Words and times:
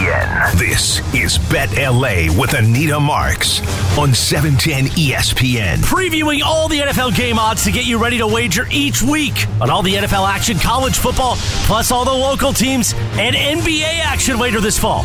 ESPN. 0.00 0.58
This 0.58 1.14
is 1.14 1.38
Bet 1.50 1.76
LA 1.76 2.32
with 2.38 2.54
Anita 2.54 2.98
Marks 2.98 3.60
on 3.98 4.10
E 4.10 4.14
710 4.14 4.86
ESPN. 4.96 5.76
Previewing 5.78 6.40
all 6.42 6.68
the 6.68 6.80
NFL 6.80 7.14
game 7.14 7.38
odds 7.38 7.64
to 7.64 7.72
get 7.72 7.84
you 7.84 7.98
ready 7.98 8.16
to 8.18 8.26
wager 8.26 8.66
each 8.70 9.02
week 9.02 9.46
on 9.60 9.68
all 9.68 9.82
the 9.82 9.94
NFL 9.94 10.26
action, 10.26 10.58
college 10.58 10.96
football, 10.96 11.36
plus 11.66 11.90
all 11.92 12.04
the 12.04 12.10
local 12.10 12.52
teams 12.52 12.94
and 13.18 13.36
NBA 13.36 14.00
action 14.00 14.38
later 14.38 14.60
this 14.60 14.78
fall. 14.78 15.02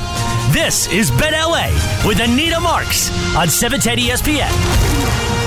This 0.52 0.88
is 0.88 1.12
Bet 1.12 1.34
LA 1.34 1.68
with 2.08 2.20
Anita 2.22 2.60
Marks 2.60 3.10
on 3.36 3.48
E 3.48 3.50
710 3.50 3.98
ESPN. 3.98 5.45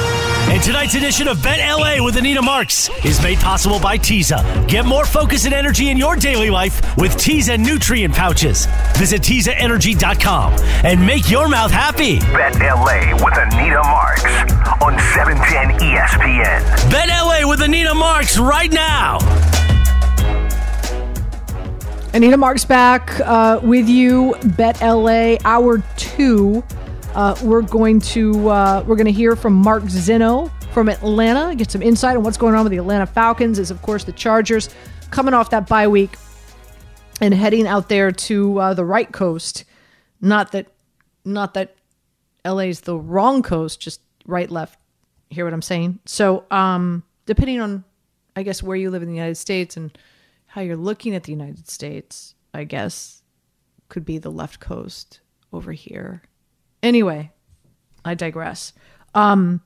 And 0.59 0.65
tonight's 0.65 0.97
edition 0.97 1.29
of 1.29 1.41
Bet 1.41 1.61
LA 1.61 2.05
with 2.05 2.17
Anita 2.17 2.43
Marks 2.43 2.91
is 3.05 3.23
made 3.23 3.39
possible 3.39 3.79
by 3.79 3.97
Tiza. 3.97 4.67
Get 4.67 4.85
more 4.85 5.07
focus 5.07 5.45
and 5.45 5.55
energy 5.55 5.89
in 5.89 5.97
your 5.97 6.17
daily 6.17 6.51
life 6.51 6.97
with 6.97 7.13
Tiza 7.13 7.65
nutrient 7.65 8.13
pouches. 8.13 8.67
Visit 8.97 9.23
TizaEnergy.com 9.23 10.55
and 10.85 11.07
make 11.07 11.31
your 11.31 11.49
mouth 11.49 11.71
happy. 11.71 12.19
Bet 12.19 12.57
LA 12.57 13.15
with 13.25 13.39
Anita 13.39 13.81
Marks 13.85 14.25
on 14.83 14.95
E 14.95 15.15
710 15.15 15.79
ESPN. 15.79 16.91
Bet 16.91 17.09
LA 17.09 17.49
with 17.49 17.63
Anita 17.63 17.95
Marks 17.95 18.37
right 18.37 18.73
now. 18.73 19.19
Anita 22.15 22.37
Marks 22.37 22.65
back 22.65 23.21
uh, 23.21 23.61
with 23.63 23.89
you. 23.89 24.35
Bet 24.57 24.81
LA 24.81 25.37
hour 25.45 25.85
two. 25.97 26.65
Uh, 27.19 27.35
we're 27.43 27.63
going 27.63 27.99
to 27.99 28.49
uh, 28.49 28.85
we're 28.87 28.95
going 28.95 29.05
to 29.05 29.11
hear 29.11 29.35
from 29.35 29.53
Mark 29.53 29.83
Zinno 29.83 30.53
from 30.73 30.89
Atlanta. 30.89 31.53
Get 31.57 31.69
some 31.69 31.83
insight 31.83 32.17
on 32.17 32.23
what's 32.23 32.37
going 32.37 32.55
on 32.55 32.63
with 32.63 32.71
the 32.71 32.77
Atlanta 32.77 33.07
Falcons. 33.07 33.59
Is 33.59 33.73
of 33.73 33.83
course 33.83 34.05
the 34.05 34.13
Chargers 34.13 34.69
coming 35.11 35.35
off 35.35 35.51
that 35.51 35.69
bye 35.69 35.89
week 35.89 36.17
and 37.21 37.35
heading 37.35 37.67
out 37.67 37.89
there 37.89 38.13
to 38.13 38.61
uh, 38.61 38.73
the 38.73 38.85
right 38.85 39.11
coast. 39.11 39.65
Not 40.21 40.53
that 40.53 40.69
not 41.25 41.55
that 41.55 41.75
LA's 42.45 42.83
the 42.83 42.97
wrong 42.97 43.43
coast, 43.43 43.81
just 43.81 44.01
right 44.25 44.49
left. 44.49 44.79
Hear 45.31 45.45
what 45.45 45.53
I'm 45.53 45.61
saying? 45.61 45.99
So 46.05 46.45
um, 46.53 47.03
depending 47.27 47.61
on 47.61 47.83
I 48.37 48.45
guess 48.45 48.63
where 48.63 48.77
you 48.77 48.91
live 48.91 49.03
in 49.03 49.09
the 49.09 49.17
United 49.17 49.39
States 49.39 49.77
and 49.77 49.91
how 50.47 50.61
you're 50.61 50.77
looking 50.77 51.17
at 51.17 51.25
the 51.25 51.33
United 51.33 51.69
States, 51.69 52.37
I 52.55 52.63
guess, 52.63 53.25
could 53.89 54.05
be 54.05 54.19
the 54.19 54.31
left 54.31 54.61
coast 54.61 55.19
over 55.53 55.73
here. 55.73 56.23
Anyway, 56.83 57.33
I 58.05 58.15
digress. 58.15 58.73
Um, 59.15 59.61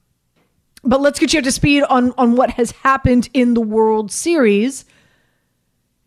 but 0.85 1.01
let's 1.01 1.19
get 1.19 1.33
you 1.33 1.39
up 1.39 1.45
to 1.45 1.53
speed 1.53 1.85
on 1.85 2.13
on 2.19 2.37
what 2.37 2.51
has 2.51 2.73
happened 2.73 3.29
in 3.33 3.55
the 3.55 3.61
World 3.61 4.11
Series. 4.11 4.85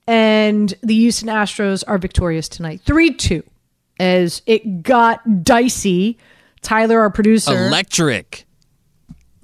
And 0.08 0.74
the 0.84 0.94
Houston 0.94 1.30
Astros 1.30 1.84
are 1.88 1.98
victorious 1.98 2.48
tonight, 2.48 2.82
three 2.86 3.14
two, 3.14 3.44
as 4.00 4.42
it 4.46 4.84
got 4.84 5.44
dicey. 5.44 6.18
Tyler, 6.62 7.00
our 7.00 7.10
producer, 7.10 7.68
Electric. 7.68 8.46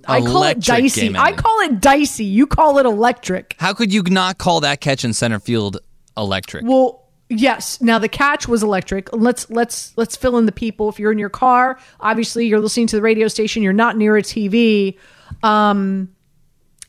I 0.08 0.22
call 0.22 0.44
it 0.44 0.60
dicey. 0.60 1.16
I 1.16 1.32
call 1.34 1.60
it 1.62 1.80
dicey. 1.80 2.26
You 2.26 2.48
call 2.48 2.80
it 2.80 2.86
electric. 2.86 3.56
How 3.60 3.74
could 3.74 3.94
you 3.94 4.02
not 4.04 4.38
call 4.38 4.62
that 4.62 4.82
catch 4.82 5.06
in 5.06 5.14
center 5.14 5.40
field 5.40 5.78
electric? 6.18 6.66
Well, 6.66 7.01
yes. 7.32 7.82
Now 7.82 7.98
the 7.98 8.08
catch 8.10 8.48
was 8.48 8.62
electric. 8.62 9.10
Let's 9.14 9.50
let's 9.50 9.94
let's 9.98 10.16
fill 10.16 10.38
in 10.38 10.46
the 10.46 10.52
people. 10.52 10.90
If 10.90 11.00
you're 11.00 11.12
in 11.12 11.18
your 11.18 11.30
car, 11.30 11.80
obviously 12.00 12.46
you're 12.48 12.60
listening 12.60 12.88
to 12.88 12.96
the 12.96 13.02
radio 13.02 13.28
station. 13.28 13.64
You're 13.64 13.74
not 13.74 13.98
near 13.98 14.18
a 14.18 14.22
TV. 14.22 14.98
Um, 15.42 16.10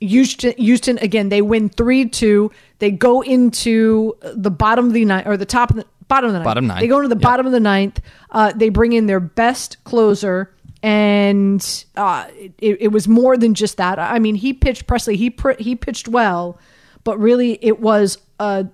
Houston, 0.00 0.52
Houston 0.58 0.98
again. 0.98 1.28
They 1.28 1.42
win 1.42 1.68
three 1.68 2.08
two. 2.08 2.50
They 2.80 2.90
go 2.90 3.20
into 3.22 4.16
the 4.22 4.50
bottom 4.50 4.88
of 4.88 4.92
the 4.92 5.04
ninth 5.04 5.26
or 5.26 5.36
the 5.36 5.46
top 5.46 5.70
of 5.70 5.76
the 5.76 5.86
bottom 6.08 6.26
of 6.28 6.32
the 6.32 6.38
ninth. 6.40 6.44
Bottom 6.44 6.66
ninth. 6.66 6.80
They 6.80 6.88
go 6.88 6.96
into 6.98 7.08
the 7.08 7.14
Yep. 7.14 7.22
bottom 7.22 7.46
of 7.46 7.52
the 7.52 7.60
ninth. 7.60 8.00
Uh, 8.30 8.52
they 8.54 8.68
bring 8.68 8.92
in 8.92 9.06
their 9.06 9.20
best 9.20 9.82
closer. 9.84 10.52
And 10.84 11.84
uh, 11.96 12.26
it, 12.58 12.78
it 12.80 12.88
was 12.88 13.06
more 13.06 13.36
than 13.36 13.54
just 13.54 13.76
that. 13.76 14.00
I 14.00 14.18
mean, 14.18 14.34
he 14.34 14.52
pitched 14.52 14.88
Pressly. 14.88 15.14
He 15.14 15.30
pr- 15.30 15.52
he 15.60 15.76
pitched 15.76 16.08
well, 16.08 16.58
but 17.04 17.20
really 17.20 17.56
it 17.64 17.78
was 17.78 18.18
uh, 18.40 18.64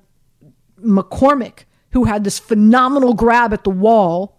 McCormick, 0.83 1.65
who 1.93 2.05
had 2.05 2.25
this 2.25 2.39
phenomenal 2.39 3.15
grab 3.15 3.53
at 3.53 3.65
the 3.65 3.71
wall 3.71 4.39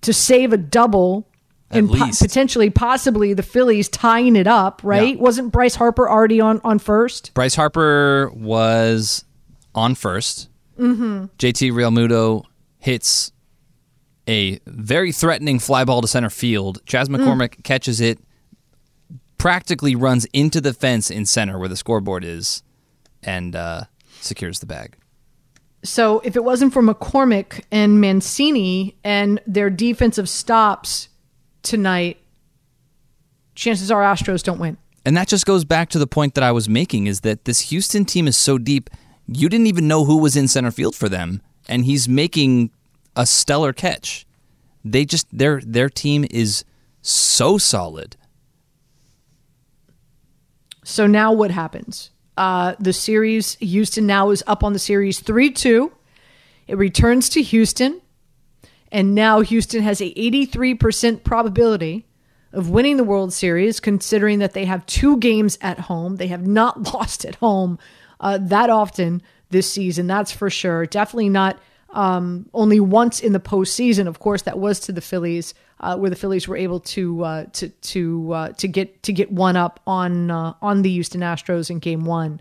to 0.00 0.12
save 0.12 0.52
a 0.52 0.56
double 0.56 1.28
At 1.70 1.78
and 1.78 1.90
po- 1.90 2.10
potentially, 2.18 2.70
possibly 2.70 3.34
the 3.34 3.42
Phillies 3.42 3.88
tying 3.88 4.36
it 4.36 4.46
up, 4.46 4.80
right? 4.84 5.16
Yeah. 5.16 5.20
Wasn't 5.22 5.52
Bryce 5.52 5.74
Harper 5.74 6.08
already 6.08 6.40
on, 6.40 6.60
on 6.64 6.78
first? 6.78 7.32
Bryce 7.34 7.54
Harper 7.56 8.30
was 8.34 9.24
on 9.74 9.94
1st 9.94 10.48
Mm-hmm. 10.78 11.24
JT 11.38 11.72
Realmuto 11.72 12.44
hits 12.78 13.32
a 14.28 14.60
very 14.66 15.10
threatening 15.10 15.58
fly 15.58 15.84
ball 15.84 16.00
to 16.02 16.06
center 16.06 16.30
field. 16.30 16.80
Chas 16.86 17.08
Mm. 17.08 17.16
McCormick 17.16 17.64
catches 17.64 18.00
it, 18.00 18.20
practically 19.38 19.96
runs 19.96 20.24
into 20.26 20.60
the 20.60 20.72
fence 20.72 21.10
in 21.10 21.26
center 21.26 21.58
where 21.58 21.68
the 21.68 21.76
scoreboard 21.76 22.24
is, 22.24 22.62
and 23.24 23.56
uh, 23.56 23.82
secures 24.20 24.60
the 24.60 24.66
bag. 24.66 24.96
So 25.84 26.20
if 26.20 26.36
it 26.36 26.44
wasn't 26.44 26.72
for 26.72 26.82
McCormick 26.82 27.64
and 27.70 28.00
Mancini 28.00 28.96
and 29.04 29.40
their 29.46 29.70
defensive 29.70 30.28
stops 30.28 31.08
tonight, 31.62 32.18
chances 33.54 33.90
are 33.90 34.02
Astros 34.02 34.42
don't 34.42 34.58
win. 34.58 34.76
And 35.04 35.16
that 35.16 35.28
just 35.28 35.46
goes 35.46 35.64
back 35.64 35.88
to 35.90 35.98
the 35.98 36.06
point 36.06 36.34
that 36.34 36.44
I 36.44 36.52
was 36.52 36.68
making 36.68 37.06
is 37.06 37.20
that 37.20 37.44
this 37.44 37.70
Houston 37.70 38.04
team 38.04 38.26
is 38.26 38.36
so 38.36 38.58
deep, 38.58 38.90
you 39.26 39.48
didn't 39.48 39.66
even 39.66 39.88
know 39.88 40.04
who 40.04 40.18
was 40.18 40.36
in 40.36 40.48
center 40.48 40.70
field 40.70 40.94
for 40.94 41.08
them, 41.08 41.42
and 41.68 41.84
he's 41.84 42.08
making 42.08 42.70
a 43.14 43.24
stellar 43.24 43.72
catch. 43.72 44.26
They 44.84 45.04
just 45.04 45.26
their 45.36 45.60
their 45.60 45.88
team 45.88 46.24
is 46.30 46.64
so 47.02 47.58
solid. 47.58 48.16
So 50.84 51.06
now 51.06 51.32
what 51.32 51.50
happens? 51.50 52.10
Uh, 52.38 52.76
the 52.78 52.92
series, 52.92 53.56
Houston 53.56 54.06
now 54.06 54.30
is 54.30 54.44
up 54.46 54.62
on 54.62 54.72
the 54.72 54.78
series 54.78 55.18
3 55.18 55.50
2. 55.50 55.90
It 56.68 56.78
returns 56.78 57.28
to 57.30 57.42
Houston. 57.42 58.00
And 58.92 59.12
now 59.12 59.40
Houston 59.40 59.82
has 59.82 60.00
a 60.00 60.14
83% 60.14 61.24
probability 61.24 62.06
of 62.52 62.70
winning 62.70 62.96
the 62.96 63.02
World 63.02 63.32
Series, 63.32 63.80
considering 63.80 64.38
that 64.38 64.52
they 64.52 64.66
have 64.66 64.86
two 64.86 65.16
games 65.16 65.58
at 65.60 65.80
home. 65.80 66.14
They 66.14 66.28
have 66.28 66.46
not 66.46 66.80
lost 66.94 67.24
at 67.24 67.34
home 67.34 67.76
uh, 68.20 68.38
that 68.40 68.70
often 68.70 69.20
this 69.50 69.70
season, 69.70 70.06
that's 70.06 70.30
for 70.30 70.48
sure. 70.48 70.86
Definitely 70.86 71.30
not 71.30 71.58
um, 71.90 72.48
only 72.52 72.80
once 72.80 73.20
in 73.20 73.32
the 73.32 73.40
postseason. 73.40 74.06
Of 74.06 74.18
course, 74.18 74.42
that 74.42 74.58
was 74.58 74.80
to 74.80 74.92
the 74.92 75.00
Phillies, 75.00 75.54
uh, 75.80 75.96
where 75.96 76.10
the 76.10 76.16
Phillies 76.16 76.46
were 76.46 76.56
able 76.56 76.80
to 76.80 77.24
uh, 77.24 77.44
to 77.54 77.68
to 77.68 78.32
uh, 78.32 78.48
to 78.52 78.68
get 78.68 79.02
to 79.04 79.12
get 79.12 79.32
one 79.32 79.56
up 79.56 79.80
on 79.86 80.30
uh, 80.30 80.54
on 80.60 80.82
the 80.82 80.90
Houston 80.90 81.20
Astros 81.20 81.70
in 81.70 81.78
Game 81.78 82.04
One. 82.04 82.40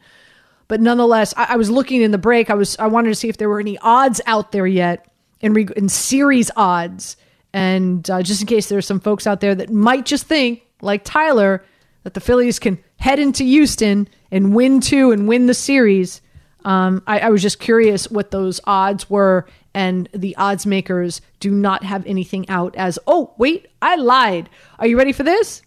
But 0.67 0.81
nonetheless, 0.81 1.33
I, 1.37 1.53
I 1.53 1.55
was 1.55 1.69
looking 1.69 2.01
in 2.01 2.11
the 2.11 2.17
break. 2.17 2.49
I 2.49 2.55
was 2.55 2.77
I 2.77 2.87
wanted 2.87 3.09
to 3.09 3.15
see 3.15 3.29
if 3.29 3.37
there 3.37 3.49
were 3.49 3.59
any 3.59 3.77
odds 3.79 4.21
out 4.25 4.51
there 4.51 4.67
yet 4.67 5.09
in 5.39 5.55
in 5.75 5.89
series 5.89 6.51
odds, 6.55 7.15
and 7.53 8.09
uh, 8.09 8.21
just 8.21 8.41
in 8.41 8.47
case 8.47 8.69
there's 8.69 8.85
some 8.85 8.99
folks 8.99 9.25
out 9.25 9.39
there 9.39 9.55
that 9.55 9.71
might 9.71 10.05
just 10.05 10.25
think 10.25 10.63
like 10.81 11.03
Tyler 11.03 11.63
that 12.03 12.13
the 12.13 12.19
Phillies 12.19 12.59
can 12.59 12.81
head 12.97 13.19
into 13.19 13.43
Houston 13.43 14.07
and 14.31 14.53
win 14.53 14.79
two 14.81 15.11
and 15.11 15.27
win 15.27 15.47
the 15.47 15.53
series. 15.53 16.21
Um, 16.67 17.01
I, 17.07 17.19
I 17.19 17.29
was 17.29 17.41
just 17.41 17.59
curious 17.59 18.11
what 18.11 18.31
those 18.31 18.59
odds 18.65 19.09
were, 19.09 19.47
and 19.73 20.09
the 20.13 20.35
odds 20.35 20.65
makers 20.65 21.21
do 21.39 21.49
not 21.49 21.85
have 21.85 22.05
anything 22.05 22.47
out 22.49 22.75
as, 22.75 22.99
oh, 23.07 23.33
wait, 23.37 23.67
I 23.81 23.95
lied. 23.95 24.49
Are 24.77 24.85
you 24.85 24.97
ready 24.97 25.13
for 25.13 25.23
this? 25.23 25.61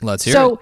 Let's 0.00 0.22
hear 0.22 0.34
so, 0.34 0.54
it. 0.54 0.60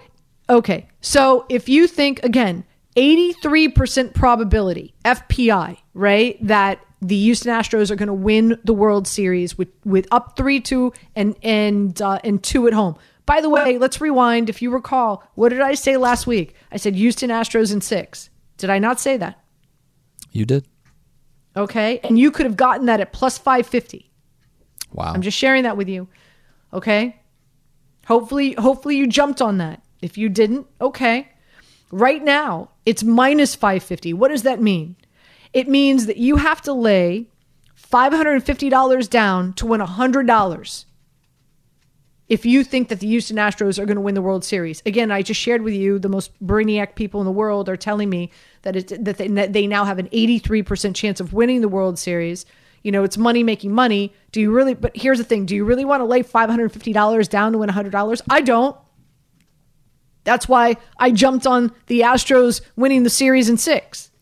okay. 0.49 0.89
So 1.03 1.45
if 1.51 1.69
you 1.69 1.87
think, 1.87 2.25
again, 2.25 2.65
83% 2.97 4.15
probability, 4.15 4.95
FPI, 5.05 5.77
right, 5.93 6.39
that 6.47 6.81
the 7.03 7.19
Houston 7.19 7.53
Astros 7.53 7.91
are 7.91 7.97
going 7.97 8.07
to 8.07 8.15
win 8.15 8.59
the 8.65 8.73
World 8.73 9.07
Series 9.07 9.59
with, 9.59 9.69
with 9.85 10.09
up 10.11 10.35
3 10.39 10.61
2 10.61 10.95
and, 11.15 11.37
and, 11.43 12.01
uh, 12.01 12.21
and 12.25 12.43
2 12.43 12.69
at 12.69 12.73
home. 12.73 12.97
By 13.27 13.43
the 13.43 13.51
way, 13.51 13.77
let's 13.77 14.01
rewind. 14.01 14.49
If 14.49 14.63
you 14.63 14.71
recall, 14.71 15.23
what 15.35 15.51
did 15.51 15.61
I 15.61 15.75
say 15.75 15.99
last 15.99 16.27
week? 16.27 16.55
I 16.73 16.79
said 16.79 16.95
Houston 16.95 17.29
Astros 17.29 17.71
in 17.71 17.83
six. 17.83 18.30
Did 18.61 18.71
I 18.71 18.79
not 18.79 19.01
say 19.01 19.17
that? 19.17 19.43
You 20.33 20.45
did. 20.45 20.67
Okay. 21.57 22.01
And 22.05 22.19
you 22.19 22.31
could 22.31 22.47
have 22.47 22.57
gotten 22.57 22.87
that 22.87 23.01
at 23.01 23.13
plus 23.13 23.39
550. 23.39 24.11
Wow. 24.93 25.13
I'm 25.13 25.23
just 25.23 25.37
sharing 25.37 25.65
that 25.65 25.77
with 25.77 25.89
you. 25.89 26.09
Okay. 26.73 27.21
Hopefully, 28.07 28.53
hopefully 28.53 28.97
you 28.97 29.07
jumped 29.07 29.43
on 29.43 29.59
that. 29.59 29.83
If 30.01 30.17
you 30.17 30.29
didn't, 30.29 30.67
okay. 30.81 31.29
Right 31.91 32.23
now, 32.23 32.71
it's 32.87 33.03
minus 33.03 33.55
550. 33.55 34.13
What 34.15 34.29
does 34.29 34.43
that 34.43 34.63
mean? 34.63 34.97
It 35.53 35.69
means 35.69 36.07
that 36.07 36.17
you 36.17 36.37
have 36.37 36.63
to 36.63 36.73
lay 36.73 37.27
$550 37.77 39.11
down 39.11 39.53
to 39.55 39.67
win 39.67 39.81
$100 39.81 40.85
if 42.31 42.47
you 42.47 42.63
think 42.63 42.89
that 42.89 43.01
the 43.01 43.09
Houston 43.09 43.37
Astros 43.37 43.77
are 43.77 43.85
going 43.85 43.97
to 43.97 44.01
win 44.01 44.15
the 44.15 44.23
World 44.23 44.45
Series. 44.45 44.83
Again, 44.87 45.11
I 45.11 45.21
just 45.21 45.41
shared 45.41 45.63
with 45.63 45.75
you 45.75 45.99
the 45.99 46.09
most 46.09 46.33
brainiac 46.47 46.95
people 46.95 47.21
in 47.21 47.25
the 47.25 47.33
world 47.33 47.69
are 47.69 47.77
telling 47.77 48.09
me 48.09 48.31
that 48.63 48.77
it, 48.77 49.05
that 49.05 49.19
they, 49.19 49.27
that 49.27 49.53
they 49.53 49.67
now 49.67 49.85
have 49.85 49.99
an 49.99 50.09
83% 50.11 50.95
chance 50.95 51.19
of 51.19 51.33
winning 51.33 51.61
the 51.61 51.69
World 51.69 51.99
Series. 51.99 52.47
you 52.85 52.93
know, 52.93 53.03
it's 53.03 53.19
money 53.19 53.43
making 53.43 53.75
money. 53.75 54.15
Do 54.31 54.41
you 54.41 54.53
really, 54.53 54.75
but 54.75 54.97
here's 54.97 55.19
the 55.19 55.25
thing 55.25 55.45
do 55.45 55.57
you 55.57 55.65
really 55.65 55.85
want 55.85 56.03
to 56.03 56.05
lay 56.05 56.23
$550 56.23 57.29
down 57.29 57.53
to 57.53 57.59
win 57.59 57.69
$100? 57.69 58.23
I 58.31 58.41
don't. 58.41 58.77
That's 60.23 60.49
why 60.49 60.77
I 60.99 61.11
jumped 61.11 61.49
on 61.49 61.73
the 61.87 62.03
Astros 62.03 62.61
winning 62.77 63.03
the 63.03 63.11
series 63.11 63.49
in 63.49 63.57
six. 63.57 64.13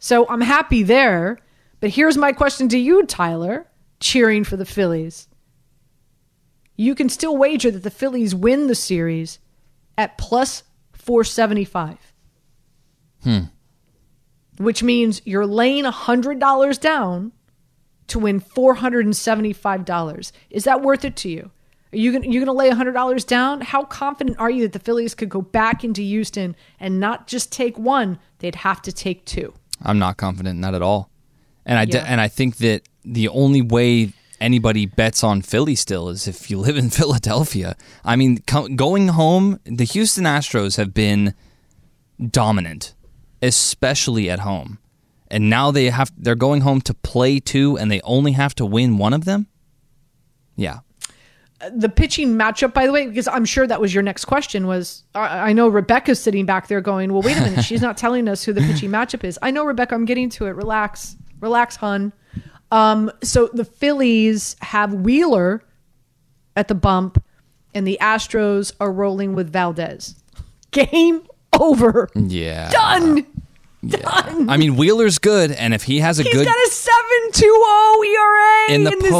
So 0.00 0.26
I'm 0.28 0.40
happy 0.40 0.82
there. 0.82 1.38
But 1.78 1.90
here's 1.90 2.16
my 2.16 2.32
question 2.32 2.68
to 2.70 2.78
you, 2.78 3.04
Tyler, 3.04 3.68
cheering 4.00 4.42
for 4.42 4.56
the 4.56 4.64
Phillies. 4.64 5.28
You 6.76 6.94
can 6.94 7.08
still 7.08 7.36
wager 7.36 7.70
that 7.70 7.82
the 7.82 7.90
Phillies 7.90 8.34
win 8.34 8.66
the 8.66 8.74
series 8.74 9.38
at 9.96 10.18
plus 10.18 10.62
475. 10.92 11.98
Hmm. 13.22 13.38
Which 14.58 14.82
means 14.82 15.22
you're 15.24 15.46
laying 15.46 15.84
$100 15.84 16.80
down 16.80 17.32
to 18.08 18.18
win 18.18 18.40
$475. 18.40 20.32
Is 20.50 20.64
that 20.64 20.82
worth 20.82 21.04
it 21.04 21.16
to 21.16 21.28
you? 21.28 21.50
Are 21.92 21.96
you 21.96 22.12
going 22.12 22.44
to 22.44 22.52
lay 22.52 22.70
$100 22.70 23.26
down? 23.26 23.60
How 23.62 23.84
confident 23.84 24.38
are 24.38 24.50
you 24.50 24.62
that 24.62 24.72
the 24.72 24.78
Phillies 24.78 25.14
could 25.14 25.28
go 25.28 25.40
back 25.40 25.82
into 25.84 26.02
Houston 26.02 26.56
and 26.80 27.00
not 27.00 27.26
just 27.26 27.52
take 27.52 27.78
one, 27.78 28.18
they'd 28.38 28.56
have 28.56 28.82
to 28.82 28.92
take 28.92 29.24
two? 29.24 29.54
I'm 29.82 29.98
not 29.98 30.16
confident, 30.16 30.58
not 30.58 30.74
at 30.74 30.82
all. 30.82 31.10
And 31.64 31.78
I 31.78 31.86
Yeah. 31.88 32.04
and 32.06 32.20
I 32.20 32.28
think 32.28 32.56
that 32.58 32.82
the 33.04 33.28
only 33.28 33.60
way 33.62 34.12
anybody 34.40 34.86
bets 34.86 35.24
on 35.24 35.42
Philly 35.42 35.74
still 35.74 36.08
is 36.08 36.26
if 36.28 36.50
you 36.50 36.58
live 36.66 36.76
in 36.76 36.90
Philadelphia. 36.90 37.76
I 38.04 38.16
mean, 38.16 38.38
co- 38.46 38.68
going 38.68 39.08
home, 39.08 39.60
the 39.64 39.84
Houston 39.84 40.24
Astros 40.24 40.76
have 40.76 40.94
been 40.94 41.34
dominant, 42.30 42.94
especially 43.42 44.30
at 44.30 44.40
home. 44.40 44.78
And 45.28 45.50
now 45.50 45.70
they 45.72 45.90
have 45.90 46.12
they're 46.16 46.36
going 46.36 46.60
home 46.60 46.80
to 46.82 46.94
play 46.94 47.40
two 47.40 47.76
and 47.76 47.90
they 47.90 48.00
only 48.02 48.32
have 48.32 48.54
to 48.56 48.66
win 48.66 48.96
one 48.96 49.12
of 49.12 49.24
them? 49.24 49.48
Yeah. 50.54 50.80
Uh, 51.60 51.70
the 51.74 51.88
pitching 51.88 52.36
matchup, 52.36 52.72
by 52.72 52.86
the 52.86 52.92
way, 52.92 53.06
because 53.06 53.26
I'm 53.26 53.44
sure 53.44 53.66
that 53.66 53.80
was 53.80 53.92
your 53.92 54.02
next 54.02 54.26
question. 54.26 54.66
Was 54.66 55.02
I, 55.14 55.50
I 55.50 55.52
know 55.52 55.68
Rebecca's 55.68 56.20
sitting 56.20 56.46
back 56.46 56.68
there 56.68 56.80
going, 56.80 57.12
"Well, 57.12 57.22
wait 57.22 57.36
a 57.36 57.40
minute, 57.40 57.64
she's 57.64 57.82
not 57.82 57.96
telling 58.04 58.28
us 58.28 58.44
who 58.44 58.52
the 58.52 58.60
pitching 58.60 58.90
matchup 58.90 59.24
is." 59.24 59.38
I 59.42 59.50
know, 59.50 59.64
Rebecca. 59.64 59.94
I'm 59.94 60.04
getting 60.04 60.30
to 60.30 60.46
it. 60.46 60.50
Relax, 60.50 61.16
relax, 61.40 61.76
hun. 61.76 62.12
Um, 62.70 63.10
so 63.22 63.48
the 63.52 63.64
Phillies 63.64 64.56
have 64.60 64.92
Wheeler 64.92 65.62
at 66.56 66.68
the 66.68 66.74
bump, 66.74 67.22
and 67.74 67.86
the 67.86 67.98
Astros 68.00 68.72
are 68.80 68.90
rolling 68.90 69.34
with 69.34 69.52
Valdez. 69.52 70.16
Game 70.70 71.22
over. 71.60 72.08
Yeah. 72.14 72.70
Done. 72.70 73.26
Done. 73.86 74.50
I 74.50 74.56
mean, 74.56 74.76
Wheeler's 74.76 75.18
good 75.18 75.52
and 75.52 75.72
if 75.72 75.84
he 75.84 76.00
has 76.00 76.18
a 76.18 76.24
good. 76.24 76.32
He's 76.32 76.42
good 76.42 76.46
got 76.46 76.56
a 76.56 76.70
7.20 77.32 78.04
ERA 78.06 78.72
In 78.74 78.84
the 78.84 78.90
series. 78.90 79.12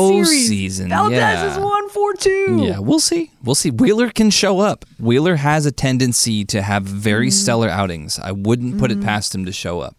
postseason, 0.80 0.88
Valdez 0.88 1.18
yeah. 1.18 1.52
is 1.52 1.56
1.42. 1.58 2.66
Yeah, 2.66 2.78
we'll 2.80 2.98
see. 2.98 3.30
We'll 3.44 3.54
see. 3.54 3.70
Wheeler 3.70 4.10
can 4.10 4.30
show 4.30 4.58
up. 4.58 4.84
Wheeler 4.98 5.36
has 5.36 5.66
a 5.66 5.72
tendency 5.72 6.44
to 6.46 6.62
have 6.62 6.82
very 6.82 7.30
stellar 7.30 7.68
outings. 7.68 8.18
I 8.18 8.32
wouldn't 8.32 8.78
put 8.78 8.90
it 8.90 9.00
past 9.00 9.34
him 9.34 9.44
to 9.44 9.52
show 9.52 9.80
up. 9.80 9.94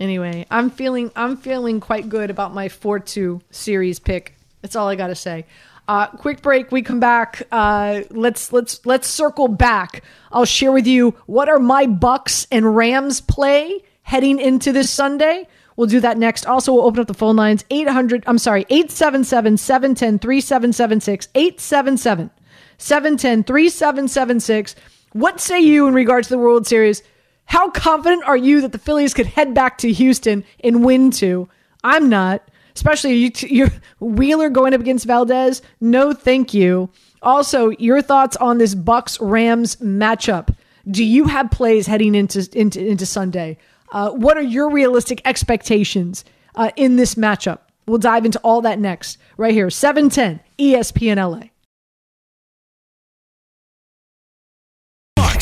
Anyway, 0.00 0.46
I'm 0.50 0.70
feeling 0.70 1.10
I'm 1.14 1.36
feeling 1.36 1.80
quite 1.80 2.08
good 2.08 2.30
about 2.30 2.52
my 2.52 2.68
4-2 2.68 3.40
series 3.50 3.98
pick. 3.98 4.34
That's 4.62 4.76
all 4.76 4.88
I 4.88 4.96
got 4.96 5.08
to 5.08 5.14
say. 5.14 5.46
Uh, 5.86 6.06
quick 6.06 6.40
break. 6.40 6.72
We 6.72 6.82
come 6.82 7.00
back. 7.00 7.46
Uh, 7.52 8.02
let's 8.10 8.52
let's 8.52 8.84
let's 8.86 9.06
circle 9.06 9.48
back. 9.48 10.02
I'll 10.32 10.46
share 10.46 10.72
with 10.72 10.86
you 10.86 11.14
what 11.26 11.48
are 11.48 11.58
my 11.58 11.86
Bucks 11.86 12.46
and 12.50 12.74
Rams 12.74 13.20
play 13.20 13.82
heading 14.02 14.40
into 14.40 14.72
this 14.72 14.90
Sunday. 14.90 15.46
We'll 15.76 15.88
do 15.88 16.00
that 16.00 16.16
next. 16.18 16.46
Also, 16.46 16.72
we'll 16.72 16.84
open 16.84 17.00
up 17.00 17.08
the 17.08 17.14
phone 17.14 17.36
lines 17.36 17.64
800, 17.68 18.24
I'm 18.26 18.38
sorry, 18.38 18.64
877 18.70 19.56
710 19.56 20.18
3776. 20.20 21.28
877 21.34 22.30
710 22.78 23.44
3776. 23.44 24.76
What 25.12 25.40
say 25.40 25.60
you 25.60 25.86
in 25.86 25.94
regards 25.94 26.28
to 26.28 26.34
the 26.34 26.38
World 26.38 26.66
Series? 26.66 27.02
How 27.46 27.70
confident 27.70 28.24
are 28.24 28.36
you 28.36 28.60
that 28.62 28.72
the 28.72 28.78
Phillies 28.78 29.14
could 29.14 29.26
head 29.26 29.54
back 29.54 29.78
to 29.78 29.92
Houston 29.92 30.44
and 30.62 30.84
win 30.84 31.10
two? 31.10 31.48
I'm 31.82 32.08
not. 32.08 32.42
Especially 32.74 33.14
you, 33.14 33.30
you 33.40 33.70
Wheeler 34.00 34.50
going 34.50 34.74
up 34.74 34.80
against 34.80 35.06
Valdez. 35.06 35.62
No, 35.80 36.12
thank 36.12 36.52
you. 36.52 36.90
Also, 37.22 37.70
your 37.70 38.02
thoughts 38.02 38.36
on 38.36 38.58
this 38.58 38.74
Bucks 38.74 39.20
Rams 39.20 39.76
matchup? 39.76 40.54
Do 40.90 41.04
you 41.04 41.24
have 41.26 41.50
plays 41.50 41.86
heading 41.86 42.14
into 42.14 42.48
into, 42.52 42.84
into 42.84 43.06
Sunday? 43.06 43.58
Uh, 43.92 44.10
what 44.10 44.36
are 44.36 44.42
your 44.42 44.70
realistic 44.70 45.22
expectations 45.24 46.24
uh, 46.56 46.70
in 46.76 46.96
this 46.96 47.14
matchup? 47.14 47.60
We'll 47.86 47.98
dive 47.98 48.24
into 48.24 48.40
all 48.40 48.60
that 48.62 48.78
next, 48.78 49.18
right 49.36 49.54
here, 49.54 49.70
710 49.70 50.40
ESPN 50.58 51.16
LA. 51.16 51.48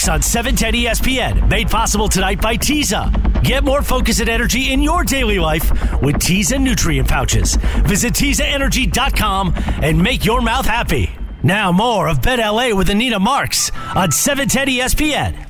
On 0.08 0.20
710 0.20 0.82
ESPN, 0.82 1.48
made 1.48 1.68
possible 1.68 2.08
tonight 2.08 2.40
by 2.40 2.56
Tiza. 2.56 3.42
Get 3.44 3.62
more 3.62 3.82
focus 3.82 4.18
and 4.18 4.28
energy 4.28 4.72
in 4.72 4.82
your 4.82 5.04
daily 5.04 5.38
life 5.38 5.70
with 6.02 6.16
Tiza 6.16 6.60
nutrient 6.60 7.08
pouches. 7.08 7.54
Visit 7.84 8.12
TizaEnergy.com 8.14 9.54
and 9.56 10.02
make 10.02 10.24
your 10.24 10.40
mouth 10.40 10.66
happy. 10.66 11.08
Now 11.44 11.70
more 11.70 12.08
of 12.08 12.20
Bet 12.20 12.40
LA 12.40 12.74
with 12.74 12.90
Anita 12.90 13.20
Marks 13.20 13.70
on 13.94 14.10
710 14.10 14.68
ESPN. 14.78 15.46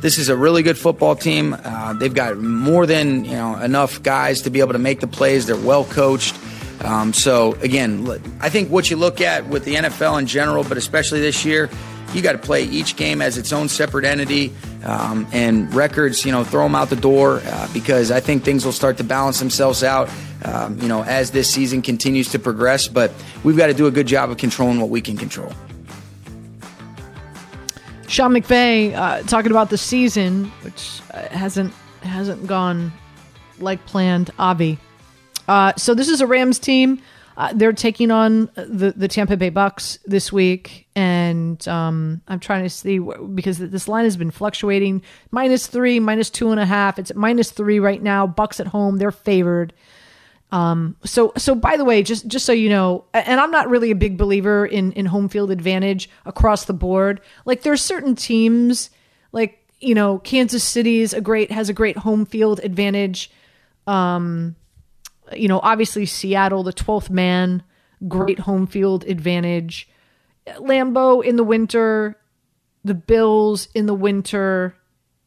This 0.00 0.16
is 0.16 0.30
a 0.30 0.36
really 0.36 0.62
good 0.62 0.78
football 0.78 1.14
team. 1.14 1.56
Uh, 1.62 1.92
they've 1.92 2.14
got 2.14 2.38
more 2.38 2.86
than 2.86 3.24
you 3.26 3.32
know 3.32 3.58
enough 3.58 4.02
guys 4.02 4.42
to 4.42 4.50
be 4.50 4.60
able 4.60 4.72
to 4.72 4.78
make 4.78 5.00
the 5.00 5.08
plays. 5.08 5.46
They're 5.46 5.56
well 5.56 5.84
coached. 5.84 6.36
Um, 6.80 7.12
so 7.12 7.52
again, 7.54 8.08
I 8.40 8.48
think 8.48 8.70
what 8.70 8.90
you 8.90 8.96
look 8.96 9.20
at 9.20 9.46
with 9.46 9.64
the 9.64 9.74
NFL 9.74 10.20
in 10.20 10.26
general, 10.26 10.64
but 10.64 10.78
especially 10.78 11.20
this 11.20 11.44
year, 11.44 11.68
you 12.12 12.22
got 12.22 12.32
to 12.32 12.38
play 12.38 12.64
each 12.64 12.96
game 12.96 13.20
as 13.20 13.38
its 13.38 13.52
own 13.52 13.68
separate 13.68 14.04
entity. 14.04 14.52
Um, 14.84 15.26
and 15.32 15.72
records, 15.74 16.24
you 16.24 16.32
know, 16.32 16.44
throw 16.44 16.62
them 16.62 16.74
out 16.74 16.88
the 16.88 16.96
door 16.96 17.40
uh, 17.44 17.68
because 17.72 18.10
I 18.10 18.20
think 18.20 18.44
things 18.44 18.64
will 18.64 18.72
start 18.72 18.96
to 18.98 19.04
balance 19.04 19.38
themselves 19.38 19.82
out. 19.82 20.08
Um, 20.44 20.78
you 20.80 20.88
know, 20.88 21.02
as 21.02 21.32
this 21.32 21.50
season 21.50 21.82
continues 21.82 22.30
to 22.30 22.38
progress, 22.38 22.86
but 22.86 23.12
we've 23.42 23.56
got 23.56 23.66
to 23.66 23.74
do 23.74 23.86
a 23.86 23.90
good 23.90 24.06
job 24.06 24.30
of 24.30 24.36
controlling 24.36 24.80
what 24.80 24.88
we 24.88 25.00
can 25.00 25.16
control. 25.16 25.52
Sean 28.06 28.32
McVay 28.32 28.94
uh, 28.94 29.22
talking 29.24 29.50
about 29.50 29.70
the 29.70 29.76
season, 29.76 30.44
which 30.62 31.00
uh, 31.12 31.28
hasn't 31.28 31.74
hasn't 32.02 32.46
gone 32.46 32.92
like 33.58 33.84
planned. 33.86 34.30
Avi. 34.38 34.78
Uh, 35.48 35.72
so 35.76 35.94
this 35.94 36.08
is 36.08 36.20
a 36.20 36.26
Rams 36.26 36.58
team. 36.58 37.02
Uh, 37.38 37.52
they're 37.54 37.72
taking 37.72 38.10
on 38.10 38.50
the 38.56 38.92
the 38.96 39.06
Tampa 39.06 39.36
Bay 39.36 39.48
Bucks 39.48 40.00
this 40.04 40.32
week, 40.32 40.88
and 40.96 41.66
um, 41.68 42.20
I'm 42.26 42.40
trying 42.40 42.64
to 42.64 42.68
see 42.68 42.98
because 42.98 43.58
this 43.58 43.86
line 43.86 44.02
has 44.02 44.16
been 44.16 44.32
fluctuating 44.32 45.02
minus 45.30 45.68
three, 45.68 46.00
minus 46.00 46.30
two 46.30 46.50
and 46.50 46.58
a 46.58 46.66
half. 46.66 46.98
It's 46.98 47.12
at 47.12 47.16
minus 47.16 47.52
three 47.52 47.78
right 47.78 48.02
now. 48.02 48.26
Bucks 48.26 48.58
at 48.58 48.66
home, 48.66 48.96
they're 48.96 49.12
favored. 49.12 49.72
Um, 50.50 50.96
so 51.04 51.32
so 51.36 51.54
by 51.54 51.76
the 51.76 51.84
way, 51.84 52.02
just 52.02 52.26
just 52.26 52.44
so 52.44 52.50
you 52.50 52.68
know, 52.68 53.04
and 53.14 53.40
I'm 53.40 53.52
not 53.52 53.68
really 53.68 53.92
a 53.92 53.96
big 53.96 54.18
believer 54.18 54.66
in 54.66 54.90
in 54.92 55.06
home 55.06 55.28
field 55.28 55.52
advantage 55.52 56.10
across 56.26 56.64
the 56.64 56.72
board. 56.72 57.20
Like 57.44 57.62
there's 57.62 57.82
certain 57.82 58.16
teams, 58.16 58.90
like 59.30 59.64
you 59.78 59.94
know, 59.94 60.18
Kansas 60.18 60.64
City 60.64 61.02
is 61.02 61.14
a 61.14 61.20
great 61.20 61.52
has 61.52 61.68
a 61.68 61.72
great 61.72 61.98
home 61.98 62.26
field 62.26 62.58
advantage. 62.64 63.30
Um, 63.86 64.56
you 65.34 65.48
know, 65.48 65.60
obviously 65.62 66.06
Seattle, 66.06 66.62
the 66.62 66.72
12th 66.72 67.10
man, 67.10 67.62
great 68.06 68.40
home 68.40 68.66
field 68.66 69.04
advantage. 69.04 69.88
Lambeau 70.46 71.24
in 71.24 71.36
the 71.36 71.44
winter, 71.44 72.16
the 72.84 72.94
Bills 72.94 73.68
in 73.74 73.86
the 73.86 73.94
winter. 73.94 74.74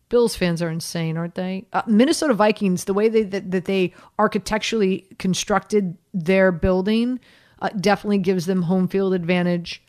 Bills 0.10 0.36
fans 0.36 0.62
are 0.62 0.70
insane, 0.70 1.18
aren't 1.18 1.36
they? 1.36 1.66
Uh, 1.72 1.84
Minnesota 1.88 2.34
Vikings, 2.34 2.84
the 2.84 2.94
way 2.94 3.08
they 3.08 3.24
that, 3.24 3.52
that 3.52 3.66
they 3.66 3.94
architecturally 4.20 5.08
constructed 5.20 5.98
their 6.14 6.52
building, 6.52 7.20
uh, 7.62 7.70
definitely 7.80 8.18
gives 8.18 8.46
them 8.46 8.64
home 8.64 8.88
field 8.88 9.14
advantage. 9.14 9.82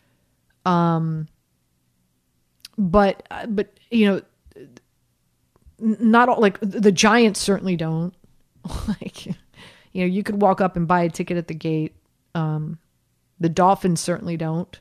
Um, 0.65 1.27
but 2.77 3.23
uh, 3.31 3.47
but 3.47 3.77
you 3.91 4.07
know, 4.07 4.21
not 5.79 6.29
all 6.29 6.39
like 6.39 6.57
the 6.61 6.91
Giants 6.91 7.39
certainly 7.39 7.75
don't. 7.75 8.13
like, 8.87 9.27
you 9.93 10.01
know, 10.01 10.07
you 10.07 10.23
could 10.23 10.41
walk 10.41 10.59
up 10.59 10.75
and 10.75 10.87
buy 10.87 11.03
a 11.03 11.09
ticket 11.09 11.37
at 11.37 11.47
the 11.47 11.53
gate. 11.53 11.95
Um, 12.35 12.79
the 13.39 13.49
Dolphins 13.49 14.01
certainly 14.01 14.37
don't. 14.37 14.79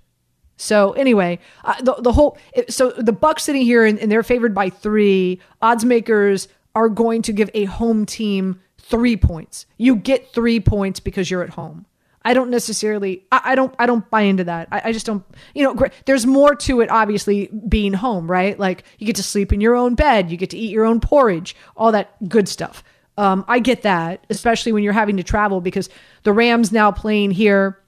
So 0.57 0.93
anyway, 0.93 1.39
uh, 1.65 1.81
the 1.83 1.95
the 1.95 2.13
whole 2.13 2.39
so 2.69 2.91
the 2.91 3.13
Bucks 3.13 3.43
sitting 3.45 3.63
here 3.63 3.85
and, 3.85 3.99
and 3.99 4.11
they're 4.11 4.23
favored 4.23 4.55
by 4.55 4.71
three. 4.71 5.41
Odds 5.61 5.85
makers 5.85 6.49
are 6.75 6.89
going 6.89 7.23
to 7.23 7.33
give 7.33 7.51
a 7.55 7.65
home 7.65 8.07
team 8.07 8.61
three 8.79 9.17
points. 9.17 9.67
You 9.77 9.97
get 9.97 10.33
three 10.33 10.61
points 10.61 11.01
because 11.01 11.31
you're 11.31 11.43
at 11.43 11.51
home. 11.51 11.87
I 12.25 12.35
don't 12.35 12.51
necessarily. 12.51 13.25
I, 13.33 13.41
I 13.45 13.55
don't. 13.55 13.75
I 13.79 13.87
don't 13.87 14.09
buy 14.11 14.23
into 14.23 14.45
that. 14.45 14.69
I, 14.71 14.83
I 14.85 14.93
just 14.93 15.07
don't. 15.07 15.25
You 15.55 15.65
know, 15.65 15.87
there's 16.07 16.27
more 16.27 16.55
to 16.55 16.81
it. 16.81 16.91
Obviously, 16.91 17.49
being 17.69 17.93
home, 17.93 18.31
right? 18.31 18.59
Like 18.59 18.85
you 18.99 19.07
get 19.07 19.17
to 19.17 19.23
sleep 19.23 19.53
in 19.53 19.61
your 19.61 19.75
own 19.75 19.95
bed, 19.95 20.31
you 20.31 20.37
get 20.37 20.51
to 20.51 20.59
eat 20.59 20.71
your 20.71 20.85
own 20.85 21.01
porridge, 21.01 21.57
all 21.77 21.91
that 21.93 22.29
good 22.29 22.49
stuff. 22.49 22.85
Um, 23.19 23.45
I 23.47 23.59
get 23.59 23.83
that, 23.83 24.25
especially 24.31 24.73
when 24.73 24.83
you're 24.83 24.93
having 24.93 25.19
to 25.19 25.23
travel 25.23 25.61
because 25.61 25.89
the 26.23 26.33
Rams 26.33 26.73
now 26.73 26.91
playing 26.91 27.33
here 27.33 27.83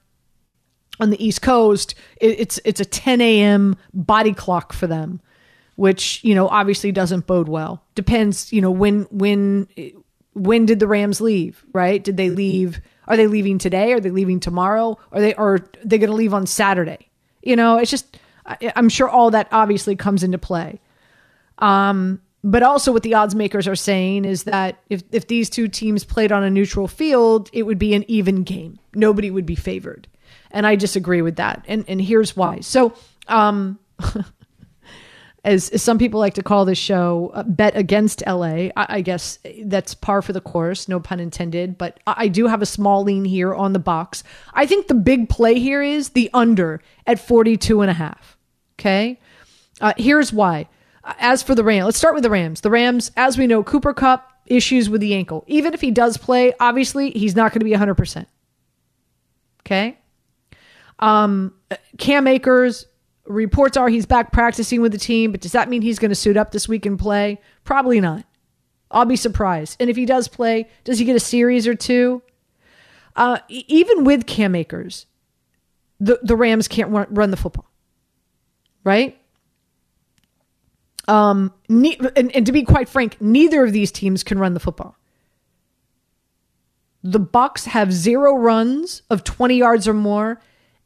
on 0.99 1.09
the 1.09 1.25
East 1.25 1.41
Coast. 1.41 1.95
It, 2.17 2.39
it's 2.39 2.59
it's 2.65 2.79
a 2.79 2.85
10 2.85 3.21
a.m. 3.21 3.75
body 3.93 4.33
clock 4.33 4.73
for 4.73 4.87
them, 4.87 5.21
which 5.75 6.23
you 6.23 6.35
know 6.35 6.47
obviously 6.47 6.91
doesn't 6.91 7.27
bode 7.27 7.49
well. 7.49 7.83
Depends, 7.95 8.51
you 8.53 8.61
know, 8.61 8.71
when 8.71 9.03
when 9.11 9.67
when 10.33 10.65
did 10.65 10.79
the 10.79 10.87
Rams 10.87 11.21
leave? 11.21 11.63
Right? 11.73 12.03
Did 12.03 12.17
they 12.17 12.29
leave? 12.29 12.81
Are 13.07 13.17
they 13.17 13.27
leaving 13.27 13.57
today? 13.57 13.93
Are 13.93 13.99
they 13.99 14.11
leaving 14.11 14.39
tomorrow? 14.39 14.97
Are 15.11 15.19
they 15.19 15.33
are 15.35 15.59
they 15.83 15.97
going 15.97 16.09
to 16.09 16.15
leave 16.15 16.33
on 16.33 16.47
Saturday? 16.47 17.09
You 17.41 17.55
know, 17.55 17.77
it's 17.77 17.91
just 17.91 18.17
I, 18.45 18.71
I'm 18.75 18.89
sure 18.89 19.09
all 19.09 19.31
that 19.31 19.47
obviously 19.51 19.95
comes 19.95 20.23
into 20.23 20.37
play. 20.37 20.79
Um, 21.59 22.21
but 22.45 22.61
also 22.61 22.91
what 22.93 23.01
the 23.01 23.15
odds 23.15 23.33
makers 23.33 23.67
are 23.67 23.75
saying 23.75 24.23
is 24.23 24.43
that 24.43 24.79
if, 24.87 25.01
if 25.11 25.27
these 25.27 25.49
two 25.49 25.67
teams 25.67 26.03
played 26.03 26.31
on 26.31 26.43
a 26.43 26.49
neutral 26.49 26.87
field, 26.87 27.49
it 27.51 27.63
would 27.63 27.79
be 27.79 27.95
an 27.95 28.05
even 28.07 28.43
game. 28.43 28.77
Nobody 28.93 29.31
would 29.31 29.47
be 29.47 29.55
favored. 29.55 30.07
And 30.51 30.67
I 30.67 30.75
disagree 30.75 31.23
with 31.23 31.37
that. 31.37 31.65
And 31.67 31.83
and 31.87 31.99
here's 31.99 32.37
why. 32.37 32.59
So 32.59 32.93
um 33.27 33.79
as, 35.43 35.69
as 35.69 35.81
some 35.81 35.97
people 35.97 36.19
like 36.19 36.35
to 36.35 36.43
call 36.43 36.65
this 36.65 36.77
show, 36.77 37.31
uh, 37.33 37.41
bet 37.43 37.75
against 37.75 38.23
LA. 38.27 38.69
I, 38.75 38.85
I, 38.89 39.01
guess 39.01 39.39
that's 39.63 39.95
par 39.95 40.21
for 40.21 40.33
the 40.33 40.41
course, 40.41 40.87
no 40.87 40.99
pun 40.99 41.19
intended. 41.19 41.77
But 41.77 41.99
I, 42.05 42.15
I, 42.17 42.27
do 42.27 42.47
have 42.47 42.61
a 42.61 42.65
small 42.65 43.03
lean 43.03 43.25
here 43.25 43.55
on 43.55 43.73
the 43.73 43.79
Bucks. 43.79 44.23
I 44.53 44.65
think 44.65 44.87
the 44.87 44.93
big 44.93 45.29
play 45.29 45.59
here 45.59 45.81
is 45.81 46.09
the 46.09 46.29
under 46.33 46.81
at 47.07 47.19
42 47.19 47.81
and 47.81 47.89
a 47.89 47.93
half. 47.93 48.37
Okay. 48.77 49.19
Uh, 49.81 49.93
here's 49.97 50.31
why. 50.33 50.67
As 51.19 51.43
for 51.43 51.53
the 51.53 51.63
Rams, 51.63 51.85
let's 51.85 51.97
start 51.97 52.15
with 52.15 52.23
the 52.23 52.29
Rams. 52.29 52.61
The 52.61 52.71
Rams, 52.71 53.11
as 53.15 53.37
we 53.37 53.47
know, 53.47 53.63
Cooper 53.63 53.93
Kupp 53.93 54.31
issues 54.47 54.89
with 54.89 55.01
the 55.01 55.13
ankle. 55.13 55.43
Even 55.47 55.73
if 55.73 55.81
he 55.81 55.91
does 55.91 56.17
play, 56.17 56.53
obviously 56.59 57.11
he's 57.11 57.35
not 57.35 57.51
going 57.51 57.59
to 57.59 57.65
be 57.65 57.71
100%. 57.71 58.25
Okay. 59.61 59.97
Um, 60.99 61.53
Cam 61.97 62.27
Akers, 62.27 62.85
reports 63.25 63.77
are 63.77 63.89
he's 63.89 64.05
back 64.05 64.31
practicing 64.31 64.81
with 64.81 64.91
the 64.91 64.97
team, 64.97 65.31
but 65.31 65.41
does 65.41 65.51
that 65.51 65.69
mean 65.69 65.81
he's 65.81 65.99
going 65.99 66.09
to 66.09 66.15
suit 66.15 66.37
up 66.37 66.51
this 66.51 66.67
week 66.67 66.85
and 66.85 66.97
play? 66.97 67.39
Probably 67.63 67.99
not. 67.99 68.25
I'll 68.91 69.05
be 69.05 69.15
surprised. 69.15 69.77
And 69.79 69.89
if 69.89 69.95
he 69.95 70.05
does 70.05 70.27
play, 70.27 70.69
does 70.83 70.99
he 70.99 71.05
get 71.05 71.15
a 71.15 71.19
series 71.19 71.67
or 71.67 71.75
two? 71.75 72.21
Uh, 73.15 73.39
even 73.49 74.03
with 74.03 74.25
Cam 74.25 74.55
Akers, 74.55 75.05
the, 75.99 76.19
the 76.21 76.35
Rams 76.35 76.67
can't 76.67 76.91
run, 76.91 77.07
run 77.09 77.31
the 77.31 77.37
football, 77.37 77.69
right? 78.83 79.17
Um, 81.07 81.53
ne- 81.69 81.99
and, 82.15 82.35
and 82.35 82.45
to 82.45 82.51
be 82.51 82.63
quite 82.63 82.89
frank, 82.89 83.17
neither 83.21 83.63
of 83.63 83.73
these 83.73 83.91
teams 83.91 84.23
can 84.23 84.39
run 84.39 84.53
the 84.53 84.59
football. 84.59 84.97
The 87.03 87.19
Bucks 87.19 87.65
have 87.65 87.93
zero 87.93 88.35
runs 88.35 89.03
of 89.09 89.23
20 89.23 89.55
yards 89.55 89.87
or 89.87 89.93
more, 89.93 90.41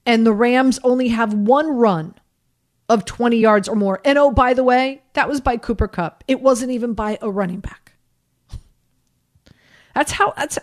and 0.06 0.26
the 0.26 0.34
Rams 0.34 0.80
only 0.84 1.10
have 1.10 1.34
one 1.34 1.70
run 1.70 2.16
of 2.90 3.06
20 3.06 3.38
yards 3.38 3.70
or 3.70 3.76
more. 3.76 4.02
And 4.04 4.18
oh, 4.18 4.32
by 4.32 4.54
the 4.54 4.64
way, 4.64 5.04
that 5.14 5.30
was 5.30 5.40
by 5.40 5.56
Cooper 5.56 5.88
Kupp. 5.88 6.24
It 6.28 6.42
wasn't 6.42 6.72
even 6.72 6.94
by 6.94 7.18
a 7.22 7.30
running 7.30 7.60
back. 7.60 7.94
That's 9.96 10.12
how 10.12 10.34
that's 10.38 10.58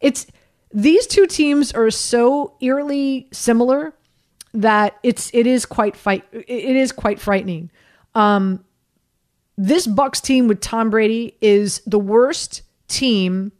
it's 0.00 0.26
these 0.72 1.06
two 1.06 1.26
teams 1.26 1.72
are 1.72 1.90
so 1.90 2.54
eerily 2.60 3.28
similar 3.32 3.94
that 4.52 4.98
it's 5.02 5.30
it 5.32 5.46
is 5.46 5.64
quite 5.64 5.96
fight 5.96 6.24
it 6.32 6.76
is 6.76 6.92
quite 6.92 7.20
frightening. 7.20 7.70
Um 8.14 8.64
this 9.60 9.88
Bucks 9.88 10.20
team 10.20 10.46
with 10.46 10.60
Tom 10.60 10.88
Brady 10.88 11.36
is 11.40 11.82
the 11.84 11.98
worst 11.98 12.62
team 12.86 13.50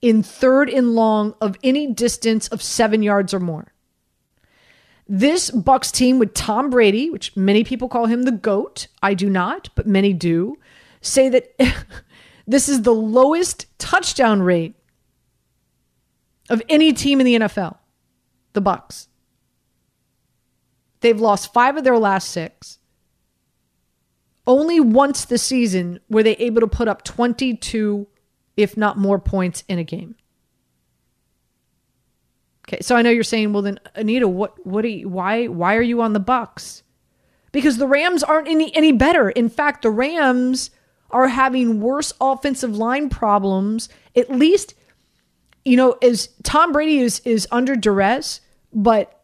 in 0.00 0.22
third 0.22 0.70
and 0.70 0.94
long 0.94 1.34
of 1.40 1.58
any 1.64 1.92
distance 1.92 2.46
of 2.48 2.62
7 2.62 3.02
yards 3.02 3.34
or 3.34 3.40
more. 3.40 3.72
This 5.08 5.50
Bucks 5.50 5.90
team 5.90 6.20
with 6.20 6.34
Tom 6.34 6.70
Brady, 6.70 7.10
which 7.10 7.36
many 7.36 7.64
people 7.64 7.88
call 7.88 8.06
him 8.06 8.22
the 8.22 8.30
GOAT, 8.30 8.86
I 9.02 9.14
do 9.14 9.28
not, 9.28 9.70
but 9.74 9.88
many 9.88 10.12
do, 10.12 10.56
say 11.00 11.28
that 11.30 11.52
this 12.46 12.68
is 12.68 12.82
the 12.82 12.94
lowest 12.94 13.66
touchdown 13.80 14.40
rate 14.40 14.76
of 16.48 16.62
any 16.68 16.92
team 16.92 17.18
in 17.18 17.26
the 17.26 17.34
NFL. 17.40 17.78
The 18.52 18.60
Bucks. 18.60 19.08
They've 21.00 21.20
lost 21.20 21.52
5 21.52 21.78
of 21.78 21.84
their 21.84 21.98
last 21.98 22.30
6. 22.30 22.78
Only 24.46 24.80
once 24.80 25.24
this 25.24 25.42
season 25.42 26.00
were 26.08 26.22
they 26.22 26.36
able 26.36 26.60
to 26.60 26.66
put 26.66 26.88
up 26.88 27.02
22 27.04 28.06
if 28.56 28.76
not 28.76 28.98
more 28.98 29.18
points 29.18 29.64
in 29.68 29.78
a 29.78 29.84
game. 29.84 30.16
Okay, 32.66 32.80
so 32.80 32.96
I 32.96 33.02
know 33.02 33.10
you're 33.10 33.24
saying, 33.24 33.52
well, 33.52 33.62
then 33.62 33.78
Anita, 33.94 34.26
what, 34.26 34.64
what, 34.66 34.84
are 34.84 34.88
you, 34.88 35.08
why, 35.08 35.46
why 35.46 35.76
are 35.76 35.82
you 35.82 36.00
on 36.00 36.12
the 36.12 36.20
Bucks? 36.20 36.82
Because 37.52 37.76
the 37.78 37.86
Rams 37.86 38.24
aren't 38.24 38.48
any 38.48 38.74
any 38.74 38.90
better. 38.90 39.30
In 39.30 39.48
fact, 39.48 39.82
the 39.82 39.90
Rams 39.90 40.70
are 41.10 41.28
having 41.28 41.80
worse 41.80 42.12
offensive 42.20 42.76
line 42.76 43.08
problems. 43.08 43.88
At 44.16 44.28
least, 44.28 44.74
you 45.64 45.76
know, 45.76 45.92
as 46.02 46.30
Tom 46.42 46.72
Brady 46.72 46.98
is 46.98 47.20
is 47.20 47.46
under 47.52 47.76
duress, 47.76 48.40
but 48.72 49.22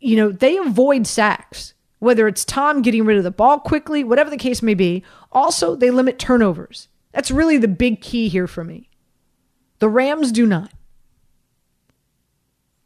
you 0.00 0.16
know 0.16 0.32
they 0.32 0.56
avoid 0.56 1.06
sacks. 1.06 1.74
Whether 2.00 2.26
it's 2.26 2.44
Tom 2.44 2.82
getting 2.82 3.04
rid 3.04 3.16
of 3.16 3.24
the 3.24 3.30
ball 3.30 3.60
quickly, 3.60 4.02
whatever 4.04 4.28
the 4.28 4.36
case 4.36 4.60
may 4.60 4.74
be. 4.74 5.04
Also, 5.32 5.76
they 5.76 5.90
limit 5.90 6.18
turnovers. 6.18 6.88
That's 7.12 7.30
really 7.30 7.56
the 7.56 7.68
big 7.68 8.00
key 8.00 8.28
here 8.28 8.46
for 8.46 8.64
me. 8.64 8.90
The 9.78 9.88
Rams 9.88 10.32
do 10.32 10.46
not 10.46 10.72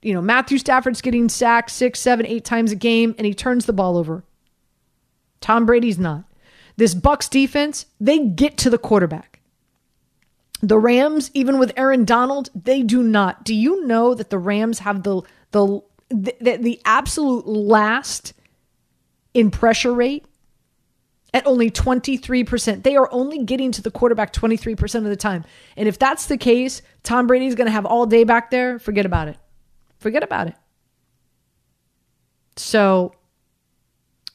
you 0.04 0.12
know, 0.12 0.20
Matthew 0.20 0.58
Stafford's 0.58 1.00
getting 1.00 1.28
sacked 1.30 1.70
six, 1.70 1.98
seven, 1.98 2.26
eight 2.26 2.44
times 2.44 2.70
a 2.70 2.76
game, 2.76 3.14
and 3.16 3.26
he 3.26 3.32
turns 3.32 3.64
the 3.64 3.72
ball 3.72 3.96
over. 3.96 4.22
Tom 5.40 5.64
Brady's 5.64 5.98
not. 5.98 6.24
This 6.76 6.94
Bucks 6.94 7.26
defense, 7.26 7.86
they 7.98 8.18
get 8.18 8.58
to 8.58 8.70
the 8.70 8.78
quarterback. 8.78 9.40
The 10.60 10.78
Rams, 10.78 11.30
even 11.32 11.58
with 11.58 11.72
Aaron 11.76 12.04
Donald, 12.04 12.50
they 12.54 12.82
do 12.82 13.02
not. 13.02 13.44
Do 13.44 13.54
you 13.54 13.86
know 13.86 14.14
that 14.14 14.30
the 14.30 14.38
Rams 14.38 14.80
have 14.80 15.02
the 15.02 15.22
the 15.52 15.80
the, 16.10 16.58
the 16.60 16.80
absolute 16.84 17.46
last 17.46 18.34
in 19.34 19.50
pressure 19.50 19.92
rate 19.92 20.24
at 21.34 21.44
only 21.46 21.70
23%. 21.70 22.84
They 22.84 22.96
are 22.96 23.08
only 23.12 23.42
getting 23.44 23.72
to 23.72 23.82
the 23.82 23.90
quarterback 23.90 24.32
23% 24.32 24.94
of 24.94 25.04
the 25.04 25.16
time. 25.16 25.44
And 25.76 25.88
if 25.88 25.98
that's 25.98 26.26
the 26.26 26.38
case, 26.38 26.80
Tom 27.02 27.26
Brady's 27.26 27.56
going 27.56 27.66
to 27.66 27.72
have 27.72 27.84
all 27.84 28.06
day 28.06 28.22
back 28.22 28.50
there, 28.50 28.78
forget 28.78 29.04
about 29.04 29.28
it. 29.28 29.36
Forget 29.98 30.22
about 30.22 30.46
it. 30.46 30.54
So 32.56 33.14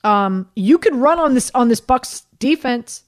um, 0.03 0.49
you 0.55 0.77
could 0.77 0.95
run 0.95 1.19
on 1.19 1.33
this 1.33 1.51
on 1.53 1.69
this 1.69 1.79
Bucks 1.79 2.23
defense. 2.37 3.03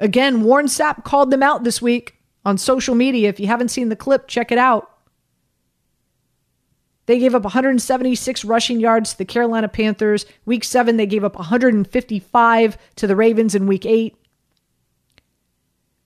Again, 0.00 0.42
Warren 0.42 0.66
Sapp 0.66 1.04
called 1.04 1.30
them 1.30 1.42
out 1.42 1.64
this 1.64 1.82
week 1.82 2.16
on 2.44 2.58
social 2.58 2.94
media. 2.94 3.28
If 3.28 3.38
you 3.38 3.46
haven't 3.46 3.68
seen 3.68 3.88
the 3.88 3.96
clip, 3.96 4.28
check 4.28 4.50
it 4.50 4.58
out. 4.58 4.97
They 7.08 7.18
gave 7.18 7.34
up 7.34 7.42
176 7.42 8.44
rushing 8.44 8.80
yards 8.80 9.12
to 9.12 9.18
the 9.18 9.24
Carolina 9.24 9.66
Panthers. 9.66 10.26
Week 10.44 10.62
seven, 10.62 10.98
they 10.98 11.06
gave 11.06 11.24
up 11.24 11.36
155 11.36 12.78
to 12.96 13.06
the 13.06 13.16
Ravens 13.16 13.54
in 13.54 13.66
week 13.66 13.86
eight. 13.86 14.14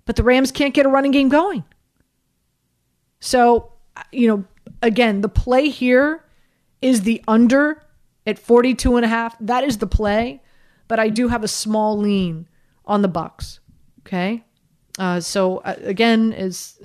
But 0.05 0.15
the 0.15 0.23
Rams 0.23 0.53
can't 0.53 0.73
get 0.73 0.87
a 0.87 0.89
running 0.89 1.11
game 1.11 1.29
going. 1.29 1.65
So, 3.19 3.73
you 4.13 4.29
know, 4.29 4.45
again, 4.81 5.23
the 5.23 5.29
play 5.29 5.71
here 5.71 6.25
is 6.81 7.03
the 7.03 7.21
under 7.27 7.83
at 8.25 8.39
42 8.39 8.95
and 8.95 9.05
a 9.05 9.09
half. 9.09 9.37
That 9.41 9.65
is 9.65 9.79
the 9.79 9.89
play, 9.89 10.41
but 10.87 11.01
I 11.01 11.09
do 11.09 11.27
have 11.27 11.43
a 11.43 11.49
small 11.49 11.99
lean 11.99 12.47
on 12.87 13.03
the 13.03 13.09
Bucks. 13.09 13.59
Okay? 14.07 14.45
Uh, 15.01 15.19
so 15.19 15.59
uh, 15.59 15.75
again, 15.83 16.33
as 16.33 16.79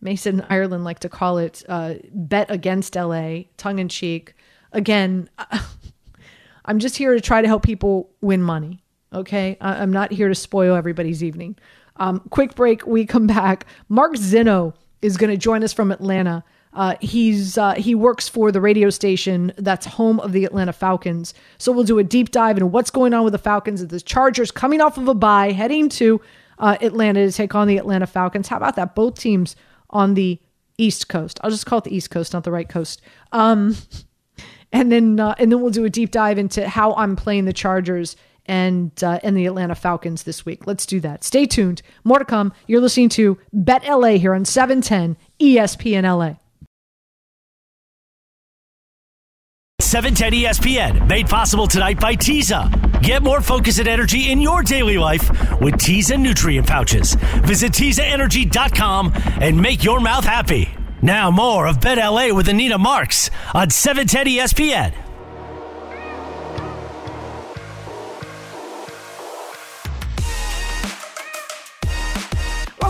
Mason 0.00 0.44
Ireland 0.48 0.84
like 0.84 1.00
to 1.00 1.08
call 1.08 1.38
it, 1.38 1.62
uh, 1.68 1.94
bet 2.12 2.50
against 2.50 2.94
LA, 2.94 3.42
tongue 3.56 3.78
in 3.78 3.88
cheek. 3.88 4.34
Again, 4.72 5.28
I'm 6.64 6.78
just 6.78 6.96
here 6.96 7.14
to 7.14 7.20
try 7.20 7.42
to 7.42 7.48
help 7.48 7.62
people 7.62 8.10
win 8.20 8.42
money. 8.42 8.82
Okay, 9.12 9.56
I'm 9.60 9.92
not 9.92 10.12
here 10.12 10.28
to 10.28 10.34
spoil 10.34 10.76
everybody's 10.76 11.24
evening. 11.24 11.56
Um, 11.96 12.20
quick 12.30 12.54
break. 12.54 12.86
We 12.86 13.04
come 13.04 13.26
back. 13.26 13.66
Mark 13.88 14.14
Zinno 14.14 14.72
is 15.02 15.16
going 15.16 15.30
to 15.30 15.36
join 15.36 15.64
us 15.64 15.72
from 15.72 15.90
Atlanta. 15.90 16.44
Uh, 16.72 16.94
he's 17.00 17.58
uh, 17.58 17.74
he 17.74 17.96
works 17.96 18.28
for 18.28 18.52
the 18.52 18.60
radio 18.60 18.90
station 18.90 19.52
that's 19.58 19.84
home 19.84 20.20
of 20.20 20.32
the 20.32 20.44
Atlanta 20.44 20.72
Falcons. 20.72 21.34
So 21.58 21.72
we'll 21.72 21.84
do 21.84 21.98
a 21.98 22.04
deep 22.04 22.30
dive 22.30 22.56
into 22.56 22.66
what's 22.66 22.90
going 22.90 23.12
on 23.12 23.24
with 23.24 23.32
the 23.32 23.38
Falcons. 23.38 23.80
And 23.80 23.90
the 23.90 24.00
Chargers 24.00 24.52
coming 24.52 24.80
off 24.80 24.96
of 24.96 25.08
a 25.08 25.14
bye, 25.14 25.50
heading 25.50 25.88
to 25.90 26.20
uh, 26.60 26.76
Atlanta 26.80 27.26
to 27.26 27.32
take 27.32 27.54
on 27.56 27.66
the 27.66 27.78
Atlanta 27.78 28.06
Falcons. 28.06 28.46
How 28.46 28.56
about 28.56 28.76
that? 28.76 28.94
Both 28.94 29.18
teams 29.18 29.56
on 29.90 30.14
the 30.14 30.40
East 30.78 31.08
Coast. 31.08 31.38
I'll 31.42 31.50
just 31.50 31.66
call 31.66 31.78
it 31.78 31.84
the 31.84 31.94
East 31.94 32.10
Coast, 32.10 32.32
not 32.32 32.44
the 32.44 32.52
right 32.52 32.68
coast. 32.68 33.02
Um, 33.32 33.76
and 34.72 34.90
then 34.90 35.20
uh, 35.20 35.34
and 35.38 35.52
then 35.52 35.60
we'll 35.60 35.70
do 35.70 35.84
a 35.84 35.90
deep 35.90 36.10
dive 36.10 36.38
into 36.38 36.68
how 36.68 36.94
I'm 36.94 37.16
playing 37.16 37.44
the 37.44 37.52
Chargers 37.52 38.16
and 38.46 38.92
uh, 39.04 39.20
and 39.22 39.36
the 39.36 39.46
Atlanta 39.46 39.74
Falcons 39.74 40.24
this 40.24 40.44
week. 40.44 40.66
Let's 40.66 40.86
do 40.86 41.00
that. 41.00 41.22
Stay 41.22 41.46
tuned. 41.46 41.82
More 42.04 42.18
to 42.18 42.24
come. 42.24 42.52
You're 42.66 42.80
listening 42.80 43.10
to 43.10 43.38
Bet 43.52 43.84
LA 43.86 44.12
here 44.12 44.34
on 44.34 44.44
710 44.44 45.16
ESPN 45.40 46.02
LA. 46.02 46.39
710 49.90 50.44
ESPN, 50.44 51.08
made 51.08 51.28
possible 51.28 51.66
tonight 51.66 51.98
by 51.98 52.14
Teza. 52.14 52.70
Get 53.02 53.24
more 53.24 53.40
focus 53.40 53.80
and 53.80 53.88
energy 53.88 54.30
in 54.30 54.40
your 54.40 54.62
daily 54.62 54.96
life 54.98 55.28
with 55.60 55.78
Teza 55.78 56.16
nutrient 56.16 56.68
pouches. 56.68 57.14
Visit 57.42 57.72
TezaEnergy.com 57.72 59.12
and 59.40 59.60
make 59.60 59.82
your 59.82 59.98
mouth 59.98 60.24
happy. 60.24 60.68
Now 61.02 61.32
more 61.32 61.66
of 61.66 61.80
Bet 61.80 61.98
LA 61.98 62.32
with 62.32 62.48
Anita 62.48 62.78
Marks 62.78 63.32
on 63.52 63.70
710 63.70 64.26
ESPN. 64.26 65.09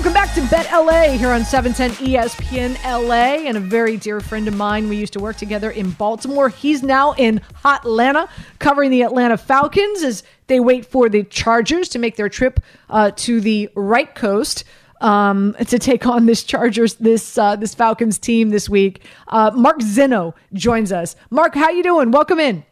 Welcome 0.01 0.15
back 0.15 0.35
to 0.35 0.41
Bet 0.49 0.73
LA 0.73 1.19
here 1.19 1.29
on 1.29 1.45
710 1.45 1.91
ESPN 2.07 2.83
LA. 2.85 3.47
And 3.47 3.59
a 3.59 3.61
very 3.61 3.99
dear 3.99 4.19
friend 4.21 4.49
of 4.49 4.57
mine, 4.57 4.89
we 4.89 4.97
used 4.97 5.13
to 5.13 5.21
work 5.21 5.37
together 5.37 5.71
in 5.71 5.91
Baltimore. 5.91 6.49
He's 6.49 6.83
now 6.83 7.13
in 7.19 7.43
Hot 7.57 7.85
Atlanta 7.85 8.27
covering 8.59 8.91
the 8.91 9.03
Atlanta 9.03 9.37
Falcons 9.37 10.03
as 10.03 10.23
they 10.47 10.59
wait 10.59 10.87
for 10.87 11.11
the 11.11 11.25
Chargers 11.25 11.91
to 11.91 11.99
make 11.99 12.17
their 12.17 12.31
trip 12.31 12.61
uh, 12.89 13.11
to 13.17 13.43
the 13.43 13.69
right 13.75 14.15
coast. 14.15 14.65
Um, 15.03 15.55
to 15.67 15.79
take 15.79 16.07
on 16.07 16.25
this 16.25 16.45
Chargers, 16.45 16.95
this 16.95 17.37
uh, 17.37 17.57
this 17.57 17.75
Falcons 17.75 18.19
team 18.19 18.49
this 18.49 18.71
week. 18.71 19.05
Uh, 19.29 19.51
Mark 19.55 19.81
Zinno 19.81 20.33
joins 20.55 20.93
us. 20.93 21.15
Mark, 21.29 21.55
how 21.55 21.69
you 21.69 21.83
doing? 21.83 22.11
Welcome 22.11 22.41
in. 22.41 22.65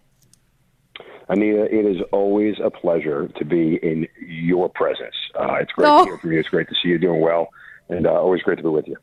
Anita, 1.29 1.65
it 1.65 1.85
is 1.85 2.01
always 2.11 2.55
a 2.63 2.71
pleasure 2.71 3.29
to 3.37 3.45
be 3.45 3.79
in 3.83 4.09
your 4.39 4.69
presence. 4.69 5.15
Uh, 5.39 5.55
it's 5.55 5.73
great 5.73 5.89
oh. 5.89 6.05
to 6.05 6.11
hear 6.11 6.19
from 6.19 6.33
you. 6.33 6.41
It's 6.41 6.49
great 6.49 6.69
to 6.69 6.75
see 6.83 6.89
you 6.89 6.99
doing 6.99 7.21
well, 7.21 7.49
and 7.89 8.07
uh, 8.07 8.13
always 8.13 8.43
great 8.43 8.57
to 8.57 8.63
be 8.63 8.69
with 8.69 8.87
you. 8.87 8.97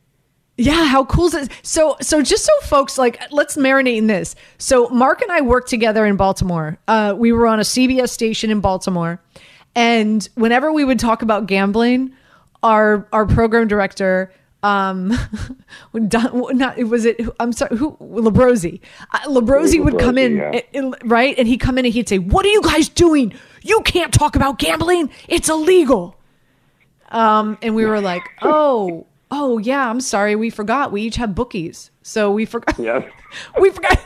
Yeah, 0.58 0.86
how 0.86 1.04
cool 1.06 1.26
is 1.26 1.34
it? 1.34 1.52
So, 1.64 1.98
so 2.02 2.22
just 2.22 2.46
so 2.46 2.54
folks 2.62 2.98
like, 2.98 3.20
let's 3.30 3.58
marinate 3.58 3.98
in 3.98 4.08
this. 4.08 4.36
So, 4.58 4.88
Mark 4.88 5.22
and 5.22 5.30
I 5.30 5.42
worked 5.42 5.70
together 5.70 6.06
in 6.06 6.16
Baltimore. 6.16 6.78
Uh, 6.88 7.14
we 7.18 7.34
were 7.34 7.46
on 7.46 7.60
a 7.60 7.64
CBS 7.64 8.10
station 8.10 8.50
in 8.50 8.62
Baltimore, 8.62 9.20
and 9.76 10.28
whenever 10.36 10.72
we 10.72 10.86
would 10.86 11.00
talk 11.00 11.22
about 11.22 11.48
gambling, 11.48 12.14
our 12.64 13.08
our 13.12 13.26
program 13.26 13.68
director 13.68 14.32
um 14.66 15.14
not 15.94 16.78
was 16.86 17.06
it 17.06 17.22
i'm 17.40 17.54
sorry 17.54 17.78
who 17.78 17.96
labrosi. 17.98 18.82
Uh, 19.12 19.20
labrosi 19.28 19.84
would 19.84 20.00
come 20.00 20.18
in 20.18 20.38
yeah. 20.38 20.52
it, 20.54 20.70
it, 20.74 21.02
right? 21.06 21.38
And 21.38 21.48
he'd 21.48 21.60
come 21.60 21.78
in 21.78 21.86
and 21.86 21.94
he'd 21.94 22.10
say 22.10 22.18
what 22.18 22.46
are 22.46 22.50
you 22.50 22.62
guys 22.64 22.90
doing? 22.90 23.34
You 23.62 23.82
can't 23.82 24.12
talk 24.12 24.36
about 24.36 24.58
gambling. 24.58 25.12
It's 25.28 25.50
illegal. 25.50 26.18
Um 27.10 27.58
and 27.62 27.76
we 27.76 27.86
were 27.86 28.02
like 28.02 28.24
oh 28.42 29.06
oh 29.30 29.60
yeah 29.60 29.88
i'm 29.88 30.02
sorry. 30.02 30.36
We 30.36 30.50
forgot. 30.50 30.92
We 30.92 31.04
each 31.04 31.18
have 31.18 31.36
bookies. 31.36 31.92
So 32.02 32.32
we 32.32 32.46
forgot. 32.46 32.80
Yeah 32.80 33.08
we 33.60 33.70
forgot 33.70 34.00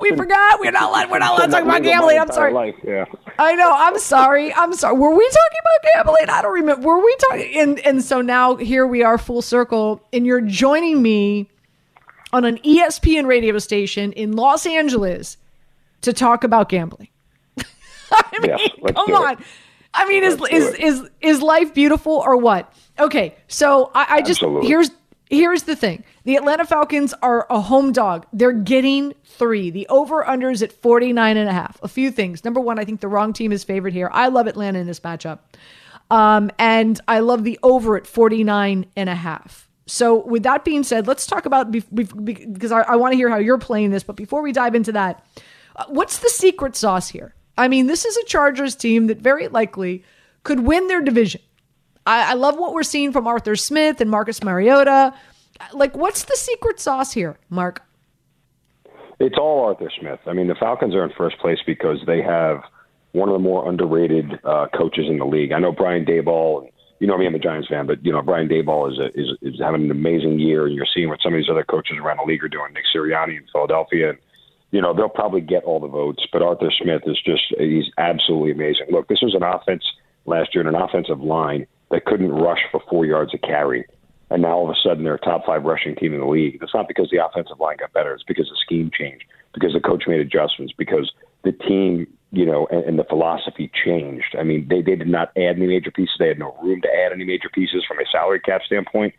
we 0.00 0.10
forgot 0.16 0.60
we're 0.60 0.70
not 0.70 0.90
allowed 0.90 1.10
we're 1.10 1.18
not 1.18 1.32
allowed 1.32 1.46
to 1.46 1.52
talk 1.52 1.62
about 1.62 1.82
gambling 1.82 2.18
i'm 2.18 2.30
sorry 2.30 2.52
life, 2.52 2.74
yeah 2.84 3.04
I 3.38 3.54
know. 3.54 3.72
I'm 3.74 3.98
sorry. 3.98 4.52
I'm 4.52 4.72
sorry. 4.74 4.96
Were 4.96 5.14
we 5.14 5.28
talking 5.28 5.58
about 5.60 5.92
gambling? 5.94 6.30
I 6.30 6.42
don't 6.42 6.52
remember. 6.52 6.86
Were 6.86 7.04
we 7.04 7.16
talking? 7.28 7.58
And 7.58 7.78
and 7.80 8.02
so 8.02 8.20
now 8.20 8.56
here 8.56 8.86
we 8.86 9.02
are, 9.02 9.18
full 9.18 9.42
circle, 9.42 10.06
and 10.12 10.26
you're 10.26 10.40
joining 10.40 11.02
me 11.02 11.48
on 12.32 12.44
an 12.44 12.58
ESPN 12.58 13.26
radio 13.26 13.58
station 13.58 14.12
in 14.12 14.32
Los 14.32 14.66
Angeles 14.66 15.36
to 16.02 16.12
talk 16.12 16.44
about 16.44 16.68
gambling. 16.68 17.08
I 18.12 18.38
mean, 18.40 18.50
yeah, 18.50 18.92
come 18.92 19.14
on. 19.14 19.32
It. 19.34 19.38
I 19.94 20.08
mean, 20.08 20.24
is 20.24 20.40
is, 20.50 20.74
is 20.74 21.10
is 21.20 21.42
life 21.42 21.74
beautiful 21.74 22.12
or 22.12 22.36
what? 22.36 22.72
Okay, 22.98 23.34
so 23.48 23.90
I, 23.94 24.16
I 24.16 24.22
just 24.22 24.42
Absolutely. 24.42 24.68
here's 24.68 24.90
here's 25.32 25.64
the 25.64 25.74
thing 25.74 26.04
the 26.24 26.36
Atlanta 26.36 26.64
Falcons 26.64 27.12
are 27.22 27.46
a 27.50 27.60
home 27.60 27.90
dog. 27.90 28.26
They're 28.32 28.52
getting 28.52 29.14
three. 29.24 29.70
The 29.70 29.86
over 29.88 30.28
under 30.28 30.50
is 30.50 30.62
at 30.62 30.72
49 30.72 31.36
and 31.36 31.48
a 31.48 31.52
half. 31.52 31.80
A 31.82 31.88
few 31.88 32.10
things. 32.12 32.44
Number 32.44 32.60
one, 32.60 32.78
I 32.78 32.84
think 32.84 33.00
the 33.00 33.08
wrong 33.08 33.32
team 33.32 33.50
is 33.50 33.64
favored 33.64 33.92
here. 33.92 34.08
I 34.12 34.28
love 34.28 34.46
Atlanta 34.46 34.78
in 34.78 34.86
this 34.86 35.00
matchup. 35.00 35.40
Um, 36.10 36.50
and 36.58 37.00
I 37.08 37.20
love 37.20 37.42
the 37.42 37.58
over 37.62 37.96
at 37.96 38.06
49 38.06 38.86
and 38.96 39.08
a 39.08 39.14
half. 39.14 39.68
So, 39.86 40.24
with 40.24 40.44
that 40.44 40.64
being 40.64 40.84
said, 40.84 41.06
let's 41.06 41.26
talk 41.26 41.44
about 41.44 41.72
because 41.72 42.70
I, 42.70 42.82
I 42.82 42.96
want 42.96 43.12
to 43.12 43.16
hear 43.16 43.28
how 43.28 43.38
you're 43.38 43.58
playing 43.58 43.90
this. 43.90 44.04
But 44.04 44.16
before 44.16 44.42
we 44.42 44.52
dive 44.52 44.74
into 44.74 44.92
that, 44.92 45.26
uh, 45.74 45.86
what's 45.88 46.18
the 46.18 46.28
secret 46.28 46.76
sauce 46.76 47.08
here? 47.08 47.34
I 47.58 47.68
mean, 47.68 47.86
this 47.86 48.04
is 48.04 48.16
a 48.16 48.24
Chargers 48.24 48.76
team 48.76 49.08
that 49.08 49.18
very 49.18 49.48
likely 49.48 50.04
could 50.44 50.60
win 50.60 50.86
their 50.86 51.00
division. 51.00 51.40
I, 52.06 52.32
I 52.32 52.34
love 52.34 52.58
what 52.58 52.74
we're 52.74 52.82
seeing 52.82 53.12
from 53.12 53.26
Arthur 53.26 53.56
Smith 53.56 54.00
and 54.00 54.10
Marcus 54.10 54.42
Mariota. 54.42 55.14
Like, 55.72 55.96
what's 55.96 56.24
the 56.24 56.36
secret 56.36 56.80
sauce 56.80 57.12
here, 57.12 57.38
Mark? 57.48 57.82
It's 59.20 59.36
all 59.38 59.64
Arthur 59.64 59.90
Smith. 60.00 60.18
I 60.26 60.32
mean, 60.32 60.48
the 60.48 60.56
Falcons 60.56 60.94
are 60.94 61.04
in 61.04 61.12
first 61.16 61.38
place 61.38 61.58
because 61.64 61.98
they 62.06 62.22
have 62.22 62.62
one 63.12 63.28
of 63.28 63.34
the 63.34 63.38
more 63.38 63.68
underrated 63.68 64.40
uh, 64.44 64.66
coaches 64.76 65.06
in 65.08 65.18
the 65.18 65.24
league. 65.24 65.52
I 65.52 65.58
know 65.58 65.72
Brian 65.72 66.04
Daboll. 66.04 66.68
You 66.98 67.06
know 67.08 67.18
me, 67.18 67.26
I'm 67.26 67.34
a 67.34 67.38
Giants 67.38 67.68
fan, 67.68 67.86
but 67.86 68.04
you 68.04 68.12
know 68.12 68.22
Brian 68.22 68.48
Daboll 68.48 68.90
is, 68.90 68.98
a, 68.98 69.06
is 69.18 69.36
is 69.42 69.60
having 69.60 69.82
an 69.82 69.90
amazing 69.90 70.38
year, 70.38 70.66
and 70.66 70.74
you're 70.74 70.86
seeing 70.92 71.08
what 71.08 71.20
some 71.22 71.34
of 71.34 71.38
these 71.38 71.50
other 71.50 71.64
coaches 71.64 71.96
around 72.00 72.18
the 72.18 72.24
league 72.24 72.42
are 72.44 72.48
doing. 72.48 72.72
Nick 72.72 72.84
Sirianni 72.94 73.36
in 73.36 73.46
Philadelphia, 73.52 74.10
and 74.10 74.18
you 74.70 74.80
know 74.80 74.94
they'll 74.94 75.08
probably 75.08 75.40
get 75.40 75.64
all 75.64 75.80
the 75.80 75.88
votes. 75.88 76.24
But 76.32 76.42
Arthur 76.42 76.70
Smith 76.70 77.02
is 77.06 77.20
just 77.24 77.42
he's 77.58 77.86
absolutely 77.98 78.52
amazing. 78.52 78.86
Look, 78.90 79.08
this 79.08 79.20
was 79.20 79.34
an 79.34 79.42
offense 79.42 79.84
last 80.26 80.54
year 80.54 80.66
and 80.66 80.74
an 80.74 80.80
offensive 80.80 81.20
line 81.20 81.66
that 81.92 82.06
couldn't 82.06 82.32
rush 82.32 82.60
for 82.72 82.82
four 82.90 83.06
yards 83.06 83.32
of 83.32 83.40
carry. 83.42 83.84
And 84.30 84.42
now 84.42 84.56
all 84.56 84.64
of 84.64 84.74
a 84.74 84.80
sudden 84.82 85.04
they're 85.04 85.14
a 85.14 85.20
top 85.20 85.44
five 85.44 85.62
rushing 85.62 85.94
team 85.94 86.14
in 86.14 86.20
the 86.20 86.26
league. 86.26 86.58
It's 86.60 86.74
not 86.74 86.88
because 86.88 87.10
the 87.10 87.24
offensive 87.24 87.60
line 87.60 87.76
got 87.78 87.92
better. 87.92 88.14
It's 88.14 88.24
because 88.24 88.48
the 88.48 88.56
scheme 88.56 88.90
changed, 88.98 89.24
because 89.52 89.74
the 89.74 89.80
coach 89.80 90.04
made 90.08 90.20
adjustments, 90.20 90.72
because 90.76 91.12
the 91.44 91.52
team, 91.52 92.06
you 92.30 92.46
know, 92.46 92.66
and, 92.70 92.82
and 92.84 92.98
the 92.98 93.04
philosophy 93.04 93.70
changed. 93.84 94.34
I 94.38 94.42
mean, 94.42 94.66
they, 94.68 94.80
they 94.80 94.96
did 94.96 95.06
not 95.08 95.28
add 95.36 95.56
any 95.56 95.66
major 95.66 95.90
pieces. 95.90 96.16
They 96.18 96.28
had 96.28 96.38
no 96.38 96.56
room 96.62 96.80
to 96.80 96.88
add 96.88 97.12
any 97.12 97.24
major 97.24 97.50
pieces 97.50 97.84
from 97.86 97.98
a 97.98 98.04
salary 98.10 98.40
cap 98.40 98.62
standpoint. 98.64 99.12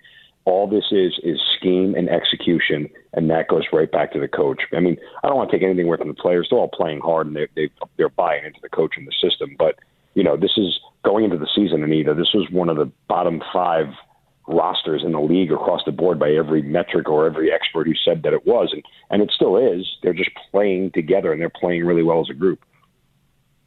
All 0.46 0.68
this 0.68 0.86
is 0.92 1.14
is 1.24 1.40
scheme 1.58 1.96
and 1.96 2.10
execution, 2.10 2.90
and 3.14 3.30
that 3.30 3.48
goes 3.48 3.64
right 3.72 3.90
back 3.90 4.12
to 4.12 4.20
the 4.20 4.28
coach. 4.28 4.64
I 4.76 4.82
mean, 4.82 4.98
I 5.24 5.28
don't 5.28 5.38
want 5.38 5.50
to 5.52 5.56
take 5.56 5.64
anything 5.64 5.86
away 5.86 5.98
from 5.98 6.10
the 6.10 6.14
players. 6.16 6.48
They're 6.50 6.60
all 6.60 6.68
playing 6.68 7.00
hard, 7.00 7.28
and 7.28 7.36
they, 7.36 7.48
they 7.56 7.70
they're 7.96 8.10
buying 8.10 8.44
into 8.44 8.60
the 8.62 8.68
coach 8.68 8.96
and 8.98 9.08
the 9.08 9.14
system. 9.22 9.56
But 9.58 9.76
you 10.14 10.24
know, 10.24 10.38
this 10.38 10.58
is 10.58 10.80
going 11.04 11.26
into 11.26 11.38
the 11.38 11.48
season, 11.54 11.84
Anita. 11.84 12.14
This 12.14 12.34
was 12.34 12.48
one 12.52 12.70
of 12.70 12.78
the 12.78 12.92
bottom 13.08 13.42
five 13.52 13.88
rosters 14.48 15.04
in 15.04 15.14
the 15.14 15.22
league 15.22 15.52
across 15.52 15.82
the 15.86 15.92
board 15.92 16.20
by 16.20 16.32
every 16.32 16.62
metric 16.62 17.10
or 17.10 17.26
every 17.26 17.52
expert 17.52 17.88
who 17.88 17.94
said 18.06 18.24
that 18.24 18.34
it 18.34 18.46
was, 18.46 18.70
and 18.74 18.84
and 19.10 19.22
it 19.22 19.32
still 19.34 19.58
is. 19.58 19.88
They're 20.02 20.14
just 20.14 20.32
playing 20.52 20.92
together, 20.92 21.32
and 21.32 21.42
they're 21.42 21.50
playing 21.50 21.86
really 21.86 22.04
well 22.04 22.22
as 22.22 22.30
a 22.30 22.34
group. 22.34 22.64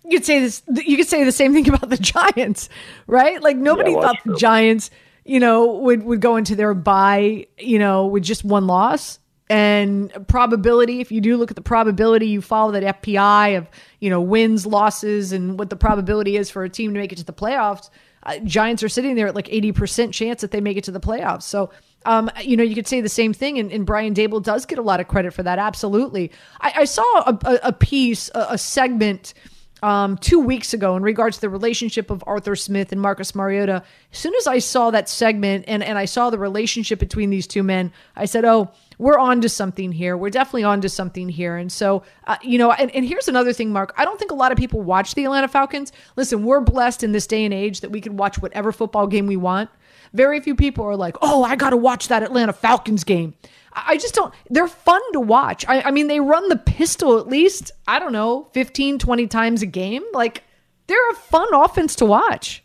You 0.05 0.19
could 0.19 0.27
say 0.27 0.41
this. 0.41 0.63
You 0.69 0.97
could 0.97 1.09
say 1.09 1.25
the 1.25 1.33
same 1.33 1.53
thing 1.53 1.69
about 1.75 1.89
the 1.89 1.97
Giants, 1.97 2.69
right? 3.07 3.43
Like 3.43 3.57
nobody 3.57 3.91
yeah, 3.91 3.99
well, 3.99 4.07
thought 4.09 4.25
the 4.25 4.37
Giants, 4.37 4.91
you 5.25 5.41
know, 5.41 5.67
would 5.79 6.03
would 6.05 6.21
go 6.21 6.37
into 6.37 6.55
their 6.55 6.75
bye, 6.75 7.47
you 7.59 7.79
know, 7.79 8.07
with 8.07 8.23
just 8.23 8.45
one 8.45 8.67
loss 8.67 9.19
and 9.49 10.13
probability 10.27 11.01
if 11.01 11.13
you 11.13 11.21
do 11.21 11.37
look 11.37 11.51
at 11.51 11.57
the 11.57 11.63
probability 11.63 12.27
you 12.27 12.43
follow 12.43 12.73
that 12.73 13.03
fpi 13.03 13.57
of 13.57 13.69
you 14.01 14.11
know 14.11 14.21
wins 14.21 14.67
losses 14.67 15.33
and 15.33 15.59
what 15.59 15.71
the 15.71 15.77
probability 15.77 16.37
is 16.37 16.51
for 16.51 16.65
a 16.65 16.69
team 16.69 16.93
to 16.93 16.99
make 16.99 17.13
it 17.13 17.17
to 17.17 17.25
the 17.25 17.33
playoffs 17.33 17.91
uh, 18.25 18.39
giants 18.39 18.83
are 18.83 18.89
sitting 18.89 19.15
there 19.15 19.29
at 19.29 19.37
like 19.37 19.47
80% 19.47 20.13
chance 20.13 20.41
that 20.41 20.51
they 20.51 20.61
make 20.61 20.77
it 20.77 20.85
to 20.85 20.91
the 20.91 21.01
playoffs 21.01 21.43
so 21.43 21.71
um, 22.07 22.31
you 22.41 22.57
know, 22.57 22.63
you 22.63 22.77
could 22.77 22.87
say 22.87 23.01
the 23.01 23.09
same 23.09 23.33
thing, 23.33 23.59
and, 23.59 23.73
and, 23.73 23.85
Brian 23.85 24.15
Daboll 24.15 24.41
does 24.41 24.65
get 24.65 24.79
a 24.79 24.83
lot 24.83 25.01
of 25.01 25.09
credit 25.09 25.35
for 25.35 25.43
that. 25.43 25.59
Absolutely. 25.59 26.31
I, 26.61 26.73
I 26.77 26.85
saw 26.85 27.03
a, 27.03 27.37
a, 27.45 27.59
a 27.65 27.73
piece, 27.73 28.31
a, 28.33 28.47
a 28.51 28.59
segment 28.59 29.35
um, 29.83 30.17
two 30.17 30.39
weeks 30.39 30.73
ago 30.73 30.97
in 30.97 31.03
regards 31.03 31.37
to 31.37 31.43
the 31.43 31.49
relationship 31.49 32.11
of 32.11 32.25
Arthur 32.27 32.57
Smith 32.57 32.93
and 32.93 33.01
Marcus 33.01 33.35
Mariota. 33.35 33.83
As 34.13 34.19
soon 34.19 34.35
as 34.35 34.47
I 34.47 34.59
saw 34.59 34.91
that 34.91 35.09
segment 35.09 35.65
and, 35.69 35.83
and 35.83 35.99
I 35.99 36.07
saw 36.07 36.31
the 36.31 36.39
relationship 36.39 36.99
between 36.99 37.31
these 37.31 37.47
two 37.47 37.63
men, 37.63 37.93
I 38.15 38.25
said, 38.25 38.45
oh, 38.45 38.71
we're 38.99 39.19
on 39.19 39.43
to 39.43 39.49
something 39.49 39.93
here. 39.93 40.17
We're 40.17 40.31
definitely 40.31 40.65
on 40.65 40.81
to 40.81 40.89
something 40.89 41.29
here. 41.29 41.57
And 41.57 41.71
so, 41.71 42.03
uh, 42.27 42.37
you 42.43 42.57
know, 42.57 42.73
and, 42.73 42.91
and 42.93 43.05
here's 43.05 43.29
another 43.29 43.53
thing, 43.53 43.73
Mark. 43.73 43.93
I 43.99 44.05
don't 44.05 44.19
think 44.19 44.31
a 44.31 44.35
lot 44.35 44.53
of 44.53 44.59
people 44.59 44.81
watch 44.81 45.15
the 45.15 45.25
Atlanta 45.25 45.49
Falcons. 45.49 45.93
Listen, 46.17 46.45
we're 46.45 46.61
blessed 46.61 47.03
in 47.03 47.13
this 47.13 47.27
day 47.27 47.45
and 47.45 47.53
age 47.53 47.81
that 47.81 47.91
we 47.91 48.01
can 48.01 48.17
watch 48.17 48.41
whatever 48.41 48.73
football 48.73 49.07
game 49.07 49.27
we 49.27 49.37
want. 49.37 49.69
Very 50.13 50.41
few 50.41 50.55
people 50.55 50.85
are 50.85 50.97
like, 50.97 51.17
oh, 51.23 51.43
I 51.45 51.57
got 51.57 51.71
to 51.71 51.77
watch 51.77 52.09
that 52.09 52.23
Atlanta 52.23 52.53
Falcons 52.53 53.05
game. 53.05 53.35
I 53.73 53.99
just 53.99 54.15
don't, 54.15 54.33
they're 54.49 54.69
fun 54.69 55.03
to 55.13 55.21
watch. 55.21 55.65
I, 55.69 55.83
I 55.83 55.91
mean, 55.91 56.09
they 56.09 56.21
run 56.21 56.49
the 56.49 56.57
pistol 56.57 57.19
at 57.19 57.29
least, 57.29 57.73
I 57.87 57.99
don't 57.99 58.13
know, 58.13 58.49
15, 58.53 58.99
20 58.99 59.27
times 59.27 59.61
a 59.61 59.67
game. 59.67 60.03
Like, 60.15 60.43
they're 60.87 61.11
a 61.11 61.15
fun 61.15 61.49
offense 61.53 61.95
to 61.97 62.07
watch. 62.07 62.63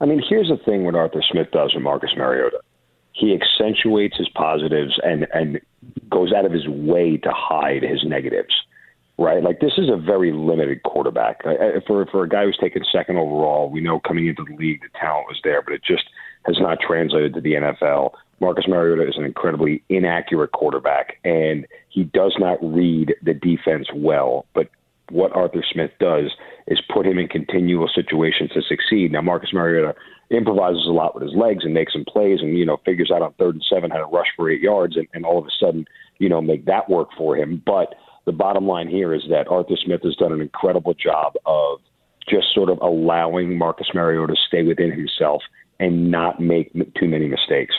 I 0.00 0.06
mean, 0.06 0.20
here's 0.28 0.48
the 0.48 0.56
thing 0.56 0.84
what 0.84 0.96
Arthur 0.96 1.22
Smith 1.30 1.52
does 1.52 1.72
with 1.74 1.84
Marcus 1.84 2.10
Mariota. 2.16 2.60
He 3.12 3.32
accentuates 3.32 4.16
his 4.16 4.28
positives 4.30 4.98
and, 5.04 5.28
and 5.32 5.60
goes 6.10 6.32
out 6.32 6.44
of 6.44 6.50
his 6.52 6.66
way 6.66 7.16
to 7.18 7.30
hide 7.30 7.84
his 7.84 8.02
negatives. 8.04 8.52
right? 9.18 9.42
Like 9.42 9.60
this 9.60 9.72
is 9.78 9.88
a 9.88 9.96
very 9.96 10.32
limited 10.32 10.82
quarterback. 10.82 11.42
For 11.86 12.06
for 12.06 12.24
a 12.24 12.28
guy 12.28 12.44
who's 12.44 12.58
taken 12.60 12.82
second 12.92 13.16
overall, 13.18 13.70
we 13.70 13.80
know 13.80 14.00
coming 14.00 14.26
into 14.26 14.44
the 14.44 14.56
league 14.56 14.80
the 14.82 14.98
talent 14.98 15.26
was 15.28 15.40
there, 15.44 15.62
but 15.62 15.74
it 15.74 15.82
just 15.84 16.04
has 16.46 16.56
not 16.60 16.78
translated 16.80 17.34
to 17.34 17.40
the 17.40 17.54
NFL. 17.54 18.12
Marcus 18.40 18.66
Mariota 18.68 19.08
is 19.08 19.16
an 19.16 19.24
incredibly 19.24 19.82
inaccurate 19.88 20.52
quarterback, 20.52 21.18
and 21.24 21.66
he 21.88 22.04
does 22.04 22.34
not 22.38 22.58
read 22.62 23.14
the 23.22 23.34
defense 23.34 23.88
well. 23.94 24.46
But 24.54 24.68
what 25.10 25.34
Arthur 25.34 25.64
Smith 25.72 25.90
does 26.00 26.32
is 26.66 26.80
put 26.92 27.06
him 27.06 27.18
in 27.18 27.28
continual 27.28 27.88
situations 27.94 28.50
to 28.52 28.62
succeed. 28.62 29.12
Now, 29.12 29.22
Marcus 29.22 29.52
Mariota 29.52 29.94
improvises 30.30 30.86
a 30.86 30.92
lot 30.92 31.14
with 31.14 31.22
his 31.22 31.34
legs 31.34 31.64
and 31.64 31.74
makes 31.74 31.92
some 31.92 32.04
plays 32.06 32.40
and, 32.40 32.56
you 32.58 32.64
know, 32.64 32.80
figures 32.84 33.10
out 33.14 33.22
on 33.22 33.32
third 33.34 33.54
and 33.54 33.64
seven 33.70 33.90
how 33.90 33.98
to 33.98 34.06
rush 34.06 34.28
for 34.36 34.50
eight 34.50 34.60
yards 34.60 34.96
and, 34.96 35.06
and 35.12 35.24
all 35.24 35.38
of 35.38 35.46
a 35.46 35.50
sudden, 35.60 35.86
you 36.18 36.28
know, 36.28 36.40
make 36.40 36.64
that 36.64 36.88
work 36.88 37.08
for 37.16 37.36
him. 37.36 37.62
But 37.64 37.94
the 38.24 38.32
bottom 38.32 38.66
line 38.66 38.88
here 38.88 39.14
is 39.14 39.22
that 39.30 39.48
Arthur 39.48 39.76
Smith 39.84 40.02
has 40.02 40.16
done 40.16 40.32
an 40.32 40.40
incredible 40.40 40.94
job 40.94 41.34
of 41.44 41.80
just 42.28 42.54
sort 42.54 42.70
of 42.70 42.78
allowing 42.80 43.58
Marcus 43.58 43.88
Mariota 43.94 44.34
to 44.34 44.40
stay 44.48 44.62
within 44.62 44.90
himself 44.90 45.42
and 45.80 46.10
not 46.10 46.40
make 46.40 46.72
too 46.94 47.08
many 47.08 47.26
mistakes. 47.28 47.74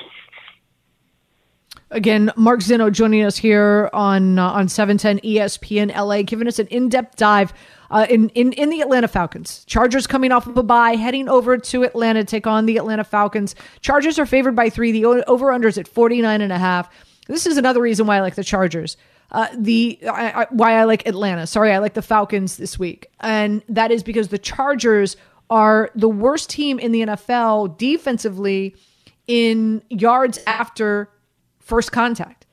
Again, 1.91 2.31
Mark 2.35 2.61
Zinno 2.61 2.91
joining 2.91 3.23
us 3.23 3.37
here 3.37 3.89
on 3.93 4.39
uh, 4.39 4.49
on 4.49 4.67
710 4.67 5.19
ESPN 5.19 5.95
LA, 5.95 6.23
giving 6.23 6.47
us 6.47 6.57
an 6.57 6.67
in 6.67 6.89
depth 6.89 7.15
dive 7.15 7.53
uh, 7.91 8.07
in, 8.09 8.29
in 8.29 8.53
in 8.53 8.69
the 8.69 8.81
Atlanta 8.81 9.07
Falcons. 9.07 9.63
Chargers 9.65 10.07
coming 10.07 10.31
off 10.31 10.47
of 10.47 10.57
a 10.57 10.63
bye, 10.63 10.95
heading 10.95 11.29
over 11.29 11.57
to 11.57 11.83
Atlanta 11.83 12.21
to 12.21 12.25
take 12.25 12.47
on 12.47 12.65
the 12.65 12.77
Atlanta 12.77 13.03
Falcons. 13.03 13.55
Chargers 13.81 14.17
are 14.17 14.25
favored 14.25 14.55
by 14.55 14.69
three. 14.69 14.91
The 14.91 15.05
over 15.05 15.47
unders 15.47 15.77
at 15.77 15.87
49 15.87 16.41
and 16.41 16.51
a 16.51 16.57
half. 16.57 16.89
This 17.27 17.45
is 17.45 17.55
another 17.55 17.81
reason 17.81 18.07
why 18.07 18.17
I 18.17 18.21
like 18.21 18.35
the 18.35 18.43
Chargers. 18.43 18.97
Uh, 19.31 19.47
the 19.55 19.99
I, 20.07 20.41
I, 20.41 20.47
why 20.49 20.73
I 20.73 20.85
like 20.85 21.07
Atlanta. 21.07 21.45
Sorry, 21.45 21.71
I 21.71 21.77
like 21.77 21.93
the 21.93 22.01
Falcons 22.01 22.57
this 22.57 22.79
week, 22.79 23.07
and 23.19 23.61
that 23.69 23.91
is 23.91 24.01
because 24.01 24.29
the 24.29 24.37
Chargers 24.39 25.17
are 25.49 25.91
the 25.95 26.09
worst 26.09 26.49
team 26.49 26.79
in 26.79 26.91
the 26.91 27.01
NFL 27.01 27.77
defensively 27.77 28.75
in 29.27 29.81
yards 29.89 30.39
after 30.47 31.09
first 31.59 31.91
contact. 31.91 32.45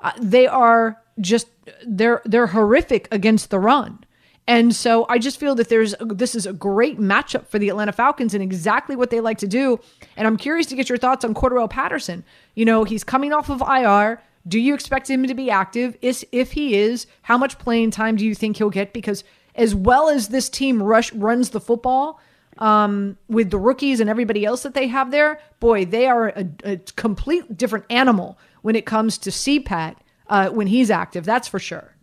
Uh, 0.00 0.12
they 0.20 0.46
are 0.46 1.00
just 1.20 1.48
they're 1.86 2.22
they're 2.24 2.48
horrific 2.48 3.08
against 3.10 3.50
the 3.50 3.58
run. 3.58 4.04
And 4.46 4.74
so 4.74 5.06
I 5.08 5.18
just 5.18 5.38
feel 5.38 5.54
that 5.56 5.68
there's 5.68 5.94
this 6.00 6.34
is 6.34 6.46
a 6.46 6.52
great 6.52 6.98
matchup 6.98 7.46
for 7.46 7.58
the 7.58 7.68
Atlanta 7.68 7.92
Falcons 7.92 8.34
and 8.34 8.42
exactly 8.42 8.96
what 8.96 9.10
they 9.10 9.20
like 9.20 9.38
to 9.38 9.46
do. 9.46 9.78
And 10.16 10.26
I'm 10.26 10.36
curious 10.36 10.66
to 10.66 10.74
get 10.74 10.88
your 10.88 10.98
thoughts 10.98 11.24
on 11.24 11.34
Cordarrelle 11.34 11.70
Patterson. 11.70 12.24
You 12.54 12.64
know, 12.64 12.84
he's 12.84 13.04
coming 13.04 13.32
off 13.32 13.50
of 13.50 13.60
IR. 13.60 14.20
Do 14.48 14.58
you 14.58 14.74
expect 14.74 15.08
him 15.08 15.26
to 15.26 15.34
be 15.34 15.50
active? 15.50 15.96
Is 16.00 16.26
if 16.32 16.52
he 16.52 16.74
is, 16.76 17.06
how 17.22 17.36
much 17.38 17.58
playing 17.58 17.90
time 17.90 18.16
do 18.16 18.24
you 18.24 18.34
think 18.34 18.56
he'll 18.56 18.70
get? 18.70 18.92
Because 18.92 19.22
as 19.54 19.74
well 19.74 20.08
as 20.08 20.28
this 20.28 20.48
team 20.48 20.82
rush 20.82 21.12
runs 21.12 21.50
the 21.50 21.60
football, 21.60 22.18
um, 22.60 23.16
with 23.28 23.50
the 23.50 23.58
rookies 23.58 24.00
and 24.00 24.10
everybody 24.10 24.44
else 24.44 24.62
that 24.62 24.74
they 24.74 24.86
have 24.88 25.10
there, 25.10 25.40
boy, 25.60 25.84
they 25.84 26.06
are 26.06 26.28
a, 26.28 26.46
a 26.64 26.76
complete 26.96 27.56
different 27.56 27.86
animal 27.90 28.38
when 28.62 28.76
it 28.76 28.86
comes 28.86 29.18
to 29.18 29.30
CPAT 29.30 29.96
uh, 30.28 30.50
when 30.50 30.66
he's 30.66 30.90
active. 30.90 31.24
That's 31.24 31.48
for 31.48 31.58
sure. 31.58 31.94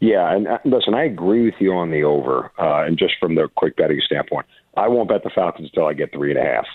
Yeah, 0.00 0.34
and 0.34 0.46
uh, 0.46 0.58
listen, 0.64 0.94
I 0.94 1.04
agree 1.04 1.44
with 1.44 1.54
you 1.58 1.72
on 1.72 1.90
the 1.90 2.04
over, 2.04 2.52
uh, 2.58 2.84
and 2.84 2.98
just 2.98 3.14
from 3.18 3.34
the 3.34 3.48
quick 3.56 3.76
betting 3.76 4.00
standpoint, 4.04 4.46
I 4.76 4.88
won't 4.88 5.08
bet 5.08 5.22
the 5.22 5.30
Falcons 5.30 5.68
until 5.72 5.86
I 5.86 5.94
get 5.94 6.12
three 6.12 6.30
and 6.30 6.38
a 6.38 6.42
half. 6.42 6.66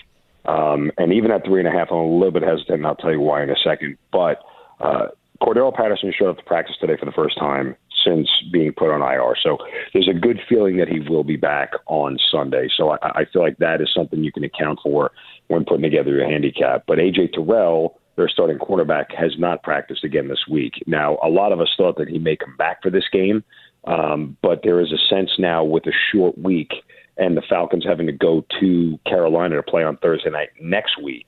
Um, 0.46 0.90
and 0.98 1.12
even 1.12 1.30
at 1.30 1.44
three 1.44 1.60
and 1.60 1.68
a 1.68 1.70
half, 1.70 1.88
I'm 1.90 1.98
a 1.98 2.12
little 2.12 2.32
bit 2.32 2.42
hesitant, 2.42 2.78
and 2.78 2.86
I'll 2.86 2.96
tell 2.96 3.12
you 3.12 3.20
why 3.20 3.42
in 3.42 3.50
a 3.50 3.56
second. 3.62 3.98
But 4.10 4.42
uh, 4.80 5.08
Cordarrelle 5.40 5.74
Patterson 5.74 6.12
showed 6.16 6.30
up 6.30 6.38
to 6.38 6.44
practice 6.44 6.76
today 6.80 6.96
for 6.98 7.04
the 7.04 7.12
first 7.12 7.38
time 7.38 7.76
since 8.04 8.28
being 8.52 8.72
put 8.72 8.90
on 8.90 9.02
IR. 9.02 9.34
So 9.42 9.58
there's 9.92 10.08
a 10.08 10.18
good 10.18 10.40
feeling 10.48 10.76
that 10.78 10.88
he 10.88 11.00
will 11.00 11.24
be 11.24 11.36
back 11.36 11.70
on 11.86 12.18
Sunday. 12.30 12.68
So 12.76 12.90
I, 12.90 12.98
I 13.02 13.24
feel 13.32 13.42
like 13.42 13.58
that 13.58 13.80
is 13.80 13.90
something 13.94 14.22
you 14.22 14.32
can 14.32 14.44
account 14.44 14.80
for 14.82 15.12
when 15.48 15.64
putting 15.64 15.82
together 15.82 16.14
your 16.14 16.28
handicap. 16.28 16.84
But 16.86 16.98
AJ 16.98 17.32
Terrell, 17.32 17.98
their 18.16 18.28
starting 18.28 18.58
quarterback, 18.58 19.12
has 19.12 19.32
not 19.38 19.62
practiced 19.62 20.04
again 20.04 20.28
this 20.28 20.44
week. 20.48 20.74
Now, 20.86 21.18
a 21.22 21.28
lot 21.28 21.52
of 21.52 21.60
us 21.60 21.70
thought 21.76 21.96
that 21.98 22.08
he 22.08 22.18
may 22.18 22.36
come 22.36 22.56
back 22.56 22.82
for 22.82 22.90
this 22.90 23.08
game, 23.12 23.44
um, 23.84 24.36
but 24.42 24.60
there 24.62 24.80
is 24.80 24.92
a 24.92 24.98
sense 25.14 25.30
now 25.38 25.64
with 25.64 25.86
a 25.86 25.92
short 26.12 26.36
week 26.38 26.72
and 27.16 27.36
the 27.36 27.42
Falcons 27.48 27.84
having 27.84 28.06
to 28.06 28.12
go 28.12 28.44
to 28.60 28.98
Carolina 29.06 29.56
to 29.56 29.62
play 29.62 29.84
on 29.84 29.96
Thursday 29.98 30.30
night 30.30 30.50
next 30.60 31.00
week 31.02 31.26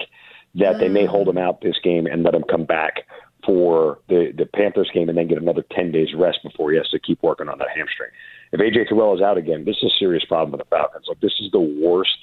that 0.54 0.78
they 0.78 0.88
may 0.88 1.06
hold 1.06 1.28
him 1.28 1.38
out 1.38 1.60
this 1.60 1.78
game 1.82 2.06
and 2.06 2.22
let 2.22 2.34
him 2.34 2.44
come 2.48 2.64
back 2.64 3.06
for 3.44 3.98
the 4.08 4.32
the 4.36 4.46
Panthers 4.46 4.90
game 4.92 5.08
and 5.08 5.18
then 5.18 5.28
get 5.28 5.38
another 5.38 5.64
ten 5.70 5.92
days 5.92 6.08
rest 6.14 6.38
before 6.42 6.70
he 6.70 6.76
has 6.76 6.88
to 6.90 6.98
keep 6.98 7.22
working 7.22 7.48
on 7.48 7.58
that 7.58 7.68
hamstring. 7.74 8.10
If 8.52 8.60
AJ 8.60 8.88
Terrell 8.88 9.14
is 9.14 9.22
out 9.22 9.38
again, 9.38 9.64
this 9.64 9.76
is 9.82 9.92
a 9.92 9.98
serious 9.98 10.24
problem 10.24 10.52
with 10.52 10.60
the 10.60 10.76
Falcons. 10.76 11.06
Like 11.08 11.20
this 11.20 11.34
is 11.40 11.50
the 11.50 11.60
worst 11.60 12.16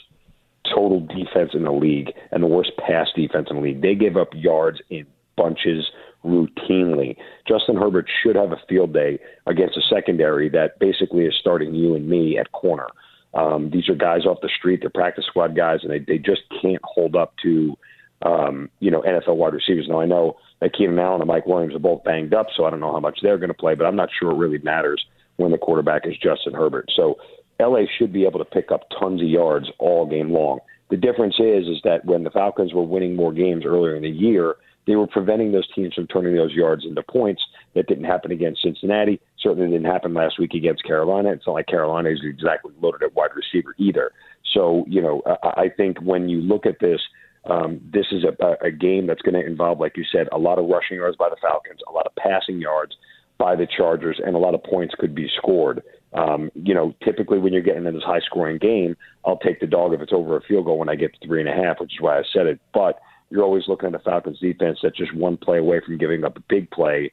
total 0.73 0.99
defense 0.99 1.51
in 1.53 1.63
the 1.63 1.71
league 1.71 2.12
and 2.32 2.43
the 2.43 2.47
worst 2.47 2.71
pass 2.77 3.08
defense 3.15 3.47
in 3.49 3.58
the 3.58 3.62
league. 3.62 3.82
They 3.82 3.95
give 3.95 4.17
up 4.17 4.29
yards 4.34 4.79
in 4.89 5.05
bunches 5.36 5.89
routinely. 6.23 7.15
Justin 7.47 7.77
Herbert 7.77 8.10
should 8.21 8.36
have 8.36 8.51
a 8.51 8.62
field 8.67 8.93
day 8.93 9.19
against 9.47 9.77
a 9.77 9.82
secondary 9.89 10.49
that 10.49 10.77
basically 10.79 11.25
is 11.25 11.34
starting 11.39 11.73
you 11.73 11.95
and 11.95 12.08
me 12.08 12.38
at 12.38 12.51
corner. 12.51 12.88
Um, 13.34 13.69
these 13.71 13.88
are 13.89 13.95
guys 13.95 14.25
off 14.25 14.41
the 14.41 14.49
street, 14.49 14.82
they're 14.82 14.89
practice 14.89 15.25
squad 15.25 15.55
guys, 15.55 15.79
and 15.84 15.91
they, 15.91 15.99
they 15.99 16.17
just 16.17 16.41
can't 16.62 16.82
hold 16.84 17.15
up 17.15 17.34
to 17.43 17.77
um, 18.23 18.69
you 18.79 18.91
know 18.91 19.01
NFL 19.01 19.36
wide 19.38 19.53
receivers. 19.53 19.88
Now 19.88 20.01
I 20.01 20.05
know 20.05 20.38
that 20.60 20.73
Keenan 20.73 20.99
Allen 20.99 21.21
and 21.21 21.27
Mike 21.27 21.45
Williams 21.45 21.75
are 21.75 21.79
both 21.79 22.03
banged 22.03 22.34
up, 22.34 22.47
so 22.55 22.65
I 22.65 22.69
don't 22.69 22.79
know 22.79 22.91
how 22.91 22.99
much 22.99 23.19
they're 23.21 23.38
going 23.38 23.49
to 23.49 23.53
play, 23.53 23.75
but 23.75 23.86
I'm 23.86 23.95
not 23.95 24.10
sure 24.17 24.32
it 24.32 24.38
really 24.38 24.60
matters 24.60 25.05
when 25.38 25.51
the 25.51 25.58
quarterback 25.58 26.05
is 26.05 26.17
Justin 26.17 26.53
Herbert. 26.53 26.89
So 26.95 27.17
LA 27.60 27.84
should 27.97 28.12
be 28.12 28.25
able 28.25 28.39
to 28.39 28.45
pick 28.45 28.71
up 28.71 28.88
tons 28.99 29.21
of 29.21 29.27
yards 29.27 29.67
all 29.79 30.05
game 30.05 30.32
long. 30.32 30.60
The 30.89 30.97
difference 30.97 31.36
is 31.39 31.67
is 31.67 31.79
that 31.84 32.05
when 32.05 32.23
the 32.23 32.32
Falcons 32.32 32.73
were 32.73 32.84
winning 32.84 33.15
more 33.15 33.32
games 33.32 33.63
earlier 33.65 33.95
in 33.95 34.03
the 34.03 34.10
year, 34.10 34.55
they 34.88 34.95
were 34.95 35.08
preventing 35.08 35.51
those 35.51 35.71
teams 35.75 35.93
from 35.93 36.08
turning 36.08 36.36
those 36.36 36.53
yards 36.53 36.84
into 36.84 37.03
points. 37.03 37.43
That 37.75 37.88
didn't 37.88 38.05
happen 38.05 38.32
against 38.32 38.63
Cincinnati. 38.63 39.21
Certainly 39.39 39.69
didn't 39.69 39.86
happen 39.86 40.15
last 40.15 40.39
week 40.39 40.55
against 40.55 40.84
Carolina. 40.84 41.32
It's 41.32 41.45
not 41.45 41.53
like 41.53 41.67
Carolina 41.67 42.10
is 42.10 42.21
exactly 42.23 42.73
loaded 42.82 43.03
at 43.03 43.13
wide 43.13 43.29
receiver 43.36 43.75
either. 43.77 44.12
So, 44.51 44.84
you 44.88 45.01
know, 45.01 45.21
I 45.43 45.69
think 45.69 45.99
when 46.01 46.27
you 46.27 46.41
look 46.41 46.65
at 46.65 46.79
this, 46.79 47.01
um, 47.49 47.81
this 47.91 48.05
is 48.12 48.23
a, 48.23 48.65
a 48.65 48.71
game 48.71 49.07
that's 49.07 49.21
going 49.21 49.33
to 49.33 49.45
involve, 49.45 49.79
like 49.79 49.97
you 49.97 50.03
said, 50.12 50.27
a 50.31 50.38
lot 50.38 50.59
of 50.59 50.67
rushing 50.67 50.97
yards 50.97 51.17
by 51.17 51.29
the 51.29 51.38
Falcons, 51.41 51.79
a 51.88 51.91
lot 51.91 52.05
of 52.05 52.15
passing 52.15 52.59
yards 52.59 52.95
by 53.38 53.55
the 53.55 53.65
Chargers, 53.65 54.19
and 54.23 54.35
a 54.35 54.39
lot 54.39 54.53
of 54.53 54.63
points 54.63 54.93
could 54.99 55.15
be 55.15 55.29
scored. 55.38 55.81
Um, 56.13 56.51
you 56.55 56.73
know, 56.73 56.93
typically 57.03 57.39
when 57.39 57.53
you're 57.53 57.62
getting 57.62 57.85
in 57.85 57.93
this 57.93 58.03
high 58.03 58.19
scoring 58.25 58.57
game, 58.57 58.97
I'll 59.25 59.38
take 59.38 59.59
the 59.59 59.67
dog 59.67 59.93
if 59.93 60.01
it's 60.01 60.13
over 60.13 60.38
a 60.38 60.41
field 60.41 60.65
goal 60.65 60.77
when 60.77 60.89
I 60.89 60.95
get 60.95 61.13
to 61.13 61.27
three 61.27 61.39
and 61.39 61.49
a 61.49 61.53
half, 61.53 61.79
which 61.79 61.93
is 61.93 62.01
why 62.01 62.19
I 62.19 62.23
said 62.33 62.47
it. 62.47 62.59
But 62.73 62.99
you're 63.29 63.43
always 63.43 63.67
looking 63.67 63.88
at 63.88 63.93
the 63.93 63.99
Falcons 63.99 64.39
defense 64.39 64.79
that's 64.81 64.97
just 64.97 65.15
one 65.15 65.38
play 65.38 65.59
away 65.59 65.81
from 65.85 65.97
giving 65.97 66.23
up 66.23 66.38
a 66.38 66.43
big 66.49 66.69
play. 66.71 67.12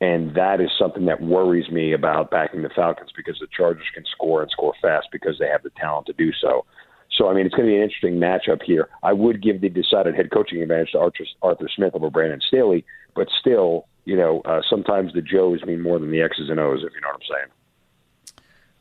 And 0.00 0.34
that 0.34 0.60
is 0.60 0.68
something 0.78 1.06
that 1.06 1.22
worries 1.22 1.70
me 1.70 1.92
about 1.92 2.30
backing 2.30 2.62
the 2.62 2.68
Falcons 2.68 3.10
because 3.16 3.38
the 3.40 3.46
Chargers 3.56 3.86
can 3.94 4.04
score 4.12 4.42
and 4.42 4.50
score 4.50 4.74
fast 4.82 5.08
because 5.10 5.38
they 5.38 5.48
have 5.48 5.62
the 5.62 5.70
talent 5.70 6.06
to 6.06 6.12
do 6.12 6.30
so. 6.40 6.66
So, 7.16 7.28
I 7.28 7.34
mean, 7.34 7.46
it's 7.46 7.54
going 7.54 7.68
to 7.68 7.72
be 7.72 7.76
an 7.76 7.82
interesting 7.82 8.16
matchup 8.16 8.62
here. 8.62 8.88
I 9.02 9.12
would 9.12 9.42
give 9.42 9.60
the 9.60 9.68
decided 9.68 10.14
head 10.14 10.30
coaching 10.32 10.60
advantage 10.62 10.92
to 10.92 10.98
Arthur, 10.98 11.24
Arthur 11.42 11.68
Smith 11.74 11.94
over 11.94 12.10
Brandon 12.10 12.40
Staley, 12.46 12.84
but 13.14 13.28
still, 13.40 13.86
you 14.04 14.16
know, 14.16 14.40
uh, 14.44 14.62
sometimes 14.68 15.12
the 15.12 15.22
Joes 15.22 15.62
mean 15.64 15.80
more 15.80 15.98
than 15.98 16.10
the 16.10 16.20
X's 16.20 16.50
and 16.50 16.58
O's, 16.58 16.82
if 16.82 16.92
you 16.92 17.00
know 17.00 17.08
what 17.08 17.14
I'm 17.14 17.20
saying. 17.36 17.50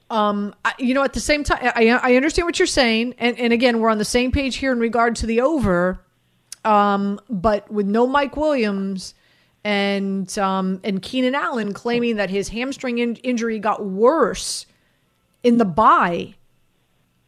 Um, 0.10 0.56
I, 0.65 0.74
you 0.80 0.93
know, 0.93 1.04
at 1.04 1.13
the 1.13 1.19
same 1.19 1.43
time, 1.43 1.72
I, 1.76 1.89
I 1.89 2.15
understand 2.15 2.46
what 2.46 2.60
you're 2.60 2.65
saying, 2.67 3.15
and, 3.17 3.38
and 3.39 3.54
again, 3.54 3.80
we're 3.80 3.89
on 3.89 3.98
the 3.98 4.06
same 4.06 4.32
page 4.32 4.58
here 4.58 4.72
in 4.72 4.80
regard 4.80 5.15
to 5.17 5.26
the 5.26 5.41
over. 5.41 6.00
Um, 6.65 7.19
but 7.30 7.69
with 7.72 7.88
no 7.88 8.08
Mike 8.08 8.38
Williams 8.38 9.15
and 9.63 10.38
um, 10.38 10.80
and 10.84 11.02
Keenan 11.02 11.36
Allen 11.36 11.74
claiming 11.74 12.15
that 12.17 12.30
his 12.30 12.50
hamstring 12.50 13.00
in- 13.00 13.15
injury 13.17 13.60
got 13.60 13.86
worse 13.86 14.65
in 15.43 15.58
the 15.58 15.65
bye, 15.65 16.36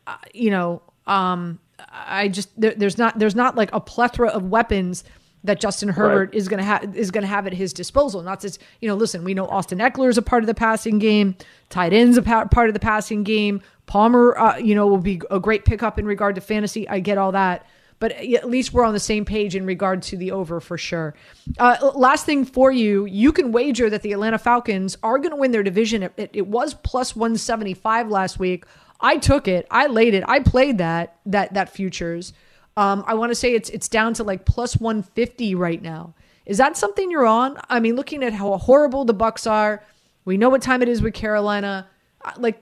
uh, 0.07 0.17
you 0.33 0.49
know, 0.49 0.81
um, 1.07 1.59
I 1.91 2.27
just 2.27 2.49
there, 2.59 2.73
there's 2.75 2.97
not 2.97 3.19
there's 3.19 3.35
not 3.35 3.55
like 3.55 3.69
a 3.73 3.79
plethora 3.79 4.29
of 4.29 4.49
weapons 4.49 5.03
that 5.43 5.59
Justin 5.59 5.89
Herbert 5.89 6.29
right. 6.29 6.35
is 6.35 6.47
going 6.47 6.57
to 6.57 6.63
have 6.63 6.95
is 6.95 7.11
going 7.11 7.21
to 7.21 7.27
have 7.27 7.47
at 7.47 7.53
his 7.53 7.73
disposal. 7.73 8.21
Not 8.21 8.41
just 8.41 8.61
you 8.81 8.87
know, 8.87 8.95
listen, 8.95 9.23
we 9.23 9.33
know 9.33 9.47
Austin 9.47 9.79
Ekeler 9.79 10.09
is 10.09 10.17
a 10.17 10.21
part 10.21 10.43
of 10.43 10.47
the 10.47 10.53
passing 10.53 10.99
game, 10.99 11.35
tight 11.69 11.93
ends 11.93 12.17
a 12.17 12.21
part 12.21 12.67
of 12.67 12.73
the 12.73 12.79
passing 12.79 13.23
game. 13.23 13.61
Palmer, 13.85 14.35
uh, 14.37 14.57
you 14.57 14.73
know, 14.73 14.87
will 14.87 14.97
be 14.97 15.21
a 15.29 15.39
great 15.39 15.63
pickup 15.63 15.99
in 15.99 16.05
regard 16.05 16.35
to 16.35 16.41
fantasy. 16.41 16.89
I 16.89 16.99
get 16.99 17.19
all 17.19 17.33
that, 17.33 17.67
but 17.99 18.11
at 18.13 18.49
least 18.49 18.73
we're 18.73 18.83
on 18.83 18.93
the 18.93 18.99
same 18.99 19.25
page 19.25 19.55
in 19.55 19.65
regard 19.65 20.01
to 20.03 20.17
the 20.17 20.31
over 20.31 20.59
for 20.59 20.75
sure. 20.75 21.13
Uh, 21.59 21.91
last 21.93 22.25
thing 22.25 22.45
for 22.45 22.71
you, 22.71 23.05
you 23.05 23.31
can 23.31 23.51
wager 23.51 23.87
that 23.89 24.01
the 24.01 24.11
Atlanta 24.11 24.39
Falcons 24.39 24.97
are 25.03 25.19
going 25.19 25.29
to 25.29 25.35
win 25.35 25.51
their 25.51 25.61
division. 25.61 26.01
It, 26.01 26.13
it, 26.17 26.29
it 26.33 26.47
was 26.47 26.73
plus 26.73 27.15
one 27.15 27.37
seventy 27.37 27.75
five 27.75 28.09
last 28.09 28.39
week. 28.39 28.65
I 28.99 29.17
took 29.17 29.47
it. 29.47 29.67
I 29.69 29.88
laid 29.88 30.13
it. 30.13 30.23
I 30.27 30.39
played 30.39 30.77
that 30.79 31.17
that 31.25 31.53
that 31.53 31.69
futures. 31.69 32.34
Um, 32.77 33.03
I 33.08 33.13
want 33.13 33.31
to 33.31 33.36
say 33.36 33.53
it's 33.53 33.69
it's 33.69 33.88
down 33.88 34.13
to 34.15 34.23
like 34.23 34.45
plus 34.45 34.77
150 34.77 35.55
right 35.55 35.81
now. 35.81 36.13
Is 36.45 36.58
that 36.58 36.77
something 36.77 37.10
you're 37.10 37.25
on? 37.25 37.58
I 37.69 37.79
mean, 37.79 37.95
looking 37.95 38.23
at 38.23 38.34
how 38.34 38.55
horrible 38.58 39.05
the 39.05 39.13
Bucks 39.13 39.47
are, 39.47 39.84
We 40.25 40.38
know 40.38 40.49
what 40.49 40.62
time 40.62 40.81
it 40.81 40.89
is 40.89 41.01
with 41.01 41.13
Carolina. 41.13 41.88
Uh, 42.23 42.31
Like, 42.38 42.58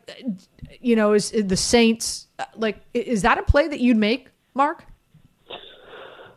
you 0.81 0.95
know, 0.95 1.13
is, 1.13 1.31
is 1.31 1.47
the 1.47 1.57
Saints 1.57 2.27
uh, 2.39 2.45
like? 2.55 2.77
Is 2.93 3.21
that 3.23 3.37
a 3.37 3.43
play 3.43 3.67
that 3.67 3.79
you'd 3.79 3.97
make, 3.97 4.29
Mark? 4.53 4.85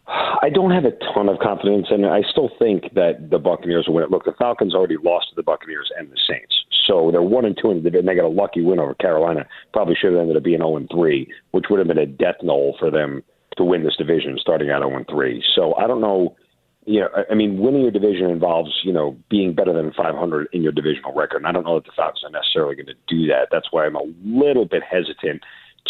I 0.09 0.51
don't 0.55 0.71
have 0.71 0.85
a 0.85 0.93
ton 1.15 1.29
of 1.29 1.39
confidence 1.41 1.89
it. 1.91 2.05
I 2.05 2.23
still 2.31 2.51
think 2.61 2.95
that 2.95 3.31
the 3.31 3.39
Buccaneers 3.39 3.87
will 3.89 3.95
win 3.97 4.05
it. 4.05 4.11
Look, 4.11 4.25
the 4.25 4.35
Falcons 4.39 4.73
already 4.75 4.97
lost 5.03 5.31
to 5.31 5.35
the 5.35 5.43
Buccaneers 5.43 5.91
and 5.99 6.11
the 6.11 6.19
Saints, 6.29 6.55
so 6.87 7.11
they're 7.11 7.23
one 7.23 7.45
and 7.45 7.57
two 7.61 7.71
in 7.71 7.79
the 7.79 7.83
division. 7.83 8.07
They 8.07 8.15
got 8.15 8.25
a 8.25 8.29
lucky 8.29 8.63
win 8.63 8.79
over 8.79 8.95
Carolina. 8.95 9.47
Probably 9.73 9.95
should 9.95 10.13
have 10.13 10.21
ended 10.21 10.37
up 10.37 10.43
being 10.43 10.59
zero 10.59 10.77
and 10.77 10.89
three, 10.91 11.27
which 11.53 11.67
would 11.71 11.79
have 11.79 11.89
been 11.89 11.99
a 11.99 12.07
death 12.07 12.37
knell 12.43 12.75
for 12.79 12.91
them 12.91 13.23
to 13.57 13.65
win 13.65 13.85
this 13.85 13.97
division, 13.97 14.39
starting 14.41 14.71
out 14.71 14.83
zero 14.83 14.97
and 14.97 15.07
three. 15.09 15.43
So 15.55 15.75
I 15.77 15.87
don't 15.87 16.01
know. 16.01 16.37
You 16.89 17.01
know, 17.01 17.09
I- 17.17 17.25
I 17.33 17.35
mean, 17.35 17.59
winning 17.59 17.83
your 17.83 17.91
division 17.91 18.31
involves 18.31 18.71
you 18.85 18.93
know 18.93 19.17
being 19.29 19.55
better 19.55 19.73
than 19.73 19.93
500 19.93 20.49
in 20.53 20.63
your 20.63 20.73
divisional 20.73 21.13
record, 21.15 21.39
and 21.39 21.47
I 21.47 21.53
don't 21.53 21.65
know 21.65 21.75
that 21.75 21.85
the 21.85 21.93
Falcons 21.97 22.23
are 22.25 22.31
necessarily 22.31 22.77
going 22.77 22.87
to 22.87 22.95
do 23.09 23.27
that. 23.27 23.49
That's 23.51 23.73
why 23.73 23.87
I'm 23.87 23.97
a 23.97 24.05
little 24.25 24.65
bit 24.67 24.83
hesitant 24.83 25.43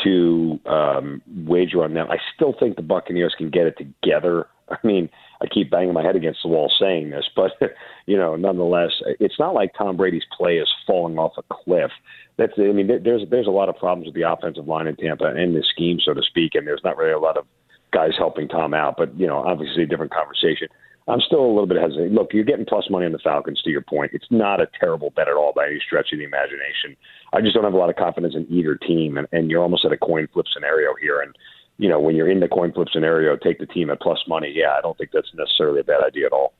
to 0.04 0.58
um, 0.66 1.22
wager 1.44 1.82
on 1.84 1.94
them. 1.94 2.06
I 2.10 2.18
still 2.34 2.54
think 2.58 2.76
the 2.76 2.82
Buccaneers 2.82 3.34
can 3.36 3.50
get 3.50 3.66
it 3.66 3.76
together. 3.78 4.46
I 4.70 4.76
mean, 4.84 5.08
I 5.42 5.46
keep 5.46 5.70
banging 5.70 5.92
my 5.92 6.02
head 6.02 6.16
against 6.16 6.40
the 6.42 6.48
wall 6.48 6.72
saying 6.80 7.10
this, 7.10 7.24
but 7.34 7.52
you 8.06 8.16
know, 8.16 8.36
nonetheless, 8.36 8.90
it's 9.20 9.38
not 9.38 9.54
like 9.54 9.72
Tom 9.76 9.96
Brady's 9.96 10.26
play 10.36 10.58
is 10.58 10.70
falling 10.86 11.18
off 11.18 11.32
a 11.38 11.42
cliff. 11.50 11.90
That's, 12.36 12.52
I 12.58 12.72
mean, 12.72 12.86
there's 12.86 13.22
there's 13.30 13.46
a 13.46 13.50
lot 13.50 13.68
of 13.68 13.76
problems 13.76 14.06
with 14.06 14.14
the 14.14 14.30
offensive 14.30 14.68
line 14.68 14.86
in 14.86 14.96
Tampa 14.96 15.26
and 15.26 15.54
the 15.54 15.64
scheme, 15.70 15.98
so 16.04 16.14
to 16.14 16.22
speak, 16.22 16.54
and 16.54 16.66
there's 16.66 16.84
not 16.84 16.96
really 16.96 17.12
a 17.12 17.18
lot 17.18 17.36
of 17.36 17.46
guys 17.92 18.12
helping 18.18 18.48
Tom 18.48 18.74
out. 18.74 18.96
But 18.96 19.18
you 19.18 19.26
know, 19.26 19.38
obviously, 19.38 19.82
a 19.82 19.86
different 19.86 20.12
conversation. 20.12 20.68
I'm 21.08 21.20
still 21.20 21.44
a 21.44 21.46
little 21.46 21.68
bit 21.68 21.80
hesitant. 21.80 22.12
Look, 22.12 22.34
you're 22.34 22.44
getting 22.44 22.66
plus 22.66 22.90
money 22.90 23.06
on 23.06 23.12
the 23.12 23.20
Falcons. 23.22 23.62
To 23.62 23.70
your 23.70 23.82
point, 23.82 24.10
it's 24.12 24.26
not 24.30 24.60
a 24.60 24.66
terrible 24.78 25.10
bet 25.10 25.28
at 25.28 25.34
all 25.34 25.52
by 25.54 25.66
any 25.66 25.78
stretch 25.86 26.12
of 26.12 26.18
the 26.18 26.24
imagination. 26.24 26.96
I 27.32 27.40
just 27.40 27.54
don't 27.54 27.62
have 27.62 27.74
a 27.74 27.78
lot 27.78 27.90
of 27.90 27.96
confidence 27.96 28.34
in 28.34 28.46
either 28.50 28.74
team, 28.74 29.16
and, 29.16 29.28
and 29.30 29.48
you're 29.48 29.62
almost 29.62 29.84
at 29.84 29.92
a 29.92 29.96
coin 29.96 30.26
flip 30.32 30.46
scenario 30.52 30.94
here. 31.00 31.20
And 31.20 31.36
you 31.78 31.88
know, 31.88 32.00
when 32.00 32.16
you're 32.16 32.30
in 32.30 32.40
the 32.40 32.48
coin 32.48 32.72
flip 32.72 32.88
scenario, 32.92 33.36
take 33.36 33.58
the 33.58 33.66
team 33.66 33.90
at 33.90 34.00
plus 34.00 34.18
money. 34.28 34.52
Yeah, 34.54 34.74
I 34.76 34.80
don't 34.80 34.96
think 34.96 35.10
that's 35.12 35.32
necessarily 35.34 35.80
a 35.80 35.84
bad 35.84 36.02
idea 36.02 36.26
at 36.26 36.32
all. 36.32 36.54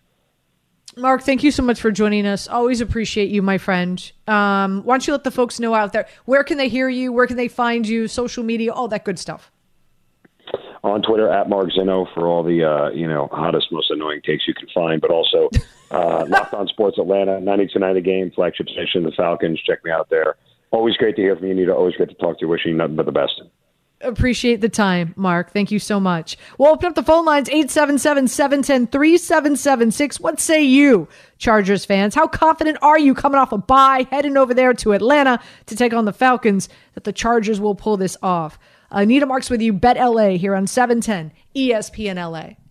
Mark, 0.96 1.22
thank 1.22 1.42
you 1.42 1.50
so 1.50 1.62
much 1.62 1.80
for 1.80 1.90
joining 1.90 2.26
us. 2.26 2.48
Always 2.48 2.80
appreciate 2.80 3.28
you, 3.28 3.42
my 3.42 3.58
friend. 3.58 4.10
Um, 4.26 4.82
why 4.84 4.94
don't 4.94 5.06
you 5.06 5.12
let 5.12 5.24
the 5.24 5.30
folks 5.30 5.60
know 5.60 5.74
out 5.74 5.92
there 5.92 6.06
where 6.24 6.42
can 6.42 6.56
they 6.56 6.68
hear 6.68 6.88
you, 6.88 7.12
where 7.12 7.26
can 7.26 7.36
they 7.36 7.48
find 7.48 7.86
you, 7.86 8.08
social 8.08 8.42
media, 8.44 8.72
all 8.72 8.88
that 8.88 9.04
good 9.04 9.18
stuff. 9.18 9.50
on 10.82 11.02
Twitter 11.02 11.28
at 11.30 11.48
Mark 11.48 11.70
Zinno 11.70 12.06
for 12.14 12.26
all 12.28 12.42
the 12.42 12.64
uh, 12.64 12.90
you 12.90 13.06
know 13.06 13.28
hottest, 13.32 13.72
most 13.72 13.90
annoying 13.90 14.22
takes 14.22 14.46
you 14.46 14.54
can 14.54 14.68
find, 14.74 15.00
but 15.00 15.10
also 15.10 15.50
uh, 15.90 16.24
Locked 16.28 16.54
On 16.54 16.66
Sports 16.68 16.98
Atlanta, 16.98 17.32
92.9 17.40 17.94
The 17.94 18.00
Game, 18.00 18.30
flagship 18.30 18.68
station, 18.68 19.02
the 19.02 19.12
Falcons. 19.12 19.60
Check 19.62 19.84
me 19.84 19.90
out 19.90 20.08
there. 20.08 20.36
Always 20.70 20.96
great 20.96 21.16
to 21.16 21.22
hear 21.22 21.36
from 21.36 21.46
you, 21.48 21.54
Nita. 21.54 21.74
Always 21.74 21.94
great 21.94 22.08
to 22.08 22.14
talk 22.16 22.38
to 22.38 22.44
you. 22.44 22.48
Wishing 22.48 22.72
you 22.72 22.76
nothing 22.76 22.96
but 22.96 23.06
the 23.06 23.12
best. 23.12 23.40
Appreciate 24.02 24.60
the 24.60 24.68
time, 24.68 25.14
Mark. 25.16 25.52
Thank 25.52 25.70
you 25.70 25.78
so 25.78 25.98
much. 25.98 26.36
We'll 26.58 26.70
open 26.70 26.88
up 26.88 26.94
the 26.94 27.02
phone 27.02 27.24
lines 27.24 27.48
877 27.48 28.28
710 28.28 28.88
3776. 28.88 30.20
What 30.20 30.38
say 30.38 30.62
you, 30.62 31.08
Chargers 31.38 31.86
fans? 31.86 32.14
How 32.14 32.26
confident 32.26 32.76
are 32.82 32.98
you 32.98 33.14
coming 33.14 33.38
off 33.38 33.52
a 33.52 33.58
bye, 33.58 34.06
heading 34.10 34.36
over 34.36 34.52
there 34.52 34.74
to 34.74 34.92
Atlanta 34.92 35.40
to 35.64 35.76
take 35.76 35.94
on 35.94 36.04
the 36.04 36.12
Falcons, 36.12 36.68
that 36.92 37.04
the 37.04 37.12
Chargers 37.12 37.58
will 37.58 37.74
pull 37.74 37.96
this 37.96 38.18
off? 38.22 38.58
Anita 38.90 39.24
Marks 39.24 39.48
with 39.48 39.62
you, 39.62 39.72
Bet 39.72 39.96
LA, 39.96 40.30
here 40.30 40.54
on 40.54 40.66
710 40.66 41.32
ESPN 41.54 42.16
LA. 42.16 42.65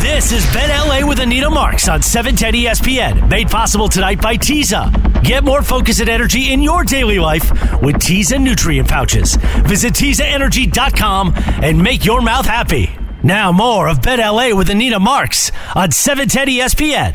This 0.00 0.32
is 0.32 0.46
Bet 0.54 0.70
LA 0.70 1.06
with 1.06 1.20
Anita 1.20 1.50
Marks 1.50 1.86
on 1.86 2.00
710 2.00 2.54
ESPN, 2.54 3.28
made 3.28 3.50
possible 3.50 3.86
tonight 3.86 4.18
by 4.18 4.34
Tiza. 4.34 4.90
Get 5.22 5.44
more 5.44 5.60
focus 5.60 6.00
and 6.00 6.08
energy 6.08 6.54
in 6.54 6.62
your 6.62 6.84
daily 6.84 7.18
life 7.18 7.50
with 7.82 7.96
Tiza 7.96 8.40
nutrient 8.40 8.88
pouches. 8.88 9.36
Visit 9.66 9.92
TizaEnergy.com 9.92 11.34
and 11.36 11.82
make 11.82 12.06
your 12.06 12.22
mouth 12.22 12.46
happy. 12.46 12.90
Now 13.22 13.52
more 13.52 13.88
of 13.88 14.00
Bet 14.00 14.18
LA 14.20 14.56
with 14.56 14.70
Anita 14.70 14.98
Marks 14.98 15.52
on 15.74 15.90
710 15.90 16.48
ESPN. 16.48 17.14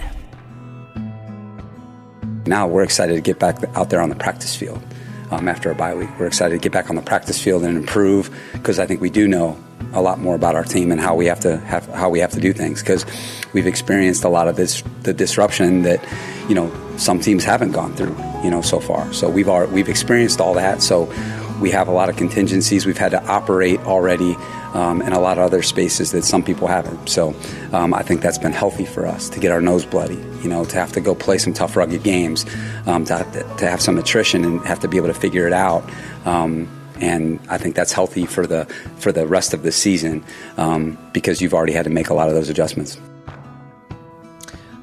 Now 2.46 2.68
we're 2.68 2.84
excited 2.84 3.16
to 3.16 3.22
get 3.22 3.40
back 3.40 3.64
out 3.76 3.90
there 3.90 4.00
on 4.00 4.10
the 4.10 4.16
practice 4.16 4.56
field 4.56 4.80
um, 5.32 5.48
after 5.48 5.72
a 5.72 5.76
bye 5.76 5.96
week. 5.96 6.10
We're 6.20 6.28
excited 6.28 6.54
to 6.54 6.62
get 6.62 6.72
back 6.72 6.92
on 6.92 6.96
the 6.96 7.02
practice 7.02 7.42
field 7.42 7.64
and 7.64 7.78
improve 7.78 8.30
because 8.54 8.78
I 8.78 8.86
think 8.86 9.02
we 9.02 9.10
do 9.10 9.28
know 9.28 9.58
a 9.94 10.02
lot 10.02 10.20
more 10.20 10.36
about 10.36 10.56
our 10.56 10.64
team 10.64 10.92
and 10.92 11.00
how 11.00 11.16
we 11.16 11.26
have 11.26 11.40
to 11.42 11.58
have 11.58 11.88
how 11.88 12.10
we 12.10 12.20
have 12.20 12.32
to 12.32 12.40
do 12.40 12.54
things 12.54 12.82
because 12.82 13.06
we've 13.54 13.68
experienced 13.68 14.24
a 14.24 14.30
lot 14.30 14.48
of 14.48 14.56
this 14.56 14.84
the 15.04 15.14
disruption 15.14 15.84
that 15.84 16.04
you 16.50 16.56
know 16.56 16.72
some 16.98 17.20
teams 17.20 17.44
haven't 17.44 17.72
gone 17.72 17.94
through 17.96 18.16
you 18.44 18.52
know 18.52 18.62
so 18.62 18.80
far. 18.80 19.12
So 19.14 19.30
we've 19.30 19.50
already, 19.50 19.72
we've 19.72 19.90
experienced 19.90 20.40
all 20.42 20.54
that. 20.56 20.82
So 20.82 21.12
we 21.60 21.72
have 21.72 21.88
a 21.88 21.92
lot 21.92 22.10
of 22.10 22.18
contingencies. 22.18 22.86
We've 22.86 22.98
had 22.98 23.12
to 23.12 23.24
operate 23.26 23.80
already 23.82 24.36
um, 24.74 25.02
in 25.02 25.14
a 25.14 25.20
lot 25.20 25.38
of 25.38 25.46
other 25.46 25.62
spaces 25.62 26.12
that 26.12 26.24
some 26.24 26.44
people 26.44 26.68
haven't. 26.68 27.08
So 27.08 27.34
um, 27.72 27.94
I 27.94 28.04
think 28.04 28.22
that's 28.22 28.38
been 28.38 28.52
healthy 28.52 28.86
for 28.86 29.06
us 29.06 29.30
to 29.30 29.40
get 29.40 29.52
our 29.52 29.62
nose 29.62 29.86
bloody, 29.86 30.22
you 30.42 30.50
know, 30.50 30.66
to 30.66 30.76
have 30.76 30.92
to 30.94 31.02
go 31.02 31.16
play 31.16 31.38
some 31.38 31.54
tough, 31.54 31.78
rugged 31.78 32.04
games, 32.04 32.46
um, 32.86 33.06
to, 33.06 33.46
to 33.58 33.70
have 33.70 33.82
some 33.82 33.98
attrition 33.98 34.44
and 34.44 34.66
have 34.66 34.82
to 34.82 34.88
be 34.88 34.98
able 34.98 35.08
to 35.08 35.14
figure 35.14 35.48
it 35.48 35.54
out. 35.54 35.90
Um, 36.26 36.68
and 37.02 37.40
I 37.50 37.58
think 37.58 37.76
that's 37.76 37.92
healthy 37.92 38.26
for 38.26 38.48
the 38.48 38.66
for 38.98 39.12
the 39.12 39.28
rest 39.28 39.54
of 39.54 39.64
the 39.64 39.72
season 39.72 40.24
um, 40.58 40.98
because 41.14 41.42
you've 41.42 41.54
already 41.54 41.74
had 41.74 41.84
to 41.84 41.90
make 41.90 42.10
a 42.10 42.14
lot 42.14 42.28
of 42.28 42.36
those 42.36 42.50
adjustments. 42.50 43.00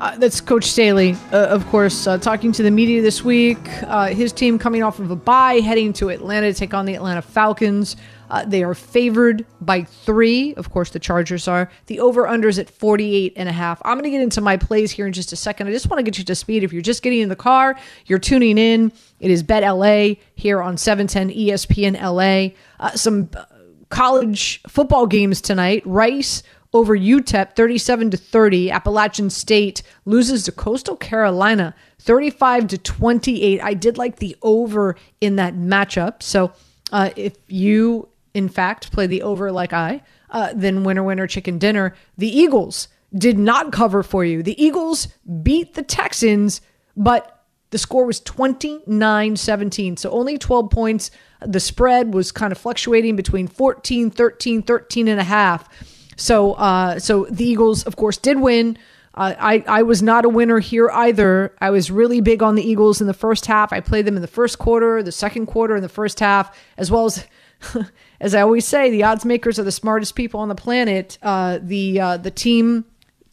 Uh, 0.03 0.17
that's 0.19 0.41
Coach 0.41 0.65
Staley, 0.65 1.17
uh, 1.33 1.47
of 1.47 1.65
course, 1.69 2.09
uh, 2.09 2.19
talking 2.19 2.51
to 2.51 2.65
the 2.65 2.73
media 2.73 3.01
this 3.01 3.23
week. 3.23 3.61
Uh, 3.85 4.09
his 4.09 4.33
team 4.33 4.59
coming 4.59 4.83
off 4.83 4.99
of 4.99 5.13
a 5.13 5.17
bye, 5.17 5.61
heading 5.61 5.93
to 5.93 6.09
Atlanta 6.09 6.53
to 6.53 6.59
take 6.59 6.75
on 6.75 6.87
the 6.87 6.95
Atlanta 6.95 7.23
Falcons. 7.23 7.95
Uh, 8.33 8.47
they 8.47 8.65
are 8.65 8.75
favored 8.75 9.45
by 9.61 9.85
three. 9.85 10.55
Of 10.55 10.71
course, 10.71 10.89
the 10.89 10.99
Chargers 10.99 11.47
are. 11.47 11.71
The 11.87 12.01
over-under 12.01 12.49
is 12.49 12.59
at 12.59 12.71
48 12.71 13.35
and 13.37 13.47
a 13.47 13.53
half. 13.53 13.83
I'm 13.85 13.99
going 13.99 14.05
to 14.05 14.11
get 14.11 14.23
into 14.23 14.41
my 14.41 14.57
plays 14.57 14.91
here 14.91 15.07
in 15.07 15.13
just 15.13 15.35
a 15.35 15.37
second. 15.37 15.69
I 15.69 15.71
just 15.71 15.91
want 15.91 15.99
to 15.99 16.03
get 16.03 16.17
you 16.17 16.25
to 16.25 16.35
speed. 16.35 16.65
If 16.65 16.73
you're 16.73 16.81
just 16.81 17.03
getting 17.03 17.21
in 17.21 17.29
the 17.29 17.37
car, 17.37 17.79
you're 18.07 18.19
tuning 18.19 18.57
in. 18.57 18.91
It 19.21 19.31
is 19.31 19.43
Bet 19.43 19.63
LA 19.63 20.15
here 20.35 20.63
on 20.63 20.79
710 20.79 21.29
ESPN 21.29 22.01
LA. 22.01 22.55
Uh, 22.81 22.97
some 22.97 23.29
uh, 23.37 23.45
college 23.91 24.63
football 24.67 25.07
games 25.07 25.43
tonight. 25.43 25.83
Rice 25.85 26.43
over 26.73 26.97
UTEP 26.97 27.55
37 27.55 28.13
to 28.13 28.17
30. 28.17 28.71
Appalachian 28.71 29.29
State 29.29 29.83
loses 30.07 30.45
to 30.45 30.53
Coastal 30.53 30.97
Carolina 30.97 31.75
35 31.99 32.69
to 32.69 32.79
28. 32.79 33.61
I 33.61 33.75
did 33.75 33.99
like 33.99 34.17
the 34.17 34.35
over 34.41 34.97
in 35.21 35.37
that 35.37 35.55
matchup. 35.55 36.23
So 36.23 36.53
uh, 36.93 37.11
if 37.15 37.35
you 37.47 38.09
in 38.35 38.49
fact 38.49 38.93
play 38.93 39.07
the 39.07 39.23
over 39.23 39.53
like 39.53 39.73
I, 39.73 40.03
uh, 40.31 40.53
then 40.55 40.85
winner 40.85 41.03
winner 41.03 41.27
chicken 41.27 41.59
dinner. 41.59 41.95
The 42.17 42.29
Eagles 42.29 42.89
did 43.15 43.39
not 43.39 43.73
cover 43.73 44.03
for 44.03 44.25
you. 44.25 44.43
The 44.43 44.63
Eagles 44.63 45.09
beat 45.43 45.75
the 45.75 45.83
Texans, 45.83 46.61
but 46.97 47.45
the 47.71 47.79
score 47.79 48.05
was 48.07 48.21
29 48.21 49.37
17. 49.37 49.97
So 49.97 50.11
only 50.11 50.39
12 50.39 50.71
points. 50.71 51.11
The 51.41 51.61
spread 51.61 52.15
was 52.15 52.31
kind 52.31 52.53
of 52.53 52.59
fluctuating 52.59 53.17
between 53.17 53.49
14, 53.49 54.11
13, 54.11 54.63
13 54.63 55.09
and 55.09 55.19
a 55.19 55.25
half. 55.25 55.69
So, 56.17 56.53
uh, 56.53 56.99
so 56.99 57.27
the 57.31 57.45
Eagles, 57.45 57.83
of 57.85 57.97
course, 57.97 58.19
did 58.19 58.39
win. 58.39 58.79
Uh, 59.15 59.35
I, 59.39 59.65
I 59.67 59.83
was 59.83 60.03
not 60.03 60.25
a 60.25 60.29
winner 60.29 60.59
here 60.59 60.91
either. 60.91 61.55
I 61.61 61.71
was 61.71 61.91
really 61.91 62.21
big 62.21 62.43
on 62.43 62.55
the 62.55 62.63
Eagles 62.63 63.01
in 63.01 63.07
the 63.07 63.15
first 63.15 63.47
half. 63.47 63.73
I 63.73 63.81
played 63.81 64.07
them 64.07 64.17
in 64.17 64.23
the 64.23 64.29
first 64.29 64.59
quarter, 64.59 65.03
the 65.03 65.13
second 65.13 65.47
quarter, 65.47 65.75
and 65.75 65.85
the 65.85 65.89
first 65.89 66.21
half, 66.21 66.57
as 66.77 66.91
well 66.91 67.07
as, 67.07 67.27
as 68.23 68.37
I 68.37 68.41
always 68.41 68.65
say, 68.65 68.89
the 68.89 69.03
odds 69.03 69.25
makers 69.25 69.59
are 69.59 69.65
the 69.65 69.73
smartest 69.73 70.15
people 70.15 70.39
on 70.39 70.49
the 70.49 70.55
planet. 70.55 71.19
Uh, 71.23 71.59
the 71.61 72.01
uh, 72.01 72.17
the 72.19 72.31
team 72.31 72.85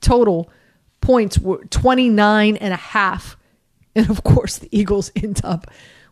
total 0.01 0.49
points 0.99 1.37
were 1.37 1.63
29 1.65 2.57
and 2.57 2.73
a 2.73 2.77
half. 2.77 3.37
And 3.95 4.07
of 4.11 4.23
course, 4.23 4.59
the 4.59 4.69
Eagles 4.71 5.11
end 5.15 5.41
up 5.43 5.65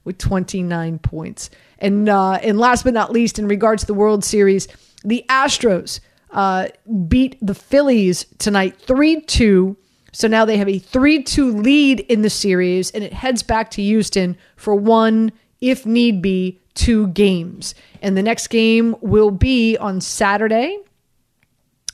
with 0.03 0.17
29 0.17 0.97
points. 0.99 1.51
And 1.77 2.09
uh, 2.09 2.33
and 2.41 2.57
last 2.57 2.83
but 2.83 2.93
not 2.93 3.11
least, 3.11 3.39
in 3.39 3.47
regards 3.47 3.83
to 3.83 3.87
the 3.87 3.93
World 3.93 4.23
Series, 4.23 4.67
the 5.05 5.23
Astros 5.29 5.99
uh, 6.31 6.67
beat 7.07 7.37
the 7.39 7.53
Phillies 7.53 8.25
tonight 8.39 8.75
3 8.81 9.21
2. 9.21 9.77
So 10.11 10.27
now 10.27 10.43
they 10.43 10.57
have 10.57 10.67
a 10.67 10.79
3 10.79 11.23
2 11.23 11.51
lead 11.51 11.99
in 12.01 12.23
the 12.23 12.29
series, 12.31 12.89
and 12.91 13.03
it 13.03 13.13
heads 13.13 13.43
back 13.43 13.69
to 13.71 13.81
Houston 13.81 14.37
for 14.55 14.75
one, 14.75 15.31
if 15.61 15.85
need 15.85 16.21
be, 16.21 16.59
two 16.73 17.07
games. 17.07 17.75
And 18.01 18.15
the 18.15 18.23
next 18.23 18.47
game 18.47 18.95
will 19.01 19.31
be 19.31 19.77
on 19.77 20.01
Saturday. 20.01 20.79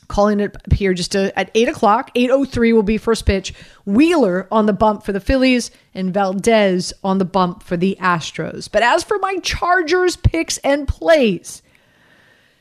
Calling 0.10 0.42
it 0.42 0.56
up 0.56 0.74
here 0.74 0.94
just 0.94 1.14
to, 1.14 1.38
at 1.40 1.50
8 1.56 1.70
o'clock. 1.70 2.14
8.03 2.14 2.74
will 2.74 2.84
be 2.84 2.98
first 2.98 3.26
pitch. 3.26 3.54
Wheeler 3.86 4.48
on 4.52 4.66
the 4.66 4.74
bump 4.74 5.04
for 5.04 5.14
the 5.14 5.22
Phillies 5.22 5.72
and 5.94 6.14
Valdez 6.14 6.94
on 7.04 7.18
the 7.18 7.26
bump 7.26 7.64
for 7.64 7.78
the 7.78 7.98
Astros. 8.00 8.70
But 8.72 8.84
as 8.84 9.04
for 9.04 9.18
my 9.20 9.38
Chargers 9.38 10.18
picks 10.18 10.58
and 10.60 10.88
plays, 10.88 11.64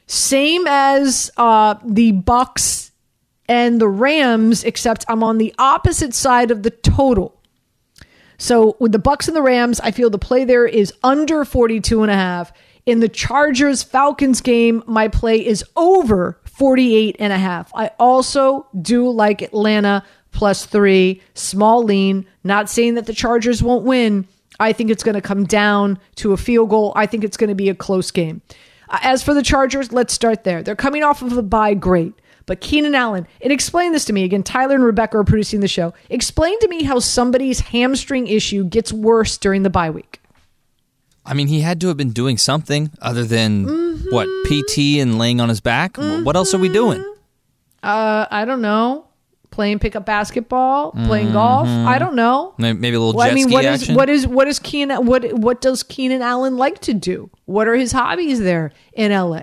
same 0.06 0.66
as 0.68 1.30
uh, 1.36 1.74
the 1.84 2.12
Bucks 2.12 2.92
and 3.48 3.80
the 3.80 3.88
Rams, 3.88 4.64
except 4.64 5.04
I'm 5.08 5.22
on 5.22 5.38
the 5.38 5.54
opposite 5.58 6.14
side 6.14 6.50
of 6.50 6.62
the 6.62 6.70
total. 6.70 7.41
So 8.42 8.76
with 8.80 8.90
the 8.90 8.98
Bucks 8.98 9.28
and 9.28 9.36
the 9.36 9.40
Rams, 9.40 9.78
I 9.78 9.92
feel 9.92 10.10
the 10.10 10.18
play 10.18 10.44
there 10.44 10.66
is 10.66 10.92
under 11.04 11.44
42 11.44 12.02
and 12.02 12.10
a 12.10 12.16
half. 12.16 12.52
In 12.86 12.98
the 12.98 13.08
Chargers 13.08 13.84
Falcons 13.84 14.40
game, 14.40 14.82
my 14.84 15.06
play 15.06 15.46
is 15.46 15.64
over 15.76 16.40
48 16.42 17.14
and 17.20 17.32
a 17.32 17.38
half. 17.38 17.70
I 17.72 17.92
also 18.00 18.66
do 18.82 19.08
like 19.08 19.42
Atlanta 19.42 20.04
plus 20.32 20.66
3, 20.66 21.22
small 21.34 21.84
lean, 21.84 22.26
not 22.42 22.68
saying 22.68 22.94
that 22.94 23.06
the 23.06 23.12
Chargers 23.12 23.62
won't 23.62 23.84
win. 23.84 24.26
I 24.58 24.72
think 24.72 24.90
it's 24.90 25.04
going 25.04 25.14
to 25.14 25.20
come 25.20 25.44
down 25.44 26.00
to 26.16 26.32
a 26.32 26.36
field 26.36 26.70
goal. 26.70 26.92
I 26.96 27.06
think 27.06 27.22
it's 27.22 27.36
going 27.36 27.46
to 27.46 27.54
be 27.54 27.68
a 27.68 27.76
close 27.76 28.10
game. 28.10 28.42
Uh, 28.88 28.98
as 29.02 29.22
for 29.22 29.34
the 29.34 29.44
Chargers, 29.44 29.92
let's 29.92 30.12
start 30.12 30.42
there. 30.42 30.64
They're 30.64 30.74
coming 30.74 31.04
off 31.04 31.22
of 31.22 31.36
a 31.38 31.42
bye, 31.42 31.74
great. 31.74 32.14
But 32.46 32.60
Keenan 32.60 32.94
Allen, 32.94 33.26
and 33.40 33.52
explain 33.52 33.92
this 33.92 34.04
to 34.06 34.12
me 34.12 34.24
again. 34.24 34.42
Tyler 34.42 34.74
and 34.74 34.84
Rebecca 34.84 35.18
are 35.18 35.24
producing 35.24 35.60
the 35.60 35.68
show. 35.68 35.94
Explain 36.10 36.58
to 36.60 36.68
me 36.68 36.82
how 36.82 36.98
somebody's 36.98 37.60
hamstring 37.60 38.26
issue 38.26 38.64
gets 38.64 38.92
worse 38.92 39.38
during 39.38 39.62
the 39.62 39.70
bye 39.70 39.90
week. 39.90 40.20
I 41.24 41.34
mean, 41.34 41.46
he 41.46 41.60
had 41.60 41.80
to 41.82 41.88
have 41.88 41.96
been 41.96 42.10
doing 42.10 42.36
something 42.38 42.90
other 43.00 43.24
than 43.24 43.66
Mm-hmm. 43.66 44.14
what 44.14 44.26
PT 44.46 45.00
and 45.00 45.18
laying 45.18 45.40
on 45.40 45.48
his 45.48 45.60
back. 45.60 45.96
What 45.96 46.34
else 46.34 46.52
are 46.54 46.58
we 46.58 46.68
doing? 46.68 47.00
Uh, 47.82 48.26
I 48.30 48.44
don't 48.44 48.60
know. 48.62 49.06
Playing 49.50 49.78
pickup 49.78 50.06
basketball, 50.06 50.92
playing 50.92 51.32
golf. 51.32 51.68
I 51.68 51.98
don't 51.98 52.14
know. 52.16 52.54
Maybe 52.58 52.88
a 52.88 52.98
little 52.98 53.12
Well, 53.12 53.26
jet 53.26 53.32
I 53.32 53.34
mean, 53.34 53.50
what 53.50 53.64
is 53.66 53.88
what 53.90 54.08
is 54.08 54.26
what 54.26 54.48
is 54.48 54.58
Keenan 54.58 55.04
what 55.04 55.30
what 55.34 55.60
does 55.60 55.82
Keenan 55.82 56.22
Allen 56.22 56.56
like 56.56 56.78
to 56.80 56.94
do? 56.94 57.30
What 57.44 57.68
are 57.68 57.74
his 57.74 57.92
hobbies 57.92 58.40
there 58.40 58.72
in 58.94 59.12
LA? 59.12 59.42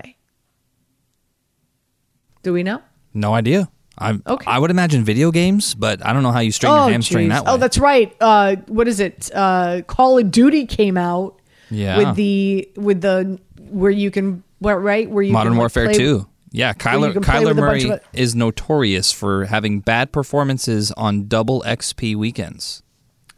Do 2.42 2.52
we 2.52 2.62
know? 2.62 2.82
No 3.14 3.34
idea. 3.34 3.68
I 3.98 4.18
Okay. 4.26 4.46
I 4.50 4.58
would 4.58 4.70
imagine 4.70 5.04
video 5.04 5.30
games, 5.30 5.74
but 5.74 6.04
I 6.06 6.12
don't 6.12 6.22
know 6.22 6.32
how 6.32 6.40
you 6.40 6.52
strain 6.52 6.72
your 6.72 6.90
hamstring 6.90 7.28
geez. 7.28 7.34
that 7.38 7.44
way. 7.44 7.52
Oh, 7.52 7.56
that's 7.58 7.76
right. 7.78 8.14
Uh, 8.20 8.56
what 8.66 8.88
is 8.88 8.98
it? 9.00 9.30
Uh, 9.34 9.82
Call 9.86 10.18
of 10.18 10.30
Duty 10.30 10.64
came 10.66 10.96
out 10.96 11.38
Yeah. 11.70 11.98
with 11.98 12.16
the 12.16 12.68
with 12.76 13.00
the 13.02 13.38
where 13.70 13.90
you 13.90 14.10
can 14.10 14.42
right 14.62 15.10
where 15.10 15.22
you 15.22 15.32
Modern 15.32 15.52
can, 15.52 15.56
like, 15.58 15.60
Warfare 15.62 15.84
play- 15.86 15.94
2. 15.94 16.26
Yeah, 16.52 16.72
Kyler 16.72 17.12
Kyler 17.14 17.48
with 17.48 17.58
a 17.58 17.60
bunch 17.60 17.84
Murray 17.84 17.98
is 18.12 18.34
notorious 18.34 19.12
for 19.12 19.44
having 19.44 19.78
bad 19.80 20.10
performances 20.12 20.90
on 20.92 21.28
double 21.28 21.62
XP 21.64 22.16
weekends. 22.16 22.82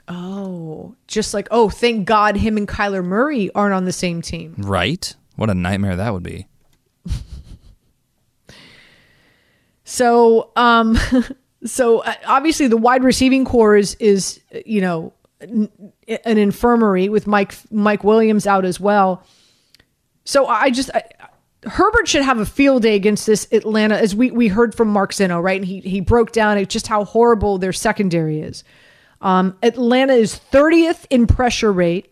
Oh, 0.09 0.95
just 1.09 1.35
like 1.35 1.49
oh, 1.51 1.69
thank 1.69 2.07
God, 2.07 2.37
him 2.37 2.57
and 2.57 2.67
Kyler 2.69 3.05
Murray 3.05 3.51
aren't 3.55 3.75
on 3.75 3.85
the 3.85 3.93
same 3.93 4.23
team. 4.23 4.55
Right? 4.59 5.15
What 5.37 5.51
a 5.51 5.55
nightmare 5.55 5.97
that 5.97 6.13
would 6.13 6.23
be. 6.23 6.47
So, 9.93 10.51
um, 10.57 10.99
so 11.67 11.99
uh, 11.99 12.15
obviously 12.25 12.67
the 12.67 12.79
wide 12.79 13.05
receiving 13.05 13.45
core 13.45 13.77
is 13.77 13.95
is 13.97 14.41
you 14.65 14.81
know 14.81 15.13
an 15.41 16.39
infirmary 16.39 17.11
with 17.11 17.27
Mike 17.27 17.55
Mike 17.71 18.03
Williams 18.03 18.47
out 18.47 18.65
as 18.65 18.81
well. 18.81 19.23
So 20.25 20.47
I 20.47 20.71
just 20.71 20.89
I, 20.95 21.03
Herbert 21.65 22.09
should 22.09 22.23
have 22.23 22.39
a 22.39 22.47
field 22.47 22.85
day 22.85 22.95
against 22.95 23.27
this 23.27 23.47
Atlanta, 23.53 23.99
as 23.99 24.15
we 24.15 24.31
we 24.31 24.49
heard 24.49 24.75
from 24.75 24.89
Mark 24.89 25.13
Zinno, 25.13 25.43
right? 25.43 25.61
And 25.61 25.67
he 25.67 25.81
he 25.81 26.01
broke 26.01 26.33
down 26.33 26.65
just 26.65 26.87
how 26.87 27.05
horrible 27.05 27.59
their 27.59 27.75
secondary 27.75 28.41
is. 28.41 28.65
Um, 29.21 29.59
Atlanta 29.63 30.15
is 30.15 30.35
thirtieth 30.35 31.07
in 31.11 31.27
pressure 31.27 31.71
rate. 31.71 32.11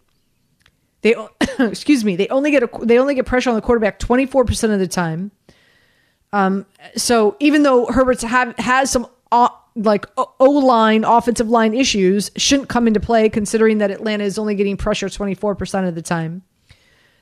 They 1.01 1.15
excuse 1.59 2.05
me. 2.05 2.17
They 2.17 2.29
only 2.29 2.51
get 2.51 2.63
a 2.63 2.69
they 2.83 2.99
only 2.99 3.15
get 3.15 3.25
pressure 3.25 3.49
on 3.49 3.57
the 3.57 3.63
quarterback 3.63 3.99
twenty 3.99 4.27
four 4.27 4.45
percent 4.45 4.75
of 4.75 4.81
the 4.81 4.87
time. 4.87 5.31
So 6.97 7.37
even 7.41 7.63
though 7.63 7.87
Herbert's 7.87 8.23
have 8.23 8.57
has 8.59 8.91
some 8.91 9.07
uh, 9.33 9.49
like 9.75 10.07
O 10.17 10.51
line, 10.51 11.05
offensive 11.05 11.49
line 11.49 11.75
issues, 11.75 12.31
shouldn't 12.37 12.69
come 12.69 12.87
into 12.87 13.01
play 13.01 13.29
considering 13.29 13.79
that 13.79 13.91
Atlanta 13.91 14.25
is 14.25 14.39
only 14.39 14.55
getting 14.55 14.77
pressure 14.77 15.07
24% 15.07 15.89
of 15.89 15.95
the 15.95 16.03
time. 16.03 16.43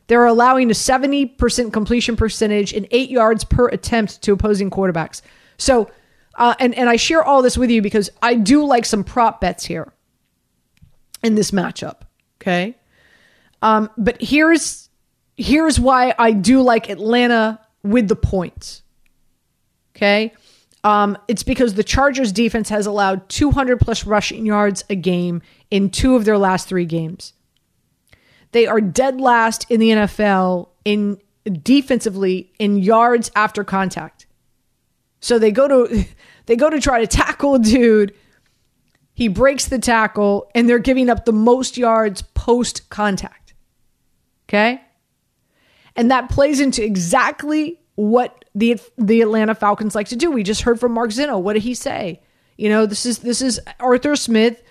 They're 0.07 0.25
allowing 0.25 0.71
a 0.71 0.75
70% 0.75 1.73
completion 1.73 2.17
percentage 2.17 2.73
and 2.73 2.87
eight 2.91 3.11
yards 3.11 3.45
per 3.45 3.69
attempt 3.69 4.23
to 4.23 4.33
opposing 4.33 4.71
quarterbacks. 4.71 5.21
So, 5.59 5.91
uh, 6.37 6.55
and, 6.59 6.75
and 6.75 6.89
I 6.89 6.97
share 6.97 7.23
all 7.23 7.43
this 7.43 7.59
with 7.59 7.71
you 7.71 7.83
because 7.83 8.09
I 8.23 8.35
do 8.35 8.65
like 8.65 8.87
some 8.87 9.05
prop 9.05 9.41
bets 9.41 9.67
here 9.67 9.93
in 11.23 11.35
this 11.35 11.51
matchup. 11.51 12.03
Okay. 12.41 12.77
Um, 13.61 13.91
but 13.99 14.21
here's 14.21 14.89
here's 15.37 15.79
why 15.79 16.15
I 16.19 16.33
do 16.33 16.63
like 16.63 16.89
Atlanta 16.89 17.61
with 17.83 18.09
the 18.09 18.17
points. 18.17 18.83
Okay. 19.99 20.33
Um, 20.85 21.19
it's 21.27 21.43
because 21.43 21.75
the 21.75 21.83
Chargers 21.83 22.31
defense 22.31 22.69
has 22.69 22.87
allowed 22.87 23.29
200 23.29 23.81
plus 23.81 24.07
rushing 24.07 24.47
yards 24.47 24.85
a 24.89 24.95
game 24.95 25.43
in 25.73 25.91
two 25.91 26.15
of 26.15 26.25
their 26.25 26.39
last 26.39 26.69
three 26.69 26.85
games. 26.87 27.33
They 28.53 28.69
are 28.69 28.81
dead 28.81 29.21
last 29.21 29.69
in 29.71 29.81
the 29.81 29.91
NFL 29.91 30.69
in 30.85 31.21
defensively 31.63 32.53
in 32.61 32.79
yards 32.79 33.33
after 33.35 33.65
contact. 33.65 34.27
So 35.21 35.39
they 35.39 35.51
go 35.51 35.67
to 35.67 36.05
they 36.47 36.55
go 36.55 36.71
to 36.71 36.81
try 36.81 37.01
to 37.01 37.07
tackle 37.09 37.57
a 37.57 37.59
dude. 37.59 38.15
He 39.15 39.27
breaks 39.27 39.67
the 39.67 39.81
tackle 39.81 40.49
and 40.55 40.69
they're 40.69 40.79
giving 40.79 41.11
up 41.11 41.25
the 41.25 41.33
most 41.33 41.77
yards 41.77 42.23
post 42.23 42.89
contact. 42.89 43.55
Okay? 44.49 44.81
And 45.97 46.13
that 46.13 46.31
plays 46.31 46.61
into 46.61 46.85
exactly 46.85 47.78
what 47.99 48.45
the 48.55 48.81
the 48.97 49.23
Atlanta 49.23 49.57
Falcons 49.57 49.97
like 49.97 50.07
to 50.07 50.17
do. 50.17 50.31
We 50.31 50.45
just 50.45 50.63
heard 50.63 50.79
from 50.79 50.93
Mark 50.93 51.11
Zinno. 51.11 51.43
What 51.43 51.55
did 51.55 51.65
he 51.65 51.75
say? 51.75 52.23
You 52.57 52.69
know, 52.69 52.87
this 52.87 53.05
is 53.05 53.19
this 53.19 53.43
is 53.43 53.61
Arthur 53.81 54.15
Smith, 54.15 54.63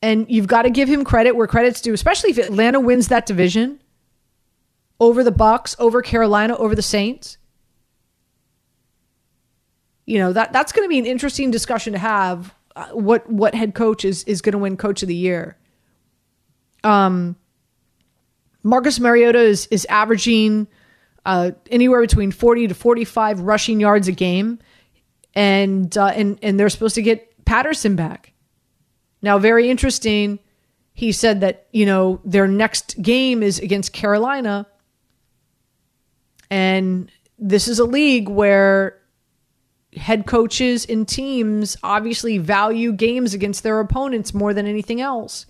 and 0.00 0.24
you've 0.30 0.46
got 0.46 0.62
to 0.62 0.70
give 0.70 0.88
him 0.88 1.04
credit 1.04 1.36
where 1.36 1.46
credit's 1.46 1.82
due, 1.82 1.92
especially 1.92 2.30
if 2.30 2.38
Atlanta 2.38 2.80
wins 2.80 3.08
that 3.08 3.26
division 3.26 3.78
over 4.98 5.22
the 5.22 5.30
Bucks, 5.30 5.76
over 5.78 6.00
Carolina, 6.00 6.56
over 6.56 6.74
the 6.74 6.80
Saints. 6.80 7.36
You 10.06 10.20
know 10.20 10.32
that 10.32 10.54
that's 10.54 10.72
going 10.72 10.86
to 10.86 10.88
be 10.88 10.98
an 10.98 11.04
interesting 11.04 11.50
discussion 11.50 11.92
to 11.92 11.98
have. 11.98 12.54
Uh, 12.74 12.86
what 12.92 13.30
what 13.30 13.54
head 13.54 13.74
coach 13.74 14.02
is 14.02 14.24
is 14.24 14.40
going 14.40 14.54
to 14.54 14.58
win 14.58 14.78
Coach 14.78 15.02
of 15.02 15.08
the 15.08 15.14
Year? 15.14 15.58
Um, 16.82 17.36
Marcus 18.62 18.98
Mariota 18.98 19.40
is 19.40 19.66
is 19.66 19.84
averaging 19.90 20.68
uh, 21.26 21.50
anywhere 21.70 22.00
between 22.00 22.30
40 22.30 22.68
to 22.68 22.74
45 22.74 23.40
rushing 23.40 23.80
yards 23.80 24.06
a 24.08 24.12
game. 24.12 24.60
And, 25.34 25.94
uh, 25.98 26.06
and, 26.06 26.38
and 26.40 26.58
they're 26.58 26.70
supposed 26.70 26.94
to 26.94 27.02
get 27.02 27.44
Patterson 27.44 27.96
back. 27.96 28.32
Now, 29.20 29.38
very 29.38 29.68
interesting. 29.68 30.38
He 30.94 31.12
said 31.12 31.40
that, 31.40 31.66
you 31.72 31.84
know, 31.84 32.20
their 32.24 32.46
next 32.46 33.02
game 33.02 33.42
is 33.42 33.58
against 33.58 33.92
Carolina. 33.92 34.66
And 36.48 37.10
this 37.38 37.66
is 37.68 37.80
a 37.80 37.84
league 37.84 38.28
where 38.28 38.98
head 39.96 40.26
coaches 40.26 40.86
and 40.86 41.08
teams 41.08 41.76
obviously 41.82 42.38
value 42.38 42.92
games 42.92 43.34
against 43.34 43.62
their 43.62 43.80
opponents 43.80 44.32
more 44.32 44.54
than 44.54 44.66
anything 44.66 45.00
else. 45.00 45.46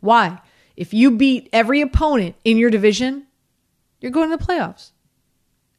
Why? 0.00 0.40
If 0.76 0.94
you 0.94 1.10
beat 1.10 1.48
every 1.52 1.80
opponent 1.80 2.36
in 2.44 2.56
your 2.56 2.70
division, 2.70 3.25
you're 4.00 4.12
going 4.12 4.30
to 4.30 4.36
the 4.36 4.44
playoffs. 4.44 4.90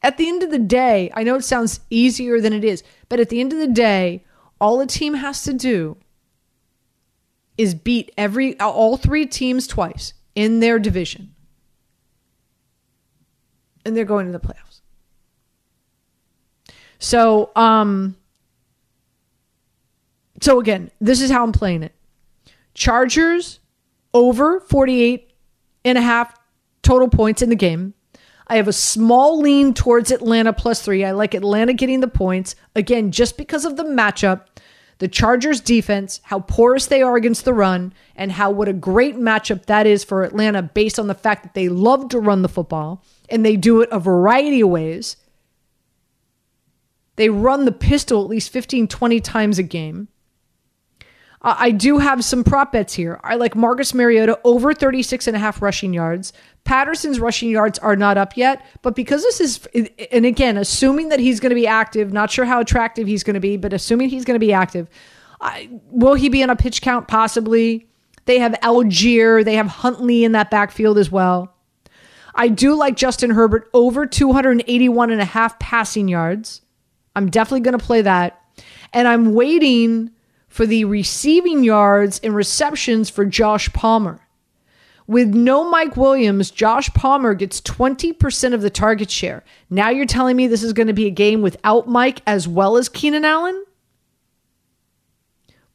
At 0.01 0.17
the 0.17 0.27
end 0.27 0.43
of 0.43 0.51
the 0.51 0.59
day, 0.59 1.11
I 1.15 1.23
know 1.23 1.35
it 1.35 1.43
sounds 1.43 1.79
easier 1.89 2.39
than 2.39 2.53
it 2.53 2.63
is, 2.63 2.83
but 3.09 3.19
at 3.19 3.29
the 3.29 3.39
end 3.39 3.53
of 3.53 3.59
the 3.59 3.67
day, 3.67 4.23
all 4.59 4.79
a 4.81 4.87
team 4.87 5.15
has 5.15 5.43
to 5.43 5.53
do 5.53 5.97
is 7.57 7.73
beat 7.73 8.11
every 8.17 8.59
all 8.59 8.97
three 8.97 9.25
teams 9.25 9.65
twice 9.65 10.13
in 10.35 10.59
their 10.59 10.77
division. 10.77 11.33
And 13.85 13.95
they're 13.95 14.05
going 14.05 14.27
to 14.27 14.31
the 14.31 14.39
playoffs. 14.39 14.81
So, 16.99 17.51
um 17.55 18.15
so 20.39 20.59
again, 20.59 20.91
this 21.01 21.21
is 21.21 21.31
how 21.31 21.43
I'm 21.43 21.51
playing 21.51 21.83
it. 21.83 21.93
Chargers 22.73 23.59
over 24.13 24.59
48 24.59 25.33
and 25.83 25.97
a 25.97 26.01
half 26.01 26.35
total 26.83 27.07
points 27.07 27.41
in 27.41 27.49
the 27.49 27.55
game. 27.55 27.93
I 28.47 28.55
have 28.55 28.67
a 28.67 28.73
small 28.73 29.39
lean 29.39 29.73
towards 29.73 30.09
Atlanta 30.09 30.53
plus 30.53 30.81
three. 30.81 31.03
I 31.03 31.11
like 31.11 31.33
Atlanta 31.33 31.73
getting 31.73 31.99
the 31.99 32.07
points. 32.07 32.55
Again, 32.75 33.11
just 33.11 33.37
because 33.37 33.65
of 33.65 33.75
the 33.75 33.83
matchup, 33.83 34.45
the 34.99 35.07
Chargers 35.07 35.61
defense, 35.61 36.21
how 36.23 36.39
porous 36.39 36.87
they 36.87 37.01
are 37.01 37.17
against 37.17 37.45
the 37.45 37.53
run, 37.53 37.93
and 38.15 38.31
how 38.31 38.49
what 38.49 38.67
a 38.67 38.73
great 38.73 39.15
matchup 39.15 39.65
that 39.65 39.85
is 39.85 40.03
for 40.03 40.23
Atlanta 40.23 40.63
based 40.63 40.97
on 40.97 41.07
the 41.07 41.13
fact 41.13 41.43
that 41.43 41.53
they 41.53 41.69
love 41.69 42.09
to 42.09 42.19
run 42.19 42.41
the 42.41 42.49
football 42.49 43.03
and 43.29 43.45
they 43.45 43.57
do 43.57 43.81
it 43.81 43.89
a 43.91 43.99
variety 43.99 44.61
of 44.61 44.69
ways. 44.69 45.17
They 47.17 47.29
run 47.29 47.65
the 47.65 47.71
pistol 47.71 48.23
at 48.23 48.29
least 48.29 48.51
15, 48.51 48.87
20 48.87 49.19
times 49.19 49.59
a 49.59 49.63
game. 49.63 50.07
I 51.41 51.71
do 51.71 51.99
have 51.99 52.25
some 52.25 52.43
prop 52.43 52.71
bets 52.71 52.95
here. 52.95 53.19
I 53.23 53.35
like 53.35 53.55
Marcus 53.55 53.93
Mariota 53.93 54.39
over 54.43 54.73
36 54.73 55.27
and 55.27 55.35
a 55.35 55.39
half 55.39 55.61
rushing 55.61 55.93
yards. 55.93 56.33
Patterson's 56.67 57.21
rushing 57.21 57.49
yards 57.49 57.79
are 57.79 57.95
not 57.95 58.17
up 58.17 58.35
yet, 58.35 58.61
but 58.81 58.93
because 58.93 59.23
this 59.23 59.39
is, 59.39 59.65
and 60.11 60.25
again, 60.25 60.57
assuming 60.57 61.07
that 61.07 61.19
he's 61.21 61.39
going 61.39 61.51
to 61.51 61.55
be 61.55 61.65
active, 61.65 62.11
not 62.11 62.29
sure 62.29 62.43
how 62.43 62.59
attractive 62.59 63.07
he's 63.07 63.23
going 63.23 63.35
to 63.35 63.39
be, 63.39 63.55
but 63.55 63.71
assuming 63.71 64.09
he's 64.09 64.25
going 64.25 64.35
to 64.35 64.45
be 64.45 64.51
active, 64.51 64.89
I, 65.39 65.69
will 65.91 66.15
he 66.15 66.27
be 66.27 66.43
on 66.43 66.49
a 66.49 66.57
pitch 66.57 66.81
count? 66.81 67.07
Possibly. 67.07 67.87
They 68.25 68.39
have 68.39 68.51
Allgeier, 68.61 69.45
they 69.45 69.55
have 69.55 69.67
Huntley 69.67 70.25
in 70.25 70.33
that 70.33 70.51
backfield 70.51 70.97
as 70.97 71.09
well. 71.09 71.55
I 72.35 72.49
do 72.49 72.75
like 72.75 72.97
Justin 72.97 73.29
Herbert 73.29 73.69
over 73.73 74.05
281 74.05 75.09
and 75.09 75.21
a 75.21 75.25
half 75.25 75.57
passing 75.59 76.09
yards. 76.09 76.63
I'm 77.15 77.29
definitely 77.29 77.61
going 77.61 77.79
to 77.79 77.85
play 77.85 78.01
that. 78.01 78.41
And 78.91 79.07
I'm 79.07 79.33
waiting 79.33 80.11
for 80.49 80.65
the 80.65 80.83
receiving 80.83 81.63
yards 81.63 82.19
and 82.25 82.35
receptions 82.35 83.09
for 83.09 83.23
Josh 83.23 83.71
Palmer. 83.71 84.26
With 85.07 85.33
no 85.33 85.69
Mike 85.69 85.95
Williams, 85.95 86.51
Josh 86.51 86.89
Palmer 86.93 87.33
gets 87.33 87.61
20% 87.61 88.53
of 88.53 88.61
the 88.61 88.69
target 88.69 89.09
share. 89.09 89.43
Now 89.69 89.89
you're 89.89 90.05
telling 90.05 90.35
me 90.35 90.47
this 90.47 90.63
is 90.63 90.73
going 90.73 90.87
to 90.87 90.93
be 90.93 91.07
a 91.07 91.11
game 91.11 91.41
without 91.41 91.87
Mike 91.87 92.21
as 92.27 92.45
well 92.45 92.75
as 92.75 92.89
Keenan 92.89 93.23
Allen? 93.23 93.63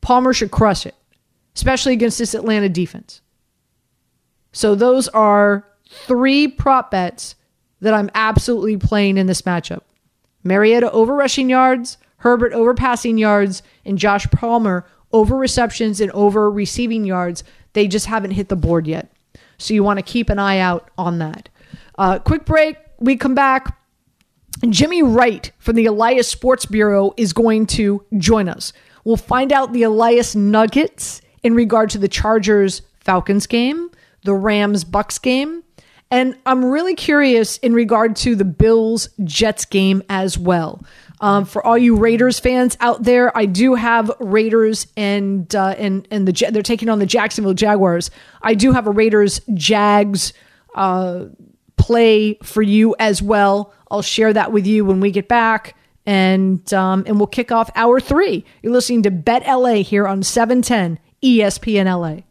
Palmer 0.02 0.34
should 0.34 0.50
crush 0.50 0.84
it, 0.84 0.94
especially 1.56 1.94
against 1.94 2.18
this 2.18 2.34
Atlanta 2.34 2.68
defense. 2.68 3.22
So 4.52 4.74
those 4.74 5.08
are 5.08 5.66
three 5.88 6.48
prop 6.48 6.90
bets 6.90 7.34
that 7.80 7.94
I'm 7.94 8.10
absolutely 8.14 8.76
playing 8.76 9.16
in 9.16 9.26
this 9.26 9.42
matchup. 9.42 9.80
Mariota 10.44 10.90
over 10.92 11.14
rushing 11.14 11.48
yards, 11.48 11.96
Herbert 12.18 12.52
over 12.52 12.74
passing 12.74 13.16
yards, 13.16 13.62
and 13.84 13.98
Josh 13.98 14.30
Palmer 14.30 14.86
over 15.12 15.36
receptions 15.36 16.00
and 16.00 16.10
over 16.12 16.50
receiving 16.50 17.04
yards. 17.04 17.44
They 17.72 17.88
just 17.88 18.06
haven't 18.06 18.32
hit 18.32 18.48
the 18.48 18.56
board 18.56 18.86
yet. 18.86 19.11
So 19.62 19.74
you 19.74 19.84
want 19.84 19.98
to 19.98 20.02
keep 20.02 20.28
an 20.28 20.38
eye 20.38 20.58
out 20.58 20.90
on 20.98 21.18
that. 21.18 21.48
Uh, 21.98 22.18
quick 22.18 22.44
break. 22.44 22.76
We 22.98 23.16
come 23.16 23.34
back. 23.34 23.78
Jimmy 24.68 25.02
Wright 25.02 25.50
from 25.58 25.76
the 25.76 25.86
Elias 25.86 26.28
Sports 26.28 26.66
Bureau 26.66 27.14
is 27.16 27.32
going 27.32 27.66
to 27.66 28.04
join 28.18 28.48
us. 28.48 28.72
We'll 29.04 29.16
find 29.16 29.52
out 29.52 29.72
the 29.72 29.82
Elias 29.82 30.36
Nuggets 30.36 31.20
in 31.42 31.54
regard 31.54 31.90
to 31.90 31.98
the 31.98 32.08
Chargers 32.08 32.82
Falcons 33.00 33.46
game, 33.46 33.90
the 34.24 34.34
Rams 34.34 34.84
Bucks 34.84 35.18
game, 35.18 35.64
and 36.12 36.36
I'm 36.44 36.64
really 36.64 36.94
curious 36.94 37.56
in 37.58 37.72
regard 37.72 38.16
to 38.16 38.36
the 38.36 38.44
Bills 38.44 39.08
Jets 39.24 39.64
game 39.64 40.02
as 40.10 40.38
well. 40.38 40.84
Um, 41.22 41.44
for 41.44 41.64
all 41.64 41.78
you 41.78 41.94
Raiders 41.96 42.40
fans 42.40 42.76
out 42.80 43.04
there, 43.04 43.34
I 43.38 43.46
do 43.46 43.76
have 43.76 44.10
Raiders 44.18 44.88
and 44.96 45.54
uh, 45.54 45.76
and 45.78 46.06
and 46.10 46.26
the 46.26 46.50
they're 46.50 46.64
taking 46.64 46.88
on 46.88 46.98
the 46.98 47.06
Jacksonville 47.06 47.54
Jaguars. 47.54 48.10
I 48.42 48.54
do 48.54 48.72
have 48.72 48.88
a 48.88 48.90
Raiders 48.90 49.40
Jags 49.54 50.32
uh, 50.74 51.26
play 51.76 52.34
for 52.42 52.60
you 52.60 52.96
as 52.98 53.22
well. 53.22 53.72
I'll 53.88 54.02
share 54.02 54.32
that 54.32 54.50
with 54.50 54.66
you 54.66 54.84
when 54.84 54.98
we 54.98 55.12
get 55.12 55.28
back, 55.28 55.76
and 56.06 56.72
um, 56.74 57.04
and 57.06 57.18
we'll 57.18 57.28
kick 57.28 57.52
off 57.52 57.70
hour 57.76 58.00
three. 58.00 58.44
You're 58.60 58.72
listening 58.72 59.04
to 59.04 59.12
Bet 59.12 59.46
LA 59.46 59.84
here 59.84 60.08
on 60.08 60.24
710 60.24 60.98
ESPN 61.22 61.86
LA. 61.86 62.22